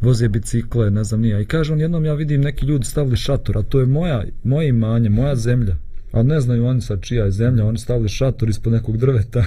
voze 0.00 0.28
bicikle, 0.28 0.90
ne 0.90 1.04
znam 1.04 1.20
nija. 1.20 1.40
I 1.40 1.44
kaže 1.44 1.72
on, 1.72 1.80
jednom 1.80 2.04
ja 2.04 2.14
vidim 2.14 2.40
neki 2.40 2.66
ljudi 2.66 2.84
stavili 2.84 3.16
šator, 3.16 3.58
a 3.58 3.62
to 3.62 3.80
je 3.80 3.86
moja, 3.86 4.24
moje 4.44 4.68
imanje, 4.68 5.08
moja 5.08 5.36
zemlja. 5.36 5.76
A 6.12 6.22
ne 6.22 6.40
znaju 6.40 6.66
oni 6.66 6.80
sa 6.80 6.96
čija 6.96 7.24
je 7.24 7.30
zemlja, 7.30 7.64
oni 7.64 7.78
stavili 7.78 8.08
šator 8.08 8.48
ispod 8.48 8.72
nekog 8.72 8.96
drveta. 8.96 9.44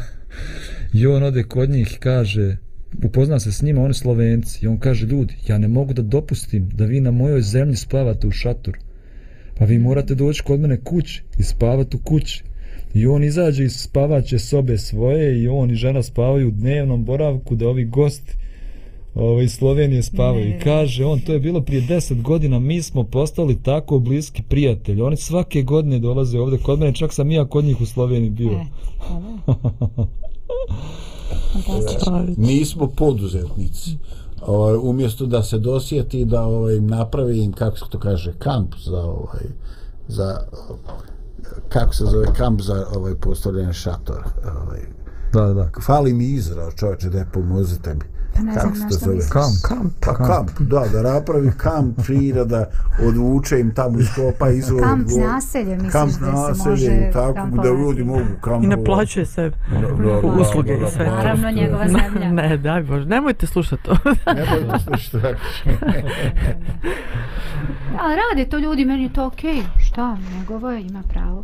I 0.93 1.07
on 1.07 1.23
ode 1.23 1.43
kod 1.43 1.69
njih 1.69 1.93
i 1.93 1.99
kaže, 1.99 2.57
upozna 3.03 3.39
se 3.39 3.51
s 3.51 3.61
njima, 3.61 3.83
oni 3.83 3.93
slovenci. 3.93 4.65
I 4.65 4.67
on 4.67 4.77
kaže, 4.77 5.05
ljudi, 5.05 5.35
ja 5.47 5.57
ne 5.57 5.67
mogu 5.67 5.93
da 5.93 6.01
dopustim 6.01 6.69
da 6.73 6.85
vi 6.85 6.99
na 6.99 7.11
mojoj 7.11 7.41
zemlji 7.41 7.75
spavate 7.75 8.27
u 8.27 8.31
šatoru. 8.31 8.79
Pa 9.57 9.65
vi 9.65 9.79
morate 9.79 10.15
doći 10.15 10.43
kod 10.43 10.59
mene 10.59 10.77
kući 10.77 11.23
i 11.39 11.43
spavati 11.43 11.97
u 11.97 11.99
kući. 11.99 12.43
I 12.93 13.07
on 13.07 13.23
izađe 13.23 13.63
iz 13.63 13.75
spavaće 13.75 14.39
sobe 14.39 14.77
svoje 14.77 15.41
i 15.41 15.47
on 15.47 15.71
i 15.71 15.75
žena 15.75 16.03
spavaju 16.03 16.47
u 16.47 16.51
dnevnom 16.51 17.05
boravku 17.05 17.55
da 17.55 17.67
ovi 17.67 17.85
gosti 17.85 18.33
ovaj, 19.15 19.45
iz 19.45 19.51
Slovenije 19.53 20.03
spavaju. 20.03 20.49
I 20.49 20.59
kaže 20.59 21.05
on, 21.05 21.19
to 21.19 21.33
je 21.33 21.39
bilo 21.39 21.61
prije 21.61 21.81
10 21.81 22.21
godina, 22.21 22.59
mi 22.59 22.81
smo 22.81 23.03
postali 23.03 23.63
tako 23.63 23.99
bliski 23.99 24.43
prijatelji. 24.43 25.01
Oni 25.01 25.17
svake 25.17 25.61
godine 25.61 25.99
dolaze 25.99 26.39
ovde 26.39 26.57
kod 26.57 26.79
mene, 26.79 26.93
čak 26.93 27.13
sam 27.13 27.31
i 27.31 27.35
ja 27.35 27.45
kod 27.45 27.65
njih 27.65 27.81
u 27.81 27.85
Sloveniji 27.85 28.29
bio. 28.29 28.51
e, 28.51 28.65
hvala. 31.65 31.81
Fantastično. 31.81 32.25
mi 32.37 32.65
smo 32.65 32.87
poduzetnici 32.87 33.97
ovaj, 34.41 34.75
umjesto 34.75 35.25
da 35.25 35.43
se 35.43 35.57
dosjeti 35.57 36.25
da 36.25 36.43
ovaj, 36.43 36.79
napravi 36.79 37.43
im 37.43 37.53
kako 37.53 37.77
se 37.77 37.85
to 37.89 37.99
kaže 37.99 38.33
kamp 38.39 38.75
za 38.85 39.01
ovaj 39.01 39.43
za 40.07 40.39
kako 41.69 41.95
se 41.95 42.05
zove 42.05 42.27
kamp 42.37 42.61
za 42.61 42.85
ovaj 42.95 43.15
postavljanje 43.15 43.73
šatora 43.73 44.23
ovaj, 44.63 44.79
Da, 45.33 45.41
da, 45.41 45.53
da. 45.53 45.69
Fali 45.85 46.13
mi 46.13 46.25
izraz, 46.25 46.73
čovječe, 46.75 47.09
da 47.09 47.17
je 47.17 47.29
pomozite 47.33 47.93
mi. 47.93 48.18
Pa 48.39 48.43
ne 48.45 48.51
znam 48.53 48.63
Kako 48.63 48.75
se 48.75 48.83
na 48.83 48.89
to 48.89 48.95
što 48.97 49.09
misliš. 49.09 49.31
Kamp. 49.31 49.55
Kamp. 49.67 49.93
Pa 49.99 50.13
kamp, 50.13 50.49
da, 50.59 50.83
da 50.93 51.13
napravi 51.13 51.51
kamp 51.57 52.05
čira, 52.05 52.43
da 52.43 52.69
odvuče 53.07 53.59
im 53.59 53.73
tamo 53.75 53.99
iz 53.99 54.07
kopa 54.15 54.49
izvor. 54.49 54.83
Kamp 54.83 55.07
naselje, 55.27 55.75
misliš 55.75 55.91
kamp 55.91 56.11
da 56.11 56.15
se 56.15 56.31
naselje 56.31 56.69
može 56.69 56.85
i 56.85 57.11
tako, 57.13 57.33
da 57.33 57.41
kampovati? 57.41 57.69
ljudi 57.69 58.03
mogu 58.03 58.19
kampovati. 58.41 58.65
I 58.65 58.69
naplaćuje 58.69 59.25
se 59.25 59.51
Da, 59.71 59.79
da, 59.81 60.21
da, 60.21 60.41
usluge 60.41 60.73
da, 60.73 60.79
da, 60.79 60.87
i 60.87 60.91
sve. 60.91 61.05
to. 61.05 61.11
Naravno, 61.11 61.51
njegova 61.51 61.85
zemlja. 61.87 62.31
Ne, 62.31 62.57
daj 62.57 62.83
Bože, 62.83 63.05
nemojte 63.05 63.47
slušati 63.47 63.83
to. 63.83 63.97
Nemojte 64.35 64.83
slušati 64.83 65.21
tako. 65.21 65.39
A 67.99 68.15
rade 68.15 68.49
to 68.49 68.57
ljudi, 68.59 68.85
meni 68.85 69.03
je 69.03 69.13
to 69.13 69.25
okej. 69.25 69.61
Šta, 69.77 70.17
njegovo 70.39 70.71
je, 70.71 70.81
ima 70.81 71.03
pravo. 71.09 71.43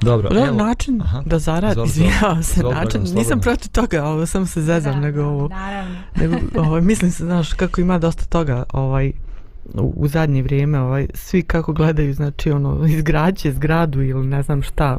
Dobro, 0.00 0.28
Da, 0.28 0.46
evo. 0.46 0.56
način 0.56 1.02
Aha. 1.02 1.22
da 1.26 1.38
zaradi, 1.38 1.80
izvinjavam 1.84 2.42
se, 2.42 2.60
izvoli, 2.60 2.74
način, 2.74 3.00
Dragan, 3.00 3.18
nisam 3.18 3.40
protiv 3.40 3.70
toga, 3.70 4.04
ovo 4.04 4.26
sam 4.26 4.46
se 4.46 4.62
zezam, 4.62 4.94
Da, 4.94 5.00
nego 5.00 5.22
ovo, 5.22 5.48
Naravno. 5.48 5.94
nego, 6.16 6.36
ovo, 6.60 6.80
mislim 6.80 7.10
se, 7.10 7.24
znaš, 7.24 7.52
kako 7.52 7.80
ima 7.80 7.98
dosta 7.98 8.24
toga, 8.24 8.62
ovaj, 8.72 9.12
u, 9.74 9.92
u 9.96 10.08
zadnje 10.08 10.42
vrijeme, 10.42 10.80
ovaj, 10.80 11.06
svi 11.14 11.42
kako 11.42 11.72
gledaju, 11.72 12.14
znači, 12.14 12.50
ono, 12.50 12.86
izgrađe 12.86 13.52
zgradu 13.52 14.02
ili 14.02 14.26
ne 14.26 14.42
znam 14.42 14.62
šta, 14.62 14.98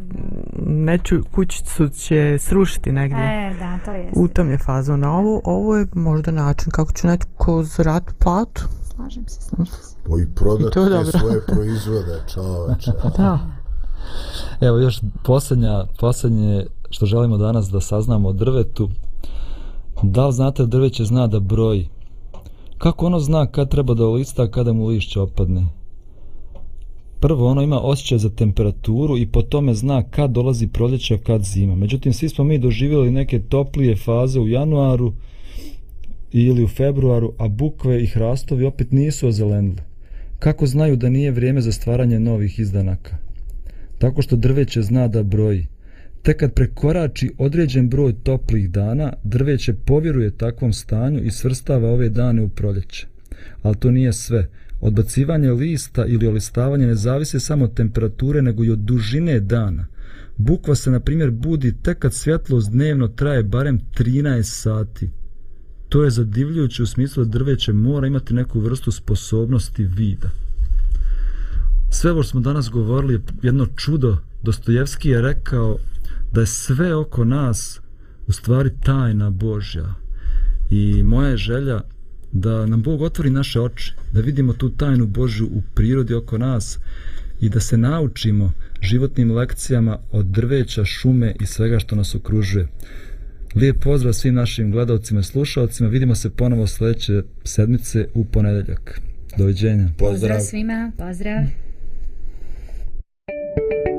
neću, 0.66 1.16
kućicu 1.32 1.89
će 1.89 2.38
srušiti 2.39 2.91
negdje. 2.91 3.18
E, 3.24 3.55
da, 3.59 3.80
to 3.86 3.91
je. 3.91 4.09
U 4.16 4.28
tom 4.28 4.51
je 4.51 4.57
fazon, 4.57 5.03
a 5.03 5.11
ovo, 5.11 5.41
ovo 5.43 5.78
je 5.78 5.86
možda 5.93 6.32
način 6.32 6.72
kako 6.72 6.91
će 6.91 7.07
neko 7.07 7.64
zaraditi 7.64 8.14
platu. 8.20 8.64
Slažem 8.95 9.24
se, 9.28 9.41
slažem 9.41 9.74
se. 9.74 9.95
Pa 10.03 10.09
i 10.22 10.36
prodati 10.36 10.80
svoje 11.18 11.41
proizvode, 11.45 12.22
čoveče. 12.34 12.91
Da. 13.18 13.62
Evo 14.62 14.78
još 14.78 15.01
posljednja, 15.24 15.86
posljednje 15.99 16.66
što 16.89 17.06
želimo 17.06 17.38
danas 17.38 17.70
da 17.70 17.82
saznamo 17.82 18.30
o 18.30 18.34
drvetu. 18.34 18.89
Da 20.04 20.28
li 20.28 20.34
znate 20.34 20.64
da 20.64 20.68
drveće 20.68 21.06
zna 21.06 21.28
da 21.28 21.39
broji? 21.39 21.88
Kako 22.78 23.06
ono 23.06 23.20
zna 23.20 23.45
kad 23.45 23.70
treba 23.70 23.93
da 23.93 24.08
lista, 24.08 24.51
kada 24.51 24.74
mu 24.74 24.88
lišće 24.88 25.20
opadne? 25.20 25.66
Prvo, 27.20 27.47
ono 27.47 27.62
ima 27.62 27.80
osjećaj 27.80 28.18
za 28.18 28.30
temperaturu 28.30 29.18
i 29.18 29.28
po 29.28 29.41
tome 29.41 29.74
zna 29.74 30.04
kad 30.04 30.32
dolazi 30.32 30.68
proljeće, 30.68 31.16
a 31.16 31.18
kad 31.18 31.43
zima. 31.43 31.76
Međutim, 31.76 32.14
svi 32.14 32.30
smo 32.30 32.43
mi 32.43 32.58
doživjeli 32.58 33.12
neke 33.12 33.39
toplije 33.39 33.95
faze 33.95 34.39
u 34.39 34.47
januaru 34.47 35.14
ili 36.32 36.64
u 36.64 36.68
februaru, 36.68 37.34
a 37.38 37.47
bukve 37.47 38.04
i 38.04 38.08
hrastovi 38.08 38.66
opet 38.66 38.91
nisu 38.91 39.28
ozelenile. 39.28 39.84
Kako 40.39 40.66
znaju 40.66 40.95
da 40.95 41.10
nije 41.10 41.32
vrijeme 41.32 41.62
za 41.62 41.72
stvaranje 41.72 42.20
novih 42.20 42.60
izdanaka? 42.60 43.18
Tako 44.04 44.22
što 44.22 44.36
drveće 44.36 44.82
zna 44.82 45.08
da 45.08 45.24
broji. 45.24 45.68
Tek 46.22 46.38
kad 46.38 46.54
prekorači 46.54 47.32
određen 47.38 47.89
broj 47.89 48.14
toplih 48.24 48.70
dana, 48.70 49.14
drveće 49.24 49.74
povjeruje 49.74 50.38
takvom 50.38 50.74
stanju 50.74 51.24
i 51.24 51.32
svrstava 51.32 51.89
ove 51.89 52.10
dane 52.10 52.41
u 52.41 52.49
proljeće. 52.49 53.08
Ali 53.62 53.76
to 53.76 53.91
nije 53.91 54.14
sve. 54.14 54.49
Odbacivanje 54.82 55.51
lista 55.51 56.06
ili 56.06 56.28
olistavanje 56.28 56.88
ne 56.88 56.95
zavise 56.95 57.39
samo 57.39 57.66
od 57.66 57.74
temperature, 57.74 58.41
nego 58.41 58.64
i 58.64 58.70
od 58.70 58.80
dužine 58.80 59.39
dana. 59.39 59.88
Bukva 60.38 60.76
se, 60.76 60.91
na 60.91 60.99
primjer, 60.99 61.32
budi 61.32 61.74
tek 61.82 61.99
kad 61.99 62.14
svjetlost 62.14 62.72
dnevno 62.72 63.08
traje 63.08 63.43
barem 63.43 63.80
13 63.97 64.43
sati. 64.43 65.10
To 65.89 66.04
je 66.04 66.10
zadivljujuće 66.10 66.84
u 66.84 66.86
smislu 66.86 67.26
da 67.26 67.30
drveće 67.30 67.74
mora 67.74 68.08
imati 68.08 68.34
neku 68.34 68.60
vrstu 68.60 68.91
sposobnosti 68.91 69.84
vida. 69.84 70.43
Sve 71.94 72.12
ovo 72.12 72.24
što 72.24 72.32
smo 72.32 72.41
danas 72.41 72.70
govorili 72.70 73.14
je 73.14 73.20
jedno 73.41 73.66
čudo. 73.66 74.18
Dostojevski 74.41 75.10
je 75.10 75.22
rekao 75.22 75.78
da 76.32 76.41
je 76.41 76.48
sve 76.48 76.96
oko 76.96 77.26
nas 77.26 77.82
u 78.28 78.32
stvari 78.32 78.70
tajna 78.84 79.30
Božja. 79.30 79.94
I 80.70 81.04
moja 81.04 81.30
je 81.30 81.38
želja 81.38 81.82
da 82.32 82.66
nam 82.66 82.82
Bog 82.82 83.02
otvori 83.02 83.30
naše 83.30 83.62
oči, 83.62 83.94
da 84.12 84.22
vidimo 84.22 84.54
tu 84.54 84.70
tajnu 84.70 85.08
Božju 85.08 85.46
u 85.46 85.62
prirodi 85.76 86.14
oko 86.14 86.38
nas 86.38 86.80
i 87.41 87.50
da 87.50 87.60
se 87.60 87.78
naučimo 87.78 88.52
životnim 88.82 89.32
lekcijama 89.32 89.98
od 90.12 90.26
drveća, 90.26 90.86
šume 90.86 91.36
i 91.41 91.46
svega 91.46 91.80
što 91.80 91.96
nas 91.96 92.16
okružuje. 92.16 92.68
Lijep 93.56 93.84
pozdrav 93.84 94.14
svim 94.14 94.36
našim 94.36 94.72
gledalcima 94.72 95.20
i 95.20 95.24
slušalcima. 95.24 95.89
Vidimo 95.89 96.16
se 96.16 96.30
ponovo 96.30 96.68
sljedeće 96.68 97.24
sedmice 97.44 98.08
u 98.14 98.26
ponedeljak. 98.26 99.02
Doviđenja. 99.38 99.88
Pozdrav. 99.98 100.12
Pozdrav 100.12 100.39
svima, 100.39 100.91
pozdrav. 100.98 101.62
Thank 103.56 103.88
you. 103.88 103.93